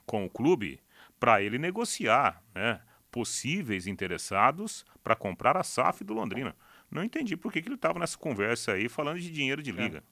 com 0.05 0.25
o 0.25 0.29
clube 0.29 0.79
para 1.19 1.41
ele 1.41 1.57
negociar, 1.57 2.43
né? 2.53 2.79
possíveis 3.11 3.87
interessados 3.87 4.85
para 5.03 5.15
comprar 5.15 5.55
a 5.55 5.63
SAF 5.63 6.03
do 6.03 6.13
Londrina. 6.13 6.55
Não 6.91 7.03
entendi 7.03 7.35
por 7.37 7.51
que, 7.51 7.61
que 7.61 7.67
ele 7.67 7.75
estava 7.75 7.97
nessa 7.97 8.17
conversa 8.17 8.73
aí 8.73 8.89
falando 8.89 9.19
de 9.19 9.31
dinheiro 9.31 9.63
de 9.63 9.71
liga. 9.71 10.03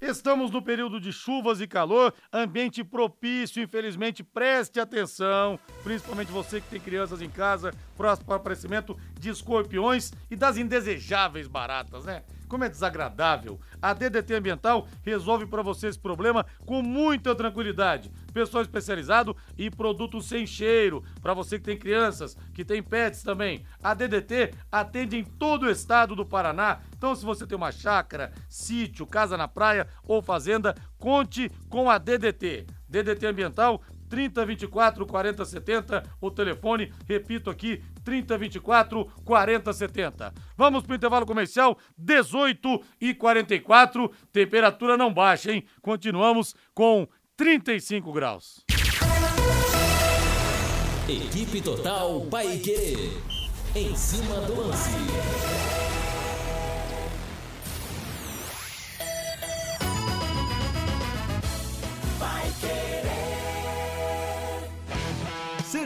É. 0.00 0.08
Estamos 0.10 0.50
no 0.50 0.60
período 0.60 1.00
de 1.00 1.12
chuvas 1.12 1.60
e 1.60 1.66
calor, 1.66 2.12
ambiente 2.32 2.82
propício, 2.82 3.62
infelizmente, 3.62 4.24
preste 4.24 4.80
atenção, 4.80 5.60
principalmente 5.84 6.32
você 6.32 6.60
que 6.60 6.68
tem 6.68 6.80
crianças 6.80 7.22
em 7.22 7.30
casa, 7.30 7.72
próximo 7.96 8.26
para 8.26 8.32
o 8.32 8.36
aparecimento 8.36 8.98
de 9.18 9.30
escorpiões 9.30 10.12
e 10.28 10.34
das 10.34 10.56
indesejáveis 10.56 11.46
baratas, 11.46 12.04
né? 12.04 12.24
Como 12.52 12.64
é 12.64 12.68
desagradável. 12.68 13.58
A 13.80 13.94
DDT 13.94 14.34
Ambiental 14.34 14.86
resolve 15.02 15.46
para 15.46 15.62
você 15.62 15.86
esse 15.86 15.98
problema 15.98 16.44
com 16.66 16.82
muita 16.82 17.34
tranquilidade. 17.34 18.12
Pessoal 18.30 18.62
especializado 18.62 19.34
e 19.56 19.70
produtos 19.70 20.26
sem 20.26 20.46
cheiro. 20.46 21.02
Para 21.22 21.32
você 21.32 21.58
que 21.58 21.64
tem 21.64 21.78
crianças, 21.78 22.36
que 22.52 22.62
tem 22.62 22.82
pets 22.82 23.22
também. 23.22 23.64
A 23.82 23.94
DDT 23.94 24.52
atende 24.70 25.16
em 25.16 25.24
todo 25.24 25.62
o 25.62 25.70
estado 25.70 26.14
do 26.14 26.26
Paraná. 26.26 26.80
Então, 26.94 27.14
se 27.14 27.24
você 27.24 27.46
tem 27.46 27.56
uma 27.56 27.72
chácara, 27.72 28.30
sítio, 28.50 29.06
casa 29.06 29.34
na 29.34 29.48
praia 29.48 29.88
ou 30.06 30.20
fazenda, 30.20 30.74
conte 30.98 31.50
com 31.70 31.88
a 31.88 31.96
DDT. 31.96 32.66
DDT 32.86 33.26
Ambiental 33.26 33.80
3024 34.12 35.06
4070, 35.06 36.02
o 36.20 36.30
telefone, 36.30 36.92
repito 37.08 37.48
aqui, 37.48 37.82
3024 38.04 39.06
4070. 39.24 40.34
Vamos 40.54 40.82
para 40.82 40.92
o 40.92 40.96
intervalo 40.96 41.24
comercial, 41.24 41.78
18 41.96 42.82
e 43.00 43.14
44, 43.14 44.12
temperatura 44.30 44.98
não 44.98 45.14
baixa, 45.14 45.50
hein? 45.50 45.64
Continuamos 45.80 46.54
com 46.74 47.08
35 47.38 48.12
graus. 48.12 48.62
Equipe 51.08 51.62
Total 51.62 52.20
Paique. 52.30 53.18
Em 53.74 53.96
cima 53.96 54.42
do 54.42 54.60
lance. 54.60 54.90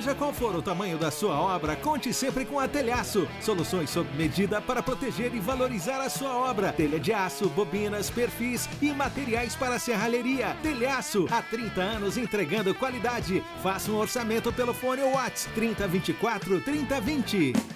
Seja 0.07 0.18
qual 0.18 0.32
for 0.32 0.54
o 0.54 0.62
tamanho 0.62 0.96
da 0.96 1.11
sua 1.11 1.34
obra, 1.34 1.74
conte 1.74 2.14
sempre 2.14 2.44
com 2.44 2.61
a 2.61 2.68
Telhaço. 2.68 3.26
Soluções 3.40 3.90
sob 3.90 4.09
medida 4.16 4.61
para 4.61 4.80
proteger 4.80 5.34
e 5.34 5.40
valorizar 5.40 6.00
a 6.00 6.09
sua 6.09 6.32
obra. 6.32 6.72
Telha 6.72 7.00
de 7.00 7.12
aço, 7.12 7.48
bobinas, 7.48 8.09
perfis 8.09 8.68
e 8.80 8.92
materiais 8.92 9.57
para 9.57 9.80
serralheria. 9.80 10.57
Telhaço, 10.62 11.26
há 11.28 11.42
30 11.42 11.80
anos 11.80 12.16
entregando 12.16 12.72
qualidade. 12.72 13.42
Faça 13.64 13.90
um 13.90 13.96
orçamento 13.96 14.52
pelo 14.52 14.72
fone 14.72 15.02
WhatsApp 15.02 15.52
3024 15.57 16.61
3020. 16.61 17.75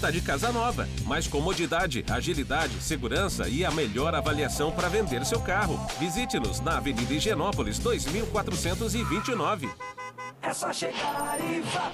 está 0.00 0.10
de 0.10 0.20
casa 0.20 0.50
nova. 0.50 0.88
Mais 1.04 1.26
comodidade, 1.26 2.04
agilidade, 2.08 2.74
segurança 2.80 3.48
e 3.48 3.64
a 3.64 3.70
melhor 3.70 4.14
avaliação 4.14 4.72
para 4.72 4.88
vender 4.88 5.24
seu 5.26 5.40
carro. 5.40 5.78
Visite-nos 5.98 6.60
na 6.60 6.78
Avenida 6.78 7.12
Higienópolis 7.12 7.78
2429. 7.78 9.68
É 10.42 10.52
só 10.54 10.72
chegar 10.72 11.38
e 11.40 11.60
vá. 11.60 11.92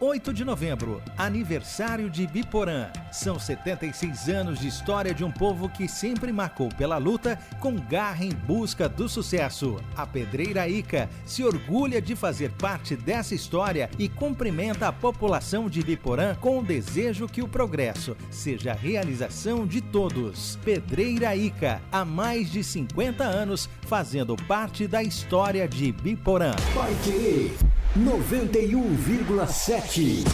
8 0.00 0.32
de 0.32 0.44
novembro, 0.44 1.02
aniversário 1.16 2.08
de 2.08 2.24
Biporã. 2.24 2.86
São 3.10 3.36
76 3.36 4.28
anos 4.28 4.60
de 4.60 4.68
história 4.68 5.12
de 5.12 5.24
um 5.24 5.30
povo 5.30 5.68
que 5.68 5.88
sempre 5.88 6.32
marcou 6.32 6.68
pela 6.68 6.98
luta 6.98 7.36
com 7.58 7.74
garra 7.74 8.24
em 8.24 8.30
busca 8.30 8.88
do 8.88 9.08
sucesso. 9.08 9.76
A 9.96 10.06
Pedreira 10.06 10.68
Ica 10.68 11.10
se 11.26 11.42
orgulha 11.42 12.00
de 12.00 12.14
fazer 12.14 12.52
parte 12.52 12.94
dessa 12.94 13.34
história 13.34 13.90
e 13.98 14.08
cumprimenta 14.08 14.86
a 14.86 14.92
população 14.92 15.68
de 15.68 15.82
Biporã 15.82 16.36
com 16.36 16.60
o 16.60 16.64
desejo 16.64 17.26
que 17.26 17.42
o 17.42 17.48
progresso 17.48 18.16
seja 18.30 18.70
a 18.70 18.76
realização 18.76 19.66
de 19.66 19.80
todos. 19.80 20.56
Pedreira 20.64 21.34
Ica, 21.34 21.82
há 21.90 22.04
mais 22.04 22.52
de 22.52 22.62
50 22.62 23.24
anos, 23.24 23.68
fazendo 23.82 24.36
parte 24.36 24.86
da 24.86 25.02
história 25.02 25.66
de 25.66 25.90
Biporã. 25.90 26.52
Pai 26.72 26.94
Querer 27.02 27.56
91,7. 27.96 30.24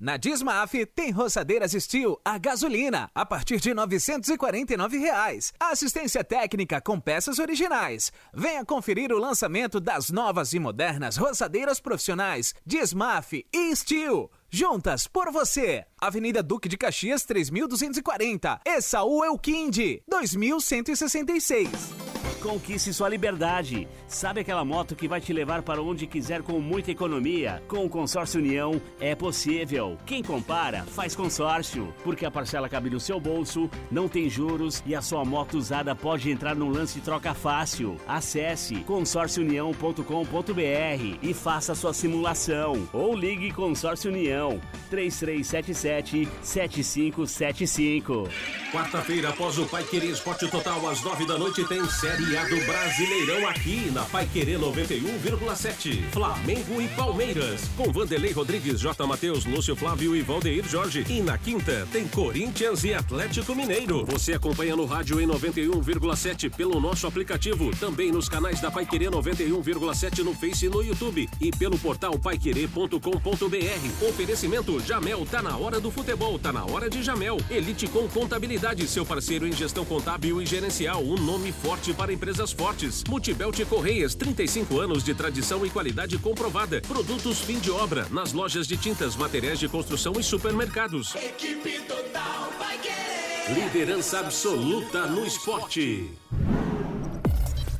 Na 0.00 0.16
Dismaf 0.16 0.72
tem 0.94 1.10
roçadeiras 1.10 1.72
Steel 1.72 2.18
a 2.24 2.38
gasolina 2.38 3.10
a 3.14 3.24
partir 3.24 3.60
de 3.60 3.72
949 3.72 4.98
reais. 4.98 5.52
Assistência 5.60 6.24
técnica 6.24 6.80
com 6.80 6.98
peças 6.98 7.38
originais. 7.38 8.10
Venha 8.34 8.64
conferir 8.64 9.12
o 9.12 9.18
lançamento 9.18 9.78
das 9.78 10.10
novas 10.10 10.52
e 10.52 10.58
modernas 10.58 11.16
roçadeiras 11.16 11.78
profissionais 11.78 12.52
Dismaf 12.66 13.44
e 13.52 13.76
Steel. 13.76 14.28
Juntas 14.50 15.06
por 15.06 15.30
você. 15.30 15.84
Avenida 16.00 16.42
Duque 16.42 16.68
de 16.68 16.76
Caxias 16.76 17.24
3240. 17.24 18.60
Essaú 18.66 19.24
Elquinde 19.24 20.02
2166. 20.08 22.11
Conquiste 22.42 22.92
sua 22.92 23.08
liberdade. 23.08 23.86
Sabe 24.08 24.40
aquela 24.40 24.64
moto 24.64 24.96
que 24.96 25.06
vai 25.06 25.20
te 25.20 25.32
levar 25.32 25.62
para 25.62 25.80
onde 25.80 26.08
quiser 26.08 26.42
com 26.42 26.58
muita 26.58 26.90
economia? 26.90 27.62
Com 27.68 27.84
o 27.84 27.88
Consórcio 27.88 28.40
União 28.40 28.82
é 28.98 29.14
possível. 29.14 29.96
Quem 30.04 30.24
compara, 30.24 30.82
faz 30.82 31.14
consórcio. 31.14 31.94
Porque 32.02 32.26
a 32.26 32.32
parcela 32.32 32.68
cabe 32.68 32.90
no 32.90 32.98
seu 32.98 33.20
bolso, 33.20 33.70
não 33.92 34.08
tem 34.08 34.28
juros 34.28 34.82
e 34.84 34.92
a 34.92 35.00
sua 35.00 35.24
moto 35.24 35.56
usada 35.56 35.94
pode 35.94 36.32
entrar 36.32 36.56
num 36.56 36.68
lance 36.68 36.98
de 36.98 37.04
troca 37.04 37.32
fácil. 37.32 37.96
Acesse 38.08 38.74
consórciounião.com.br 38.80 41.18
e 41.22 41.32
faça 41.32 41.76
sua 41.76 41.94
simulação. 41.94 42.88
Ou 42.92 43.14
ligue 43.14 43.52
Consórcio 43.52 44.10
União 44.10 44.60
3377 44.90 46.28
7575. 46.42 48.28
Quarta-feira, 48.72 49.28
após 49.28 49.58
o 49.58 49.66
Pai 49.66 49.84
Querer 49.84 50.10
Esporte 50.10 50.48
Total, 50.48 50.88
às 50.88 51.02
nove 51.02 51.24
da 51.24 51.38
noite, 51.38 51.64
tem 51.68 51.88
Série 51.88 52.31
Do 52.32 52.64
Brasileirão 52.64 53.46
aqui 53.46 53.90
na 53.92 54.04
Pai 54.04 54.26
Querer 54.26 54.58
91,7. 54.58 56.02
Flamengo 56.10 56.80
e 56.80 56.88
Palmeiras, 56.88 57.68
com 57.76 57.92
Vanderlei 57.92 58.32
Rodrigues, 58.32 58.80
J. 58.80 59.06
Matheus, 59.06 59.44
Lúcio 59.44 59.76
Flávio 59.76 60.16
e 60.16 60.22
Valdeir 60.22 60.66
Jorge. 60.66 61.04
E 61.10 61.20
na 61.20 61.36
quinta, 61.36 61.86
tem 61.92 62.08
Corinthians 62.08 62.84
e 62.84 62.94
Atlético 62.94 63.54
Mineiro. 63.54 64.06
Você 64.06 64.32
acompanha 64.32 64.74
no 64.74 64.86
rádio 64.86 65.20
em 65.20 65.26
91,7 65.26 66.50
pelo 66.50 66.80
nosso 66.80 67.06
aplicativo, 67.06 67.70
também 67.76 68.10
nos 68.10 68.30
canais 68.30 68.62
da 68.62 68.70
Pai 68.70 68.86
Querer 68.86 69.10
91,7 69.10 70.24
no 70.24 70.34
Face 70.34 70.64
e 70.64 70.68
no 70.70 70.82
YouTube 70.82 71.28
e 71.38 71.50
pelo 71.50 71.78
portal 71.78 72.18
paiquerer.com.br. 72.18 74.08
Oferecimento 74.08 74.80
Jamel, 74.80 75.26
tá 75.30 75.42
na 75.42 75.56
hora 75.58 75.78
do 75.78 75.90
futebol, 75.90 76.38
tá 76.38 76.50
na 76.50 76.64
hora 76.64 76.88
de 76.88 77.02
Jamel. 77.02 77.36
Elite 77.50 77.86
com 77.88 78.08
Contabilidade, 78.08 78.88
seu 78.88 79.04
parceiro 79.04 79.46
em 79.46 79.52
gestão 79.52 79.84
contábil 79.84 80.40
e 80.40 80.46
gerencial, 80.46 81.02
um 81.02 81.16
nome 81.16 81.52
forte 81.52 81.92
para 81.92 82.12
empresas 82.12 82.21
fortes. 82.56 83.02
Multibelt 83.08 83.64
Correias, 83.66 84.14
35 84.14 84.78
anos 84.78 85.02
de 85.02 85.12
tradição 85.12 85.66
e 85.66 85.70
qualidade 85.70 86.16
comprovada. 86.18 86.80
Produtos 86.80 87.40
fim 87.40 87.58
de 87.58 87.68
obra, 87.70 88.06
nas 88.10 88.32
lojas 88.32 88.68
de 88.68 88.76
tintas, 88.76 89.16
materiais 89.16 89.58
de 89.58 89.68
construção 89.68 90.12
e 90.18 90.22
supermercados. 90.22 91.16
Equipe 91.16 91.80
Total 91.80 92.52
vai 92.58 92.78
querer. 92.78 93.64
Liderança 93.64 94.20
absoluta 94.20 95.06
no 95.06 95.26
esporte. 95.26 96.08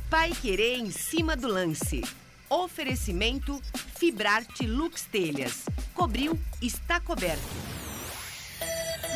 Pai 0.09 0.31
Querer 0.41 0.79
em 0.79 0.91
cima 0.91 1.37
do 1.37 1.47
lance. 1.47 2.03
Oferecimento 2.49 3.61
Fibrarte 3.97 4.67
Lux 4.67 5.07
Telhas. 5.09 5.63
Cobriu, 5.93 6.37
está 6.61 6.99
coberto. 6.99 7.41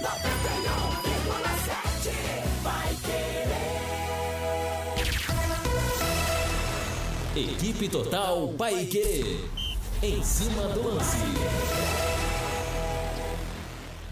91,7 0.02 2.47
Equipe 7.38 7.88
Total 7.88 8.48
Paique. 8.58 9.46
Em 10.02 10.24
cima 10.24 10.64
do 10.70 10.88
lance. 10.88 11.20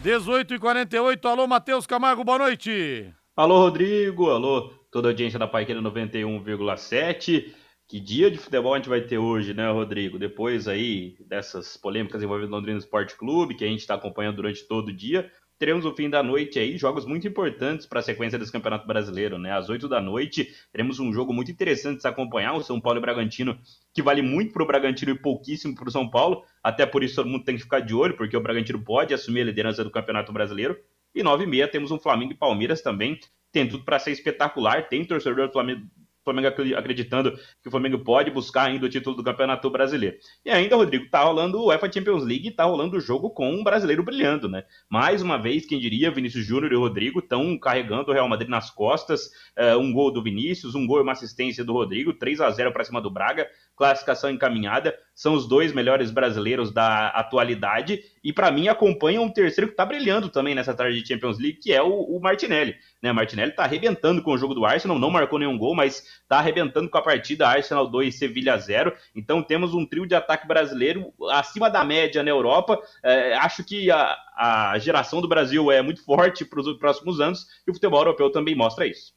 18 0.03 0.53
e 0.53 0.59
48 0.59 1.27
alô 1.27 1.47
Matheus 1.47 1.87
Camargo, 1.87 2.23
boa 2.23 2.37
noite. 2.37 3.11
Alô, 3.35 3.57
Rodrigo. 3.57 4.29
Alô, 4.29 4.71
toda 4.91 5.07
a 5.07 5.11
audiência 5.11 5.39
da 5.39 5.47
Paiqueira 5.47 5.81
91,7. 5.81 7.51
Que 7.87 7.99
dia 7.99 8.29
de 8.29 8.37
futebol 8.37 8.75
a 8.75 8.77
gente 8.77 8.89
vai 8.89 9.01
ter 9.01 9.17
hoje, 9.17 9.55
né, 9.55 9.71
Rodrigo? 9.71 10.19
Depois 10.19 10.67
aí 10.67 11.15
dessas 11.27 11.75
polêmicas 11.77 12.21
envolvendo 12.21 12.49
o 12.49 12.55
Londrina 12.55 12.77
Esporte 12.77 13.17
Clube, 13.17 13.55
que 13.55 13.65
a 13.65 13.67
gente 13.67 13.79
está 13.79 13.95
acompanhando 13.95 14.35
durante 14.35 14.67
todo 14.67 14.89
o 14.89 14.95
dia, 14.95 15.31
teremos 15.57 15.85
o 15.85 15.93
fim 15.93 16.09
da 16.09 16.21
noite 16.21 16.59
aí 16.59 16.77
jogos 16.77 17.05
muito 17.05 17.27
importantes 17.27 17.85
para 17.85 17.99
a 17.99 18.03
sequência 18.03 18.37
desse 18.37 18.51
Campeonato 18.51 18.85
Brasileiro, 18.85 19.37
né? 19.37 19.51
Às 19.51 19.69
8 19.69 19.87
da 19.87 20.01
noite 20.01 20.53
teremos 20.71 20.99
um 20.99 21.13
jogo 21.13 21.33
muito 21.33 21.51
interessante 21.51 21.97
de 21.97 22.01
se 22.01 22.07
acompanhar, 22.07 22.53
o 22.53 22.63
São 22.63 22.79
Paulo 22.79 22.99
e 22.99 23.01
Bragantino, 23.01 23.57
que 23.93 24.01
vale 24.01 24.21
muito 24.21 24.53
para 24.53 24.63
o 24.63 24.67
Bragantino 24.67 25.11
e 25.11 25.19
pouquíssimo 25.19 25.75
para 25.75 25.87
o 25.87 25.91
São 25.91 26.09
Paulo. 26.09 26.43
Até 26.63 26.85
por 26.85 27.03
isso 27.03 27.15
todo 27.15 27.29
mundo 27.29 27.43
tem 27.43 27.55
que 27.55 27.63
ficar 27.63 27.79
de 27.79 27.93
olho, 27.93 28.15
porque 28.15 28.35
o 28.35 28.41
Bragantino 28.41 28.83
pode 28.83 29.13
assumir 29.13 29.41
a 29.41 29.45
liderança 29.45 29.83
do 29.83 29.91
Campeonato 29.91 30.33
Brasileiro. 30.33 30.77
E 31.13 31.23
9 31.23 31.45
e 31.45 31.47
meia 31.47 31.67
temos 31.67 31.91
um 31.91 31.99
Flamengo 31.99 32.33
e 32.33 32.35
Palmeiras 32.35 32.81
também. 32.81 33.19
Tem 33.51 33.67
tudo 33.67 33.85
para 33.85 33.99
ser 33.99 34.11
espetacular. 34.11 34.89
Tem 34.89 35.05
torcedor 35.05 35.47
do 35.47 35.53
Flamengo, 35.53 35.87
Flamengo 36.25 36.47
acreditando 36.75 37.31
que 37.61 37.67
o 37.67 37.71
Flamengo 37.71 37.99
pode 37.99 38.31
buscar 38.31 38.63
ainda 38.63 38.85
o 38.85 38.89
título 38.89 39.15
do 39.15 39.23
Campeonato 39.23 39.69
Brasileiro. 39.69 40.17
E 40.43 40.49
ainda, 40.49 40.75
Rodrigo, 40.75 41.09
tá 41.09 41.23
rolando 41.23 41.59
o 41.59 41.67
UEFA 41.67 41.91
Champions 41.91 42.23
League 42.23 42.51
tá 42.51 42.65
rolando 42.65 42.97
o 42.97 42.99
jogo 42.99 43.29
com 43.29 43.49
um 43.49 43.63
brasileiro 43.63 44.03
brilhando, 44.03 44.49
né? 44.49 44.63
Mais 44.89 45.21
uma 45.21 45.37
vez, 45.37 45.65
quem 45.65 45.79
diria, 45.79 46.11
Vinícius 46.11 46.45
Júnior 46.45 46.71
e 46.73 46.75
Rodrigo 46.75 47.19
estão 47.19 47.57
carregando 47.57 48.11
o 48.11 48.13
Real 48.13 48.27
Madrid 48.27 48.49
nas 48.49 48.69
costas. 48.71 49.27
Uh, 49.57 49.77
um 49.77 49.93
gol 49.93 50.11
do 50.11 50.23
Vinícius, 50.23 50.75
um 50.75 50.87
gol 50.87 50.99
e 50.99 51.03
uma 51.03 51.11
assistência 51.11 51.63
do 51.63 51.73
Rodrigo, 51.73 52.13
3 52.13 52.41
a 52.41 52.49
0 52.49 52.73
para 52.73 52.83
cima 52.83 52.99
do 52.99 53.11
Braga, 53.11 53.47
classificação 53.75 54.29
encaminhada. 54.29 54.97
São 55.13 55.33
os 55.33 55.47
dois 55.47 55.73
melhores 55.73 56.11
brasileiros 56.11 56.71
da 56.71 57.07
atualidade 57.07 58.01
e, 58.23 58.33
para 58.33 58.51
mim, 58.51 58.67
acompanham 58.67 59.23
um 59.23 59.31
terceiro 59.31 59.67
que 59.67 59.73
está 59.73 59.85
brilhando 59.85 60.29
também 60.29 60.53
nessa 60.53 60.73
tarde 60.73 61.01
de 61.01 61.07
Champions 61.07 61.39
League, 61.39 61.59
que 61.59 61.71
é 61.71 61.81
o, 61.81 61.89
o 61.89 62.19
Martinelli. 62.19 62.75
Né? 63.01 63.13
Martinelli 63.13 63.51
está 63.51 63.63
arrebentando 63.63 64.21
com 64.21 64.33
o 64.33 64.37
jogo 64.37 64.53
do 64.53 64.65
Arsenal, 64.65 64.99
não 64.99 65.09
marcou 65.09 65.39
nenhum 65.39 65.57
gol, 65.57 65.73
mas 65.73 66.03
está 66.21 66.39
arrebentando 66.39 66.89
com 66.89 66.97
a 66.97 67.01
partida 67.01 67.47
Arsenal 67.47 67.87
2 67.87 68.13
Sevilha 68.13 68.57
0. 68.57 68.93
Então 69.15 69.41
temos 69.41 69.73
um 69.73 69.85
trio 69.85 70.05
de 70.05 70.15
ataque 70.15 70.47
brasileiro 70.47 71.13
acima 71.31 71.69
da 71.69 71.83
média 71.83 72.21
na 72.21 72.29
Europa. 72.29 72.77
É, 73.01 73.35
acho 73.35 73.63
que 73.63 73.89
a, 73.89 74.17
a 74.35 74.77
geração 74.79 75.21
do 75.21 75.29
Brasil 75.29 75.71
é 75.71 75.81
muito 75.81 76.03
forte 76.03 76.43
para 76.43 76.59
os 76.59 76.77
próximos 76.77 77.21
anos 77.21 77.45
e 77.65 77.71
o 77.71 77.73
futebol 77.73 78.01
europeu 78.01 78.29
também 78.29 78.53
mostra 78.53 78.85
isso. 78.85 79.14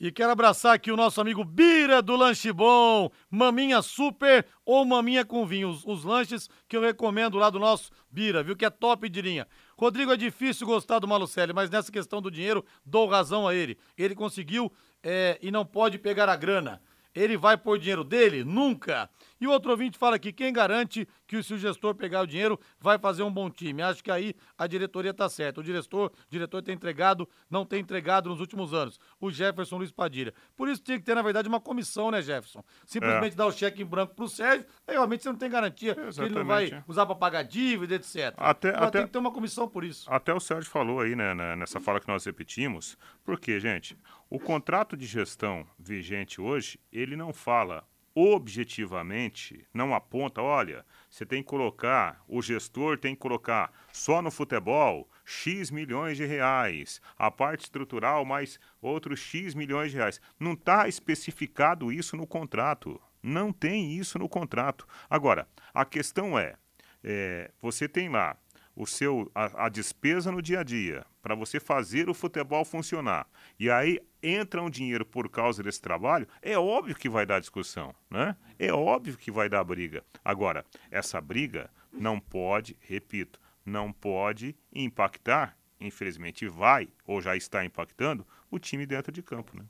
E 0.00 0.10
quero 0.10 0.32
abraçar 0.32 0.74
aqui 0.74 0.90
o 0.90 0.96
nosso 0.96 1.20
amigo 1.20 1.44
Bira 1.44 2.00
do 2.00 2.16
Lanche 2.16 2.50
Bom, 2.50 3.10
maminha 3.30 3.82
super 3.82 4.46
ou 4.64 4.82
maminha 4.82 5.26
com 5.26 5.44
vinho. 5.44 5.68
Os, 5.68 5.84
os, 5.84 6.04
lanches 6.04 6.48
que 6.66 6.74
eu 6.74 6.80
recomendo 6.80 7.36
lá 7.36 7.50
do 7.50 7.58
nosso 7.58 7.90
Bira, 8.10 8.42
viu? 8.42 8.56
Que 8.56 8.64
é 8.64 8.70
top 8.70 9.10
de 9.10 9.20
linha. 9.20 9.46
Rodrigo, 9.76 10.10
é 10.10 10.16
difícil 10.16 10.66
gostar 10.66 11.00
do 11.00 11.06
Malucelli, 11.06 11.52
mas 11.52 11.68
nessa 11.68 11.92
questão 11.92 12.22
do 12.22 12.30
dinheiro, 12.30 12.64
dou 12.82 13.06
razão 13.06 13.46
a 13.46 13.54
ele. 13.54 13.76
Ele 13.94 14.14
conseguiu 14.14 14.72
é, 15.02 15.38
e 15.42 15.50
não 15.50 15.66
pode 15.66 15.98
pegar 15.98 16.30
a 16.30 16.36
grana. 16.36 16.80
Ele 17.14 17.36
vai 17.36 17.56
pôr 17.56 17.78
dinheiro 17.78 18.04
dele? 18.04 18.44
Nunca. 18.44 19.08
E 19.40 19.46
o 19.46 19.50
outro 19.50 19.70
ouvinte 19.70 19.96
fala 19.96 20.16
aqui, 20.16 20.32
quem 20.32 20.52
garante 20.52 21.08
que 21.26 21.42
se 21.42 21.54
o 21.54 21.58
gestor 21.58 21.94
pegar 21.94 22.20
o 22.20 22.26
dinheiro, 22.26 22.60
vai 22.78 22.98
fazer 22.98 23.22
um 23.22 23.32
bom 23.32 23.48
time? 23.48 23.82
Acho 23.82 24.04
que 24.04 24.10
aí 24.10 24.34
a 24.58 24.66
diretoria 24.66 25.12
está 25.12 25.28
certa. 25.28 25.60
O 25.60 25.64
diretor, 25.64 26.10
o 26.10 26.30
diretor 26.30 26.62
tem 26.62 26.74
entregado, 26.74 27.28
não 27.48 27.64
tem 27.64 27.80
entregado 27.80 28.28
nos 28.28 28.40
últimos 28.40 28.74
anos. 28.74 29.00
O 29.20 29.30
Jefferson 29.30 29.78
Luiz 29.78 29.90
Padilha. 29.90 30.34
Por 30.56 30.68
isso 30.68 30.82
tinha 30.82 30.98
que 30.98 31.04
ter, 31.04 31.14
na 31.14 31.22
verdade, 31.22 31.48
uma 31.48 31.60
comissão, 31.60 32.10
né, 32.10 32.20
Jefferson? 32.20 32.62
Simplesmente 32.84 33.32
é. 33.32 33.36
dar 33.36 33.46
o 33.46 33.52
cheque 33.52 33.82
em 33.82 33.86
branco 33.86 34.14
para 34.14 34.24
o 34.24 34.28
Sérgio, 34.28 34.66
aí 34.86 34.94
realmente 34.94 35.22
você 35.22 35.30
não 35.30 35.36
tem 35.36 35.48
garantia 35.48 35.92
Exatamente. 35.92 36.16
que 36.16 36.22
ele 36.22 36.34
não 36.34 36.44
vai 36.44 36.84
usar 36.86 37.06
para 37.06 37.14
pagar 37.14 37.42
dívida, 37.42 37.94
etc. 37.94 38.34
Até, 38.36 38.70
até, 38.70 38.90
tem 38.90 39.06
que 39.06 39.12
ter 39.12 39.18
uma 39.18 39.32
comissão 39.32 39.66
por 39.66 39.84
isso. 39.84 40.12
Até 40.12 40.34
o 40.34 40.40
Sérgio 40.40 40.70
falou 40.70 41.00
aí, 41.00 41.16
né, 41.16 41.34
nessa 41.56 41.80
fala 41.80 41.98
que 41.98 42.08
nós 42.08 42.24
repetimos, 42.24 42.98
porque, 43.24 43.58
gente, 43.58 43.96
o 44.30 44.38
contrato 44.38 44.96
de 44.96 45.06
gestão 45.06 45.66
vigente 45.76 46.40
hoje, 46.40 46.78
ele 46.92 47.16
não 47.16 47.32
fala 47.32 47.84
objetivamente 48.14 49.66
não 49.72 49.94
aponta, 49.94 50.42
olha, 50.42 50.84
você 51.08 51.24
tem 51.24 51.42
que 51.42 51.48
colocar, 51.48 52.22
o 52.28 52.42
gestor 52.42 52.98
tem 52.98 53.14
que 53.14 53.20
colocar 53.20 53.72
só 53.92 54.20
no 54.22 54.30
futebol 54.30 55.08
X 55.24 55.70
milhões 55.70 56.16
de 56.16 56.24
reais, 56.24 57.00
a 57.16 57.30
parte 57.30 57.64
estrutural 57.64 58.24
mais 58.24 58.58
outros 58.80 59.20
X 59.20 59.54
milhões 59.54 59.90
de 59.90 59.96
reais. 59.96 60.20
Não 60.38 60.52
está 60.52 60.88
especificado 60.88 61.92
isso 61.92 62.16
no 62.16 62.26
contrato. 62.26 63.00
Não 63.22 63.52
tem 63.52 63.92
isso 63.92 64.18
no 64.18 64.28
contrato. 64.28 64.86
Agora, 65.08 65.46
a 65.74 65.84
questão 65.84 66.38
é, 66.38 66.56
é 67.04 67.50
você 67.60 67.88
tem 67.88 68.08
lá 68.08 68.36
o 68.74 68.86
seu 68.86 69.30
a, 69.34 69.66
a 69.66 69.68
despesa 69.68 70.30
no 70.30 70.40
dia 70.40 70.60
a 70.60 70.62
dia 70.62 71.04
para 71.22 71.34
você 71.34 71.60
fazer 71.60 72.08
o 72.08 72.14
futebol 72.14 72.64
funcionar. 72.64 73.26
E 73.58 73.70
aí 73.70 74.00
entra 74.22 74.62
um 74.62 74.70
dinheiro 74.70 75.04
por 75.04 75.28
causa 75.28 75.62
desse 75.62 75.80
trabalho, 75.80 76.26
é 76.40 76.58
óbvio 76.58 76.94
que 76.94 77.08
vai 77.08 77.26
dar 77.26 77.40
discussão, 77.40 77.94
né? 78.10 78.36
É 78.58 78.72
óbvio 78.72 79.16
que 79.16 79.30
vai 79.30 79.48
dar 79.48 79.64
briga. 79.64 80.02
Agora, 80.24 80.64
essa 80.90 81.20
briga 81.20 81.70
não 81.92 82.20
pode, 82.20 82.76
repito, 82.80 83.40
não 83.64 83.92
pode 83.92 84.56
impactar, 84.72 85.56
infelizmente 85.80 86.48
vai 86.48 86.88
ou 87.06 87.20
já 87.20 87.36
está 87.36 87.64
impactando 87.64 88.26
o 88.50 88.58
time 88.58 88.86
dentro 88.86 89.12
de 89.12 89.22
campo, 89.22 89.56
né? 89.56 89.64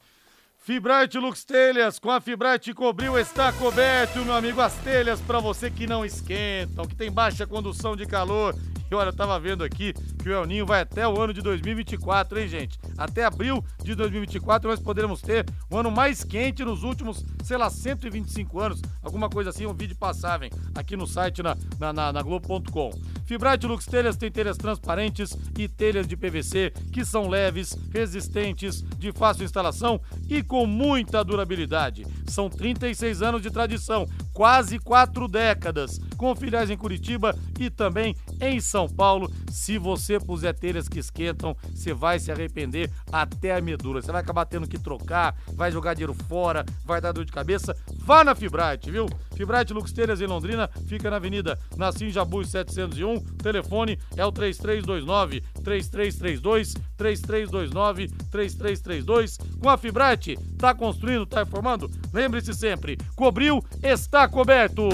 Fibrate 0.62 1.18
Lux 1.18 1.42
Telhas, 1.42 1.98
com 1.98 2.10
a 2.10 2.20
Fibrate 2.20 2.74
cobriu, 2.74 3.18
está 3.18 3.50
coberto, 3.50 4.18
meu 4.18 4.34
amigo. 4.34 4.60
As 4.60 4.74
telhas 4.82 5.18
para 5.18 5.40
você 5.40 5.70
que 5.70 5.86
não 5.86 6.04
esquentam, 6.04 6.84
que 6.84 6.94
tem 6.94 7.10
baixa 7.10 7.46
condução 7.46 7.96
de 7.96 8.04
calor 8.06 8.54
e 8.90 8.94
olha, 8.94 9.08
eu 9.08 9.12
tava 9.12 9.38
vendo 9.38 9.62
aqui 9.62 9.94
que 10.20 10.28
o 10.28 10.32
El 10.32 10.46
Ninho 10.46 10.66
vai 10.66 10.80
até 10.80 11.06
o 11.06 11.20
ano 11.20 11.32
de 11.32 11.40
2024, 11.40 12.38
hein, 12.40 12.48
gente? 12.48 12.78
Até 12.98 13.24
abril 13.24 13.64
de 13.82 13.94
2024 13.94 14.68
nós 14.68 14.80
poderemos 14.80 15.22
ter 15.22 15.46
o 15.70 15.76
ano 15.76 15.90
mais 15.90 16.24
quente 16.24 16.64
nos 16.64 16.82
últimos, 16.82 17.24
sei 17.44 17.56
lá, 17.56 17.70
125 17.70 18.58
anos. 18.58 18.82
Alguma 19.02 19.28
coisa 19.28 19.50
assim, 19.50 19.66
um 19.66 19.74
vídeo 19.74 19.96
passável 19.96 20.50
aqui 20.74 20.96
no 20.96 21.06
site 21.06 21.42
na, 21.42 21.56
na, 21.78 21.92
na, 21.92 22.12
na 22.12 22.22
Globo.com. 22.22 22.90
Fibrate 23.24 23.64
Lux 23.64 23.86
Telhas 23.86 24.16
tem 24.16 24.28
telhas 24.28 24.56
transparentes 24.56 25.38
e 25.56 25.68
telhas 25.68 26.06
de 26.06 26.16
PVC 26.16 26.72
que 26.92 27.04
são 27.04 27.28
leves, 27.28 27.78
resistentes, 27.92 28.82
de 28.98 29.12
fácil 29.12 29.44
instalação 29.44 30.00
e 30.28 30.42
com 30.42 30.66
muita 30.66 31.22
durabilidade. 31.22 32.04
São 32.26 32.50
36 32.50 33.22
anos 33.22 33.40
de 33.40 33.50
tradição, 33.50 34.04
quase 34.32 34.78
quatro 34.78 35.28
décadas, 35.28 35.98
com 36.16 36.34
filiais 36.34 36.70
em 36.70 36.76
Curitiba 36.76 37.34
e 37.58 37.70
também 37.70 38.14
em 38.40 38.60
São 38.60 38.88
Paulo. 38.88 39.30
Se 39.50 39.78
você 39.78 40.18
puser 40.18 40.54
telhas 40.54 40.88
que 40.88 40.98
esquentam, 40.98 41.56
você 41.74 41.92
vai 41.92 42.18
se 42.18 42.30
arrepender 42.30 42.90
até 43.12 43.54
a 43.54 43.60
medula. 43.60 44.00
Você 44.00 44.12
vai 44.12 44.20
acabar 44.20 44.44
tendo 44.44 44.68
que 44.68 44.78
trocar, 44.78 45.34
vai 45.54 45.70
jogar 45.70 45.94
dinheiro 45.94 46.14
fora, 46.14 46.64
vai 46.84 47.00
dar 47.00 47.12
dor 47.12 47.24
de 47.24 47.32
cabeça. 47.32 47.76
Vá 47.98 48.24
na 48.24 48.34
Fibrate, 48.34 48.90
viu? 48.90 49.06
Fibrate 49.40 49.72
Lux 49.72 49.90
Telhas 49.90 50.20
em 50.20 50.26
Londrina, 50.26 50.68
fica 50.86 51.08
na 51.08 51.16
Avenida 51.16 51.58
Nassim 51.74 52.10
Jabu 52.10 52.44
701. 52.44 53.20
Telefone 53.38 53.98
é 54.14 54.22
o 54.22 54.30
3329 54.30 55.40
3332 55.64 56.74
3329 56.94 58.08
3332. 58.30 59.38
Com 59.58 59.70
a 59.70 59.78
Fibrate, 59.78 60.38
tá 60.58 60.74
construindo, 60.74 61.24
tá 61.24 61.38
reformando? 61.38 61.90
Lembre-se 62.12 62.52
sempre, 62.52 62.98
cobriu, 63.16 63.64
está 63.82 64.28
coberto. 64.28 64.90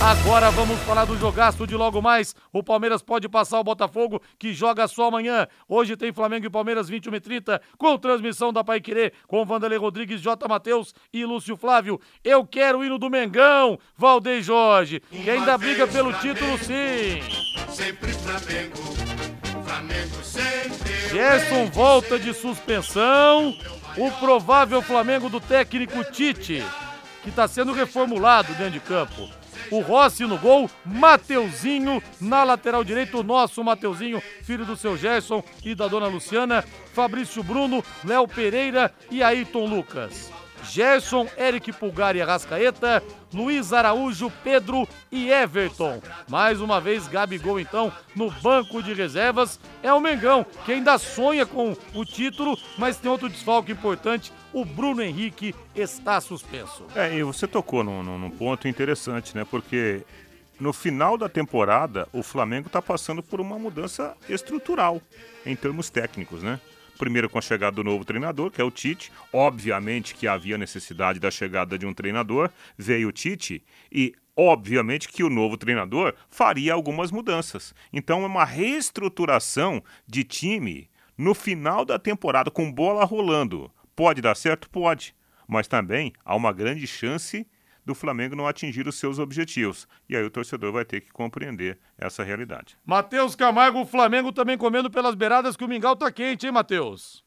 Agora 0.00 0.48
vamos 0.52 0.78
falar 0.82 1.06
do 1.06 1.18
jogaço 1.18 1.66
de 1.66 1.74
logo 1.74 2.00
mais. 2.00 2.32
O 2.52 2.62
Palmeiras 2.62 3.02
pode 3.02 3.28
passar 3.28 3.58
o 3.58 3.64
Botafogo, 3.64 4.22
que 4.38 4.54
joga 4.54 4.86
só 4.86 5.08
amanhã. 5.08 5.48
Hoje 5.68 5.96
tem 5.96 6.12
Flamengo 6.12 6.46
e 6.46 6.50
Palmeiras 6.50 6.88
21 6.88 7.16
e 7.16 7.20
30 7.20 7.60
com 7.76 7.98
transmissão 7.98 8.52
da 8.52 8.62
Pai 8.62 8.80
Querer, 8.80 9.12
com 9.26 9.44
Vanderlei 9.44 9.76
Rodrigues, 9.76 10.20
J. 10.20 10.46
Matheus 10.46 10.94
e 11.12 11.24
Lúcio 11.24 11.56
Flávio. 11.56 12.00
Eu 12.22 12.46
quero 12.46 12.78
o 12.78 12.84
hino 12.84 12.96
do 12.96 13.10
Mengão, 13.10 13.76
Valdeir 13.96 14.40
Jorge, 14.40 15.00
que 15.00 15.28
ainda 15.28 15.58
briga 15.58 15.84
pelo 15.88 16.12
título 16.12 16.56
sim. 16.58 17.20
Sempre 17.68 18.12
Flamengo, 18.12 18.76
Flamengo 19.64 20.22
sempre. 20.22 20.92
Gerson 21.10 21.66
volta 21.72 22.20
de 22.20 22.32
suspensão. 22.32 23.52
O 23.96 24.12
provável 24.12 24.80
Flamengo 24.80 25.28
do 25.28 25.40
técnico 25.40 26.04
Tite, 26.04 26.64
que 27.24 27.30
está 27.30 27.48
sendo 27.48 27.72
reformulado 27.72 28.52
dentro 28.54 28.74
de 28.74 28.80
campo. 28.80 29.37
O 29.70 29.80
Rossi 29.80 30.24
no 30.24 30.38
gol, 30.38 30.70
Mateuzinho 30.84 32.02
na 32.20 32.44
lateral 32.44 32.82
direito, 32.82 33.18
o 33.18 33.22
nosso 33.22 33.62
Mateuzinho, 33.62 34.22
filho 34.42 34.64
do 34.64 34.76
seu 34.76 34.96
Gerson 34.96 35.42
e 35.64 35.74
da 35.74 35.88
dona 35.88 36.06
Luciana, 36.06 36.64
Fabrício 36.92 37.42
Bruno, 37.42 37.84
Léo 38.04 38.26
Pereira 38.26 38.92
e 39.10 39.22
Ayrton 39.22 39.66
Lucas. 39.66 40.30
Gerson, 40.64 41.26
Eric 41.36 41.72
Pulgar 41.72 42.16
e 42.16 42.22
Arrascaeta, 42.22 43.02
Luiz 43.32 43.72
Araújo, 43.72 44.32
Pedro 44.42 44.88
e 45.10 45.30
Everton. 45.30 46.00
Mais 46.28 46.60
uma 46.60 46.80
vez, 46.80 47.06
Gabigol, 47.06 47.60
então, 47.60 47.92
no 48.14 48.30
banco 48.30 48.82
de 48.82 48.92
reservas. 48.92 49.58
É 49.82 49.92
o 49.92 50.00
Mengão, 50.00 50.44
que 50.64 50.72
ainda 50.72 50.98
sonha 50.98 51.46
com 51.46 51.76
o 51.94 52.04
título, 52.04 52.58
mas 52.76 52.96
tem 52.96 53.10
outro 53.10 53.28
desfalque 53.28 53.72
importante. 53.72 54.32
O 54.52 54.64
Bruno 54.64 55.02
Henrique 55.02 55.54
está 55.74 56.20
suspenso. 56.20 56.84
É, 56.94 57.14
e 57.14 57.22
você 57.22 57.46
tocou 57.46 57.84
num, 57.84 58.02
num 58.02 58.30
ponto 58.30 58.66
interessante, 58.66 59.36
né? 59.36 59.44
Porque 59.44 60.02
no 60.58 60.72
final 60.72 61.16
da 61.16 61.28
temporada, 61.28 62.08
o 62.12 62.22
Flamengo 62.22 62.66
está 62.66 62.82
passando 62.82 63.22
por 63.22 63.40
uma 63.40 63.58
mudança 63.58 64.16
estrutural 64.28 65.00
em 65.46 65.54
termos 65.54 65.90
técnicos, 65.90 66.42
né? 66.42 66.60
Primeiro 66.98 67.30
com 67.30 67.38
a 67.38 67.42
chegada 67.42 67.76
do 67.76 67.84
novo 67.84 68.04
treinador, 68.04 68.50
que 68.50 68.60
é 68.60 68.64
o 68.64 68.70
Tite. 68.70 69.12
Obviamente 69.32 70.14
que 70.14 70.26
havia 70.26 70.58
necessidade 70.58 71.20
da 71.20 71.30
chegada 71.30 71.78
de 71.78 71.86
um 71.86 71.94
treinador. 71.94 72.50
Veio 72.76 73.08
o 73.08 73.12
Tite 73.12 73.62
e 73.92 74.14
obviamente 74.34 75.08
que 75.08 75.22
o 75.22 75.30
novo 75.30 75.56
treinador 75.56 76.14
faria 76.28 76.72
algumas 76.72 77.12
mudanças. 77.12 77.72
Então 77.92 78.24
é 78.24 78.26
uma 78.26 78.44
reestruturação 78.44 79.80
de 80.08 80.24
time 80.24 80.90
no 81.16 81.34
final 81.34 81.84
da 81.84 82.00
temporada 82.00 82.50
com 82.50 82.72
bola 82.72 83.04
rolando. 83.04 83.70
Pode 83.98 84.22
dar 84.22 84.36
certo? 84.36 84.70
Pode. 84.70 85.12
Mas 85.48 85.66
também 85.66 86.12
há 86.24 86.36
uma 86.36 86.52
grande 86.52 86.86
chance 86.86 87.44
do 87.84 87.96
Flamengo 87.96 88.36
não 88.36 88.46
atingir 88.46 88.86
os 88.86 88.94
seus 88.94 89.18
objetivos. 89.18 89.88
E 90.08 90.16
aí 90.16 90.22
o 90.22 90.30
torcedor 90.30 90.70
vai 90.72 90.84
ter 90.84 91.00
que 91.00 91.10
compreender 91.10 91.80
essa 91.98 92.22
realidade. 92.22 92.78
Matheus 92.86 93.34
Camargo, 93.34 93.80
o 93.80 93.84
Flamengo 93.84 94.30
também 94.32 94.56
comendo 94.56 94.88
pelas 94.88 95.16
beiradas 95.16 95.56
que 95.56 95.64
o 95.64 95.68
Mingau 95.68 95.96
tá 95.96 96.12
quente, 96.12 96.46
hein, 96.46 96.52
Matheus? 96.52 97.24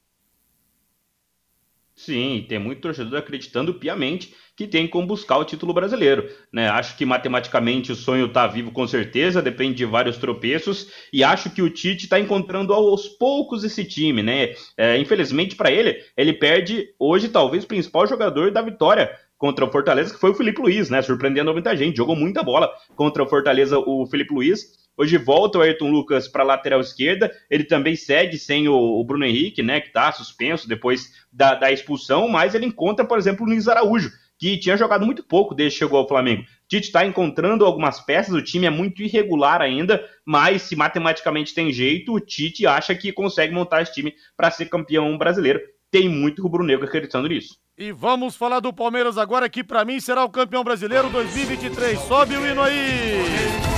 Sim, 1.95 2.45
tem 2.47 2.57
muito 2.57 2.81
torcedor 2.81 3.19
acreditando 3.19 3.73
piamente 3.75 4.33
que 4.55 4.67
tem 4.67 4.87
como 4.87 5.07
buscar 5.07 5.37
o 5.37 5.45
título 5.45 5.73
brasileiro. 5.73 6.29
Né? 6.51 6.67
Acho 6.69 6.95
que 6.97 7.05
matematicamente 7.05 7.91
o 7.91 7.95
sonho 7.95 8.27
está 8.27 8.47
vivo 8.47 8.71
com 8.71 8.87
certeza, 8.87 9.41
depende 9.41 9.75
de 9.75 9.85
vários 9.85 10.17
tropeços, 10.17 10.87
e 11.11 11.23
acho 11.23 11.49
que 11.49 11.61
o 11.61 11.69
Tite 11.69 12.03
está 12.03 12.19
encontrando 12.19 12.73
aos 12.73 13.07
poucos 13.07 13.63
esse 13.63 13.83
time. 13.85 14.21
Né? 14.21 14.53
É, 14.77 14.97
infelizmente 14.97 15.55
para 15.55 15.71
ele, 15.71 16.03
ele 16.15 16.33
perde 16.33 16.89
hoje 16.99 17.29
talvez 17.29 17.63
o 17.63 17.67
principal 17.67 18.05
jogador 18.07 18.51
da 18.51 18.61
vitória 18.61 19.11
contra 19.41 19.65
o 19.65 19.71
Fortaleza, 19.71 20.13
que 20.13 20.19
foi 20.19 20.29
o 20.29 20.35
Felipe 20.35 20.61
Luiz, 20.61 20.91
né? 20.91 21.01
Surpreendendo 21.01 21.51
muita 21.51 21.75
gente, 21.75 21.97
jogou 21.97 22.15
muita 22.15 22.43
bola 22.43 22.71
contra 22.95 23.23
o 23.23 23.27
Fortaleza, 23.27 23.79
o 23.79 24.05
Felipe 24.05 24.31
Luiz. 24.31 24.79
Hoje 24.97 25.17
volta 25.17 25.57
o 25.57 25.61
Ayrton 25.61 25.89
Lucas 25.89 26.27
para 26.27 26.43
a 26.43 26.45
lateral 26.45 26.79
esquerda. 26.79 27.31
Ele 27.49 27.63
também 27.63 27.95
cede 27.95 28.37
sem 28.37 28.67
o, 28.67 28.75
o 28.75 29.03
Bruno 29.03 29.25
Henrique, 29.25 29.63
né? 29.63 29.79
Que 29.79 29.87
está 29.87 30.11
suspenso 30.11 30.67
depois 30.67 31.11
da, 31.31 31.55
da, 31.55 31.71
expulsão, 31.71 32.27
mas 32.27 32.53
ele 32.53 32.65
encontra, 32.65 33.05
por 33.05 33.17
exemplo, 33.17 33.45
o 33.45 33.49
Luiz 33.49 33.67
Araújo, 33.67 34.11
que 34.37 34.57
tinha 34.57 34.75
jogado 34.75 35.05
muito 35.05 35.23
pouco 35.23 35.55
desde 35.55 35.77
que 35.77 35.85
chegou 35.85 35.99
ao 35.99 36.07
Flamengo. 36.07 36.43
Tite 36.67 36.87
está 36.87 37.05
encontrando 37.05 37.65
algumas 37.65 37.99
peças, 37.99 38.33
o 38.33 38.41
time 38.41 38.65
é 38.65 38.69
muito 38.69 39.01
irregular 39.01 39.61
ainda, 39.61 40.03
mas 40.25 40.63
se 40.63 40.75
matematicamente 40.75 41.53
tem 41.53 41.71
jeito, 41.71 42.13
o 42.13 42.19
Tite 42.19 42.65
acha 42.65 42.95
que 42.95 43.11
consegue 43.11 43.53
montar 43.53 43.81
esse 43.81 43.93
time 43.93 44.13
para 44.35 44.51
ser 44.51 44.67
campeão 44.67 45.17
brasileiro. 45.17 45.59
Tem 45.89 46.07
muito 46.07 46.41
rubro-negro 46.41 46.85
acreditando 46.85 47.27
nisso. 47.27 47.57
E 47.77 47.91
vamos 47.91 48.35
falar 48.35 48.59
do 48.59 48.71
Palmeiras 48.71 49.17
agora, 49.17 49.49
que 49.49 49.63
para 49.63 49.83
mim 49.83 49.99
será 49.99 50.23
o 50.23 50.29
campeão 50.29 50.63
brasileiro 50.63 51.09
2023. 51.09 51.99
Sobe 51.99 52.37
o 52.37 52.47
hino 52.47 52.61
aí! 52.61 53.70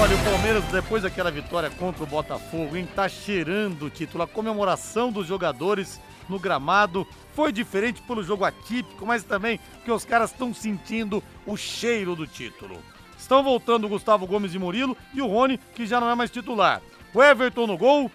Olha, 0.00 0.14
o 0.14 0.24
Palmeiras, 0.24 0.64
depois 0.66 1.02
daquela 1.02 1.28
vitória 1.28 1.68
contra 1.70 2.04
o 2.04 2.06
Botafogo, 2.06 2.76
hein, 2.76 2.88
tá 2.94 3.08
cheirando 3.08 3.86
o 3.86 3.90
título. 3.90 4.22
A 4.22 4.28
comemoração 4.28 5.10
dos 5.10 5.26
jogadores 5.26 6.00
no 6.28 6.38
gramado 6.38 7.04
foi 7.34 7.50
diferente 7.50 8.00
pelo 8.02 8.22
jogo 8.22 8.44
atípico, 8.44 9.04
mas 9.04 9.24
também 9.24 9.58
que 9.84 9.90
os 9.90 10.04
caras 10.04 10.30
estão 10.30 10.54
sentindo 10.54 11.20
o 11.44 11.56
cheiro 11.56 12.14
do 12.14 12.28
título. 12.28 12.78
Estão 13.18 13.42
voltando 13.42 13.86
o 13.86 13.88
Gustavo 13.88 14.24
Gomes 14.24 14.54
e 14.54 14.58
Murilo 14.58 14.96
e 15.12 15.20
o 15.20 15.26
Rony, 15.26 15.58
que 15.74 15.84
já 15.84 16.00
não 16.00 16.08
é 16.08 16.14
mais 16.14 16.30
titular. 16.30 16.80
O 17.12 17.20
Everton 17.20 17.66
no 17.66 17.76
gol, 17.76 18.08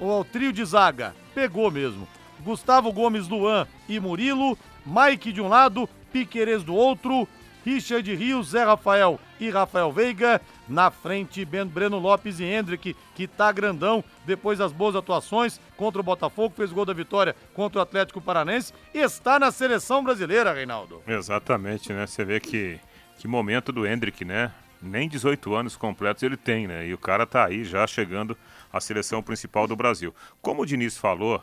ou 0.00 0.20
o 0.20 0.24
trio 0.24 0.54
de 0.54 0.64
zaga, 0.64 1.14
pegou 1.34 1.70
mesmo. 1.70 2.08
Gustavo 2.40 2.90
Gomes, 2.90 3.28
Luan 3.28 3.66
e 3.86 4.00
Murilo, 4.00 4.56
Mike 4.86 5.34
de 5.34 5.42
um 5.42 5.48
lado, 5.48 5.86
Piquerez 6.10 6.64
do 6.64 6.74
outro, 6.74 7.28
Richard 7.66 8.14
Rios, 8.14 8.50
Zé 8.50 8.62
Rafael 8.62 9.18
e 9.40 9.50
Rafael 9.50 9.90
Veiga. 9.90 10.40
Na 10.68 10.88
frente, 10.88 11.44
ben, 11.44 11.66
Breno 11.66 11.98
Lopes 11.98 12.38
e 12.38 12.44
Hendrick, 12.44 12.94
que 13.12 13.26
tá 13.26 13.50
grandão 13.50 14.04
depois 14.24 14.60
das 14.60 14.70
boas 14.70 14.94
atuações 14.94 15.60
contra 15.76 16.00
o 16.00 16.04
Botafogo, 16.04 16.54
fez 16.56 16.70
gol 16.70 16.84
da 16.84 16.92
vitória 16.92 17.34
contra 17.52 17.80
o 17.80 17.82
Atlético 17.82 18.20
Paranense 18.20 18.72
está 18.94 19.38
na 19.40 19.50
seleção 19.50 20.04
brasileira, 20.04 20.52
Reinaldo. 20.52 21.02
Exatamente, 21.06 21.92
né? 21.92 22.06
Você 22.06 22.24
vê 22.24 22.38
que, 22.38 22.78
que 23.18 23.26
momento 23.26 23.72
do 23.72 23.84
Hendrick, 23.84 24.24
né? 24.24 24.52
Nem 24.80 25.08
18 25.08 25.52
anos 25.52 25.76
completos 25.76 26.22
ele 26.22 26.36
tem, 26.36 26.68
né? 26.68 26.86
E 26.86 26.94
o 26.94 26.98
cara 26.98 27.26
tá 27.26 27.46
aí 27.46 27.64
já 27.64 27.84
chegando 27.86 28.38
à 28.72 28.80
seleção 28.80 29.22
principal 29.22 29.66
do 29.66 29.74
Brasil. 29.74 30.14
Como 30.40 30.62
o 30.62 30.66
Diniz 30.66 30.96
falou, 30.96 31.42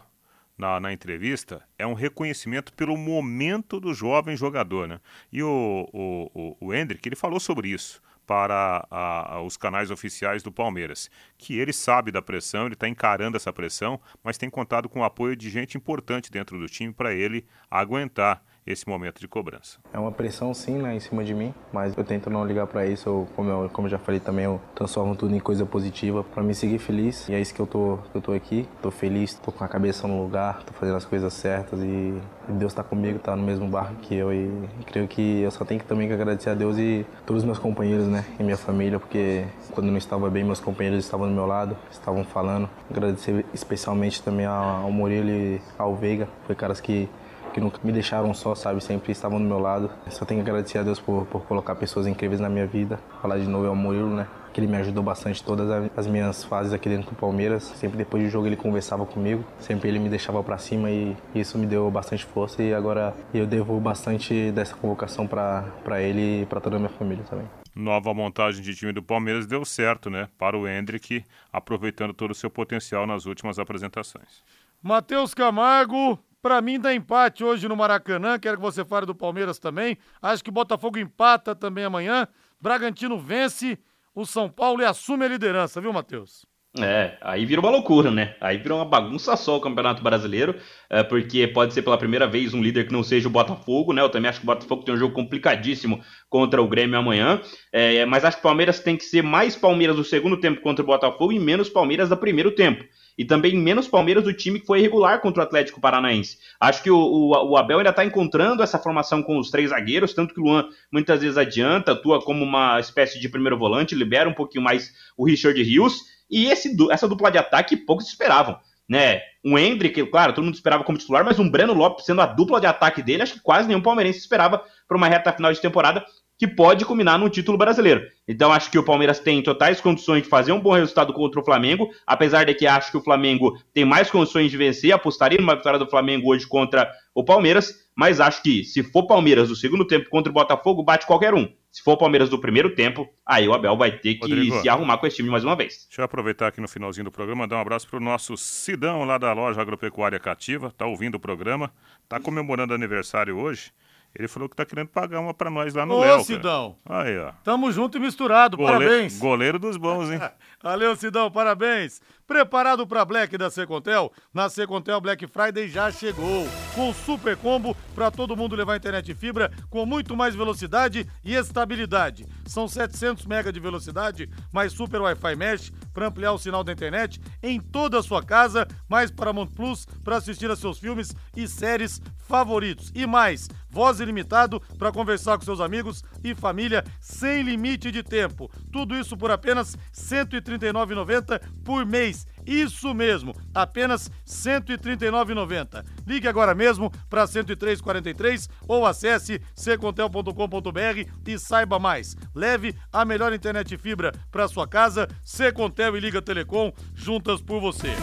na, 0.57 0.79
na, 0.79 0.93
entrevista 0.93 1.63
é 1.77 1.85
um 1.85 1.93
reconhecimento 1.93 2.73
pelo 2.73 2.95
momento 2.95 3.79
do 3.79 3.93
jovem 3.93 4.35
jogador. 4.37 4.87
Né? 4.87 4.99
E 5.31 5.41
o, 5.41 5.89
o, 5.91 6.31
o, 6.33 6.67
o 6.67 6.73
Hendrick, 6.73 7.07
ele 7.07 7.15
falou 7.15 7.39
sobre 7.39 7.69
isso 7.69 8.01
para 8.25 8.87
a, 8.89 9.35
a, 9.35 9.41
os 9.41 9.57
canais 9.57 9.91
oficiais 9.91 10.41
do 10.41 10.51
Palmeiras, 10.51 11.09
que 11.37 11.57
ele 11.57 11.73
sabe 11.73 12.11
da 12.11 12.21
pressão, 12.21 12.65
ele 12.65 12.73
está 12.73 12.87
encarando 12.87 13.35
essa 13.35 13.51
pressão, 13.51 13.99
mas 14.23 14.37
tem 14.37 14.49
contado 14.49 14.87
com 14.87 15.01
o 15.01 15.03
apoio 15.03 15.35
de 15.35 15.49
gente 15.49 15.77
importante 15.77 16.31
dentro 16.31 16.57
do 16.57 16.67
time 16.67 16.93
para 16.93 17.13
ele 17.13 17.45
aguentar 17.69 18.43
esse 18.65 18.87
momento 18.87 19.19
de 19.19 19.27
cobrança. 19.27 19.77
É 19.93 19.99
uma 19.99 20.11
pressão 20.11 20.53
sim, 20.53 20.77
né, 20.77 20.95
em 20.95 20.99
cima 20.99 21.23
de 21.23 21.33
mim, 21.33 21.53
mas 21.71 21.95
eu 21.97 22.03
tento 22.03 22.29
não 22.29 22.45
ligar 22.45 22.67
para 22.67 22.85
isso. 22.85 23.09
Eu, 23.09 23.27
como, 23.35 23.49
eu, 23.49 23.69
como 23.69 23.89
já 23.89 23.97
falei 23.97 24.19
também, 24.19 24.45
eu 24.45 24.61
transformo 24.75 25.15
tudo 25.15 25.35
em 25.35 25.39
coisa 25.39 25.65
positiva 25.65 26.23
para 26.23 26.43
me 26.43 26.55
seguir 26.55 26.79
feliz. 26.79 27.27
E 27.29 27.33
é 27.33 27.41
isso 27.41 27.53
que 27.53 27.59
eu 27.59 27.67
tô, 27.67 27.99
eu 28.13 28.21
tô 28.21 28.31
aqui. 28.31 28.67
Tô 28.81 28.91
feliz, 28.91 29.33
tô 29.35 29.51
com 29.51 29.63
a 29.63 29.67
cabeça 29.67 30.07
no 30.07 30.21
lugar, 30.21 30.63
tô 30.63 30.73
fazendo 30.73 30.95
as 30.95 31.05
coisas 31.05 31.33
certas 31.33 31.79
e 31.81 32.13
Deus 32.47 32.71
está 32.71 32.83
comigo, 32.83 33.19
tá 33.19 33.35
no 33.35 33.43
mesmo 33.43 33.67
barco 33.67 33.95
que 34.01 34.15
eu 34.15 34.33
e, 34.33 34.47
e 34.79 34.83
creio 34.85 35.07
que 35.07 35.41
eu 35.41 35.51
só 35.51 35.63
tenho 35.63 35.79
que 35.79 35.85
também 35.85 36.11
agradecer 36.11 36.49
a 36.49 36.53
Deus 36.53 36.77
e 36.77 37.05
todos 37.25 37.43
os 37.43 37.45
meus 37.45 37.59
companheiros, 37.59 38.07
né, 38.07 38.25
e 38.39 38.43
minha 38.43 38.57
família, 38.57 38.99
porque 38.99 39.45
quando 39.71 39.87
eu 39.87 39.91
não 39.91 39.97
estava 39.97 40.29
bem, 40.29 40.43
meus 40.43 40.59
companheiros 40.59 41.03
estavam 41.03 41.27
do 41.27 41.33
meu 41.33 41.45
lado, 41.45 41.77
estavam 41.91 42.23
falando. 42.23 42.69
Agradecer 42.89 43.45
especialmente 43.53 44.21
também 44.21 44.45
ao 44.45 44.91
Murilo 44.91 45.29
e 45.29 45.61
ao 45.77 45.95
Veiga, 45.95 46.27
foi 46.45 46.55
caras 46.55 46.81
que 46.81 47.09
que 47.53 47.61
nunca 47.61 47.79
me 47.83 47.91
deixaram 47.91 48.33
só, 48.33 48.55
sabe? 48.55 48.83
Sempre 48.83 49.11
estavam 49.11 49.39
do 49.39 49.45
meu 49.45 49.59
lado. 49.59 49.89
Só 50.09 50.25
tenho 50.25 50.43
que 50.43 50.49
agradecer 50.49 50.79
a 50.79 50.83
Deus 50.83 50.99
por, 50.99 51.25
por 51.27 51.43
colocar 51.43 51.75
pessoas 51.75 52.07
incríveis 52.07 52.41
na 52.41 52.49
minha 52.49 52.65
vida. 52.65 52.99
Falar 53.21 53.37
de 53.37 53.47
novo 53.47 53.65
é 53.65 53.69
o 53.69 53.75
Murilo, 53.75 54.13
né? 54.13 54.27
Que 54.51 54.59
ele 54.59 54.67
me 54.67 54.77
ajudou 54.77 55.01
bastante 55.03 55.43
todas 55.43 55.69
as 55.95 56.05
minhas 56.05 56.43
fases 56.43 56.73
aqui 56.73 56.89
dentro 56.89 57.09
do 57.11 57.15
Palmeiras. 57.15 57.63
Sempre 57.63 57.97
depois 57.97 58.23
do 58.23 58.29
jogo 58.29 58.45
ele 58.45 58.55
conversava 58.55 59.05
comigo, 59.05 59.43
sempre 59.59 59.89
ele 59.89 59.99
me 59.99 60.09
deixava 60.09 60.43
para 60.43 60.57
cima 60.57 60.91
e 60.91 61.15
isso 61.33 61.57
me 61.57 61.65
deu 61.65 61.89
bastante 61.89 62.23
força 62.25 62.61
e 62.61 62.73
agora 62.73 63.15
eu 63.33 63.47
devo 63.47 63.79
bastante 63.79 64.51
dessa 64.51 64.75
convocação 64.75 65.25
para 65.25 66.01
ele 66.01 66.41
e 66.41 66.45
para 66.45 66.61
toda 66.61 66.75
a 66.75 66.79
minha 66.79 66.91
família 66.91 67.23
também 67.23 67.47
nova 67.75 68.13
montagem 68.13 68.61
de 68.61 68.75
time 68.75 68.91
do 68.91 69.01
Palmeiras 69.01 69.47
deu 69.47 69.65
certo, 69.65 70.09
né? 70.09 70.29
Para 70.37 70.57
o 70.57 70.67
Hendrick, 70.67 71.23
aproveitando 71.51 72.13
todo 72.13 72.31
o 72.31 72.35
seu 72.35 72.49
potencial 72.49 73.07
nas 73.07 73.25
últimas 73.25 73.57
apresentações. 73.57 74.43
Matheus 74.81 75.33
Camargo, 75.33 76.19
para 76.43 76.61
mim 76.61 76.77
dá 76.77 76.93
empate 76.93 77.41
hoje 77.41 77.69
no 77.69 77.75
Maracanã. 77.75 78.37
Quero 78.37 78.57
que 78.57 78.61
você 78.61 78.83
fale 78.83 79.05
do 79.05 79.15
Palmeiras 79.15 79.57
também. 79.57 79.97
Acho 80.21 80.43
que 80.43 80.49
o 80.49 80.53
Botafogo 80.53 80.99
empata 80.99 81.55
também 81.55 81.85
amanhã. 81.85 82.27
Bragantino 82.59 83.17
vence 83.17 83.79
o 84.13 84.25
São 84.25 84.49
Paulo 84.49 84.81
e 84.81 84.85
assume 84.85 85.23
a 85.23 85.29
liderança, 85.29 85.79
viu, 85.79 85.93
Matheus? 85.93 86.45
É, 86.79 87.17
aí 87.21 87.45
vira 87.45 87.61
uma 87.61 87.69
loucura, 87.69 88.11
né? 88.11 88.35
Aí 88.41 88.57
vira 88.57 88.75
uma 88.75 88.83
bagunça 88.83 89.37
só 89.37 89.57
o 89.57 89.61
Campeonato 89.61 90.03
Brasileiro, 90.03 90.55
é, 90.89 91.03
porque 91.03 91.47
pode 91.47 91.73
ser 91.73 91.83
pela 91.83 91.97
primeira 91.97 92.27
vez 92.27 92.53
um 92.53 92.61
líder 92.61 92.87
que 92.87 92.93
não 92.93 93.03
seja 93.03 93.27
o 93.27 93.31
Botafogo, 93.31 93.93
né? 93.93 94.01
Eu 94.01 94.09
também 94.09 94.27
acho 94.27 94.39
que 94.39 94.45
o 94.45 94.47
Botafogo 94.47 94.83
tem 94.83 94.93
um 94.93 94.97
jogo 94.97 95.13
complicadíssimo 95.13 96.03
contra 96.29 96.61
o 96.61 96.67
Grêmio 96.67 96.97
amanhã, 96.97 97.39
é, 97.71 98.05
mas 98.05 98.25
acho 98.25 98.37
que 98.37 98.41
o 98.41 98.49
Palmeiras 98.49 98.79
tem 98.79 98.97
que 98.97 99.05
ser 99.05 99.21
mais 99.21 99.55
Palmeiras 99.55 99.95
do 99.95 100.03
segundo 100.03 100.37
tempo 100.37 100.61
contra 100.61 100.83
o 100.83 100.87
Botafogo 100.87 101.31
e 101.31 101.39
menos 101.39 101.69
Palmeiras 101.69 102.09
do 102.09 102.17
primeiro 102.17 102.51
tempo 102.51 102.83
e 103.17 103.25
também 103.25 103.55
menos 103.55 103.87
Palmeiras 103.87 104.23
do 104.23 104.33
time 104.33 104.59
que 104.59 104.65
foi 104.65 104.79
irregular 104.79 105.21
contra 105.21 105.41
o 105.41 105.45
Atlético 105.45 105.81
Paranaense. 105.81 106.37
Acho 106.59 106.81
que 106.81 106.89
o, 106.89 106.97
o, 106.97 107.51
o 107.51 107.57
Abel 107.57 107.79
ainda 107.79 107.89
está 107.89 108.03
encontrando 108.03 108.63
essa 108.63 108.79
formação 108.79 109.21
com 109.21 109.37
os 109.37 109.49
três 109.49 109.69
zagueiros, 109.69 110.13
tanto 110.13 110.33
que 110.33 110.39
o 110.39 110.43
Luan 110.43 110.67
muitas 110.91 111.21
vezes 111.21 111.37
adianta, 111.37 111.91
atua 111.91 112.21
como 112.21 112.43
uma 112.43 112.79
espécie 112.79 113.19
de 113.19 113.29
primeiro 113.29 113.57
volante, 113.57 113.95
libera 113.95 114.29
um 114.29 114.33
pouquinho 114.33 114.63
mais 114.63 114.93
o 115.17 115.25
Richard 115.25 115.61
Rios, 115.61 116.01
e 116.29 116.47
esse, 116.47 116.75
essa 116.91 117.07
dupla 117.07 117.29
de 117.29 117.37
ataque 117.37 117.77
poucos 117.77 118.07
esperavam. 118.07 118.57
Né? 118.89 119.21
Um 119.43 119.57
Hendrick, 119.57 120.05
claro, 120.07 120.33
todo 120.33 120.43
mundo 120.43 120.55
esperava 120.55 120.83
como 120.83 120.97
titular, 120.97 121.23
mas 121.23 121.39
um 121.39 121.49
Breno 121.49 121.73
Lopes 121.73 122.05
sendo 122.05 122.21
a 122.21 122.25
dupla 122.25 122.59
de 122.59 122.67
ataque 122.67 123.01
dele, 123.01 123.23
acho 123.23 123.35
que 123.35 123.39
quase 123.39 123.67
nenhum 123.67 123.81
palmeirense 123.81 124.19
esperava 124.19 124.63
para 124.87 124.97
uma 124.97 125.07
reta 125.07 125.31
final 125.31 125.53
de 125.53 125.61
temporada 125.61 126.05
que 126.43 126.47
pode 126.47 126.83
culminar 126.83 127.17
num 127.17 127.29
título 127.29 127.57
brasileiro. 127.57 128.05
Então 128.27 128.51
acho 128.51 128.69
que 128.69 128.77
o 128.77 128.83
Palmeiras 128.83 129.17
tem 129.17 129.41
totais 129.41 129.79
condições 129.79 130.23
de 130.23 130.29
fazer 130.29 130.51
um 130.51 130.59
bom 130.59 130.73
resultado 130.73 131.13
contra 131.13 131.39
o 131.39 131.45
Flamengo, 131.45 131.89
apesar 132.05 132.43
de 132.43 132.53
que 132.53 132.67
acho 132.67 132.91
que 132.91 132.97
o 132.97 133.01
Flamengo 133.01 133.57
tem 133.73 133.85
mais 133.85 134.11
condições 134.11 134.51
de 134.51 134.57
vencer, 134.57 134.91
apostaria 134.91 135.39
numa 135.39 135.55
vitória 135.55 135.79
do 135.79 135.89
Flamengo 135.89 136.29
hoje 136.29 136.45
contra 136.45 136.91
o 137.15 137.23
Palmeiras, 137.23 137.87
mas 137.95 138.19
acho 138.19 138.43
que 138.43 138.65
se 138.65 138.83
for 138.83 139.07
Palmeiras 139.07 139.47
do 139.47 139.55
segundo 139.55 139.87
tempo 139.87 140.09
contra 140.09 140.29
o 140.29 140.33
Botafogo, 140.33 140.83
bate 140.83 141.07
qualquer 141.07 141.33
um. 141.33 141.47
Se 141.71 141.81
for 141.81 141.95
Palmeiras 141.95 142.29
do 142.29 142.37
primeiro 142.37 142.75
tempo, 142.75 143.07
aí 143.25 143.47
o 143.47 143.53
Abel 143.53 143.77
vai 143.77 143.91
ter 143.91 144.15
que 144.15 144.27
Rodrigo, 144.27 144.59
se 144.61 144.67
arrumar 144.67 144.97
com 144.97 145.07
esse 145.07 145.15
time 145.15 145.29
mais 145.29 145.45
uma 145.45 145.55
vez. 145.55 145.85
Deixa 145.87 146.01
eu 146.01 146.05
aproveitar 146.05 146.47
aqui 146.47 146.59
no 146.59 146.67
finalzinho 146.67 147.05
do 147.05 147.11
programa, 147.11 147.47
dar 147.47 147.55
um 147.55 147.61
abraço 147.61 147.87
para 147.87 147.97
o 147.97 148.03
nosso 148.03 148.35
Sidão 148.35 149.05
lá 149.05 149.17
da 149.17 149.31
loja 149.31 149.61
Agropecuária 149.61 150.19
Cativa, 150.19 150.73
tá 150.77 150.85
ouvindo 150.85 151.15
o 151.15 151.19
programa, 151.19 151.71
tá 152.09 152.19
comemorando 152.19 152.73
aniversário 152.73 153.37
hoje. 153.37 153.71
Ele 154.15 154.27
falou 154.27 154.47
que 154.47 154.55
tá 154.55 154.63
querendo 154.63 154.89
pagar 154.89 155.19
uma 155.19 155.33
pra 155.33 155.49
nós 155.49 155.73
lá 155.73 155.85
no 155.85 155.99
Léo. 155.99 156.17
Ô, 156.17 156.23
Sidão. 156.23 156.75
Aí, 156.85 157.17
ó. 157.17 157.31
Tamo 157.43 157.71
junto 157.71 157.97
e 157.97 157.99
misturado, 157.99 158.55
Gole... 158.55 158.71
parabéns. 158.71 159.17
Goleiro 159.17 159.57
dos 159.57 159.75
bons, 159.75 160.11
hein? 160.11 160.19
Valeu, 160.63 160.95
Sidão, 160.95 161.29
parabéns. 161.29 161.99
Preparado 162.25 162.87
para 162.87 163.03
Black 163.03 163.37
da 163.37 163.49
Secontel? 163.49 164.09
Na 164.33 164.47
Secontel 164.47 165.01
Black 165.01 165.27
Friday 165.27 165.67
já 165.67 165.91
chegou. 165.91 166.47
Com 166.73 166.93
super 166.93 167.35
combo 167.35 167.75
para 167.93 168.09
todo 168.09 168.35
mundo 168.35 168.55
levar 168.55 168.77
internet 168.77 169.13
fibra 169.13 169.51
com 169.69 169.85
muito 169.85 170.15
mais 170.15 170.33
velocidade 170.33 171.05
e 171.21 171.35
estabilidade. 171.35 172.25
São 172.45 172.65
700 172.65 173.25
MB 173.25 173.51
de 173.51 173.59
velocidade, 173.59 174.29
mais 174.53 174.71
super 174.71 175.01
Wi-Fi 175.01 175.35
mesh 175.35 175.71
para 175.93 176.07
ampliar 176.07 176.31
o 176.31 176.39
sinal 176.39 176.63
da 176.63 176.71
internet 176.71 177.19
em 177.43 177.59
toda 177.59 177.99
a 177.99 178.03
sua 178.03 178.23
casa, 178.23 178.65
mais 178.87 179.11
Paramount 179.11 179.47
Plus 179.47 179.85
para 180.01 180.15
assistir 180.15 180.49
a 180.49 180.55
seus 180.55 180.79
filmes 180.79 181.13
e 181.35 181.45
séries 181.45 182.01
favoritos. 182.25 182.89
E 182.95 183.05
mais, 183.05 183.49
voz 183.69 183.99
ilimitado 183.99 184.61
para 184.79 184.91
conversar 184.91 185.37
com 185.37 185.43
seus 185.43 185.59
amigos 185.59 186.03
e 186.23 186.33
família 186.33 186.83
sem 187.01 187.43
limite 187.43 187.91
de 187.91 188.01
tempo. 188.01 188.49
Tudo 188.71 188.95
isso 188.95 189.17
por 189.17 189.29
apenas 189.29 189.75
R$ 189.75 190.52
139,90 190.57 191.41
por 191.63 191.85
mês 191.85 192.27
Isso 192.45 192.93
mesmo, 192.93 193.33
apenas 193.53 194.07
R$ 194.07 194.13
139,90. 194.27 195.85
Ligue 196.05 196.27
agora 196.27 196.53
mesmo 196.53 196.91
para 197.09 197.25
10343 197.25 198.49
ou 198.67 198.85
acesse 198.85 199.39
ccontel.com.br 199.55 201.09
e 201.25 201.39
saiba 201.39 201.79
mais. 201.79 202.17
Leve 202.35 202.75
a 202.91 203.05
melhor 203.05 203.31
internet 203.33 203.77
fibra 203.77 204.11
para 204.29 204.47
sua 204.47 204.67
casa, 204.67 205.07
Secontel 205.23 205.95
e 205.95 206.01
Liga 206.01 206.21
Telecom, 206.21 206.73
juntas 206.93 207.41
por 207.41 207.61
você. 207.61 207.95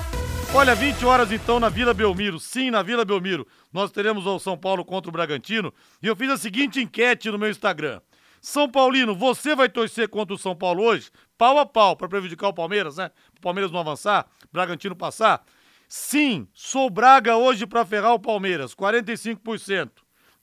Olha, 0.52 0.74
20 0.74 1.04
horas 1.04 1.30
então 1.30 1.60
na 1.60 1.68
Vila 1.68 1.94
Belmiro. 1.94 2.40
Sim, 2.40 2.70
na 2.70 2.82
Vila 2.82 3.04
Belmiro. 3.04 3.46
Nós 3.72 3.92
teremos 3.92 4.26
o 4.26 4.38
São 4.40 4.56
Paulo 4.56 4.84
contra 4.84 5.08
o 5.08 5.12
Bragantino. 5.12 5.72
E 6.02 6.06
eu 6.08 6.16
fiz 6.16 6.28
a 6.28 6.36
seguinte 6.36 6.80
enquete 6.80 7.30
no 7.30 7.38
meu 7.38 7.50
Instagram. 7.50 8.00
São 8.40 8.68
Paulino, 8.68 9.14
você 9.14 9.54
vai 9.54 9.68
torcer 9.68 10.08
contra 10.08 10.34
o 10.34 10.38
São 10.38 10.56
Paulo 10.56 10.82
hoje? 10.82 11.10
Pau 11.40 11.58
a 11.58 11.64
pau, 11.64 11.96
para 11.96 12.06
prejudicar 12.06 12.48
o 12.48 12.52
Palmeiras, 12.52 12.98
né? 12.98 13.10
O 13.34 13.40
Palmeiras 13.40 13.72
não 13.72 13.80
avançar, 13.80 14.26
Bragantino 14.52 14.94
passar? 14.94 15.42
Sim, 15.88 16.46
sou 16.52 16.90
Braga 16.90 17.34
hoje 17.34 17.66
para 17.66 17.82
ferrar 17.82 18.12
o 18.12 18.20
Palmeiras, 18.20 18.74
45%. 18.74 19.90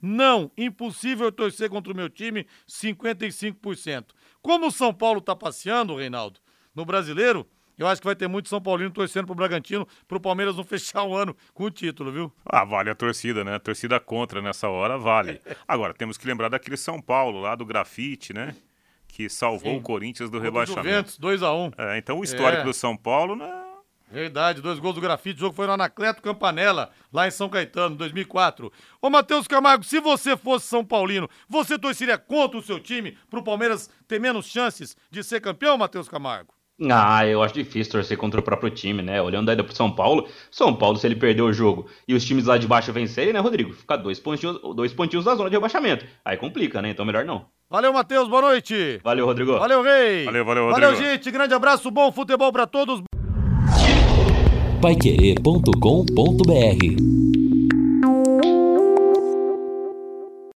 Não, 0.01 0.51
impossível 0.57 1.31
torcer 1.31 1.69
contra 1.69 1.93
o 1.93 1.95
meu 1.95 2.09
time, 2.09 2.47
55%. 2.67 4.05
Como 4.41 4.65
o 4.65 4.71
São 4.71 4.91
Paulo 4.91 5.21
tá 5.21 5.35
passeando, 5.35 5.95
Reinaldo, 5.95 6.39
no 6.73 6.83
brasileiro, 6.83 7.47
eu 7.77 7.85
acho 7.85 8.01
que 8.01 8.07
vai 8.07 8.15
ter 8.15 8.27
muito 8.27 8.49
São 8.49 8.59
Paulino 8.59 8.89
torcendo 8.89 9.27
pro 9.27 9.35
Bragantino, 9.35 9.87
pro 10.07 10.19
Palmeiras 10.19 10.55
não 10.55 10.63
fechar 10.65 11.03
o 11.03 11.15
ano 11.15 11.37
com 11.53 11.65
o 11.65 11.69
título, 11.69 12.11
viu? 12.11 12.33
Ah, 12.43 12.65
vale 12.65 12.89
a 12.89 12.95
torcida, 12.95 13.43
né? 13.43 13.53
A 13.53 13.59
torcida 13.59 13.99
contra 13.99 14.41
nessa 14.41 14.67
hora 14.67 14.97
vale. 14.97 15.39
Agora, 15.67 15.93
temos 15.93 16.17
que 16.17 16.25
lembrar 16.25 16.49
daquele 16.49 16.75
São 16.75 16.99
Paulo 16.99 17.39
lá 17.39 17.53
do 17.53 17.67
grafite, 17.67 18.33
né? 18.33 18.55
Que 19.07 19.29
salvou 19.29 19.71
Sim. 19.73 19.77
o 19.77 19.81
Corinthians 19.81 20.29
do 20.29 20.37
Contra 20.37 20.45
rebaixamento. 20.47 20.87
Juventus, 20.87 21.17
2x1. 21.19 21.73
É, 21.77 21.97
então 21.97 22.19
o 22.19 22.23
histórico 22.23 22.61
É. 22.61 22.65
do 22.65 22.73
São 22.73 22.95
Paulo, 22.95 23.35
né? 23.35 23.63
Verdade, 24.09 24.61
dois 24.61 24.79
gols 24.79 24.95
do 24.95 25.01
grafite. 25.01 25.35
O 25.37 25.39
jogo 25.41 25.55
foi 25.55 25.67
no 25.67 25.73
Anacleto 25.73 26.21
Campanella, 26.21 26.91
lá 27.11 27.27
em 27.27 27.31
São 27.31 27.49
Caetano, 27.49 27.95
2004. 27.95 28.71
Ô, 29.01 29.09
Matheus 29.09 29.47
Camargo, 29.47 29.83
se 29.83 29.99
você 29.99 30.37
fosse 30.37 30.65
São 30.67 30.85
Paulino, 30.85 31.29
você 31.49 31.77
torceria 31.77 32.17
contra 32.17 32.57
o 32.57 32.61
seu 32.61 32.79
time 32.79 33.17
pro 33.29 33.43
Palmeiras 33.43 33.89
ter 34.07 34.17
menos 34.19 34.45
chances 34.45 34.95
de 35.11 35.21
ser 35.23 35.41
campeão, 35.41 35.77
Matheus 35.77 36.07
Camargo? 36.07 36.53
Ah, 36.89 37.25
eu 37.25 37.41
acho 37.41 37.55
difícil 37.55 37.91
torcer 37.91 38.15
contra 38.17 38.39
o 38.39 38.43
próprio 38.43 38.69
time, 38.69 39.01
né? 39.01 39.19
Olhando 39.21 39.49
ainda 39.49 39.63
pro 39.63 39.75
São 39.75 39.91
Paulo, 39.91 40.29
São 40.51 40.73
Paulo, 40.75 40.95
se 40.97 41.07
ele 41.07 41.15
perder 41.15 41.41
o 41.41 41.51
jogo 41.51 41.89
e 42.07 42.13
os 42.13 42.23
times 42.23 42.45
lá 42.45 42.57
de 42.57 42.67
baixo 42.67 42.93
vencerem, 42.93 43.33
né, 43.33 43.39
Rodrigo? 43.39 43.73
Fica 43.73 43.97
dois 43.97 44.19
pontinhos, 44.19 44.57
dois 44.75 44.93
pontinhos 44.93 45.25
da 45.25 45.33
zona 45.35 45.49
de 45.49 45.55
rebaixamento. 45.55 46.05
Aí 46.23 46.37
complica, 46.37 46.81
né? 46.81 46.91
Então 46.91 47.03
melhor 47.03 47.25
não. 47.25 47.45
Valeu, 47.69 47.91
Matheus, 47.91 48.29
boa 48.29 48.41
noite. 48.41 49.01
Valeu, 49.03 49.25
Rodrigo. 49.25 49.59
Valeu, 49.59 49.83
Rei. 49.83 50.23
Valeu, 50.23 50.45
valeu, 50.45 50.69
Valeu, 50.69 50.91
Rodrigo. 50.91 51.11
gente. 51.11 51.29
Grande 51.29 51.53
abraço, 51.53 51.91
bom 51.91 52.09
futebol 52.13 52.49
pra 52.49 52.65
todos. 52.65 53.01
Paiquerê.com.br 54.81 57.46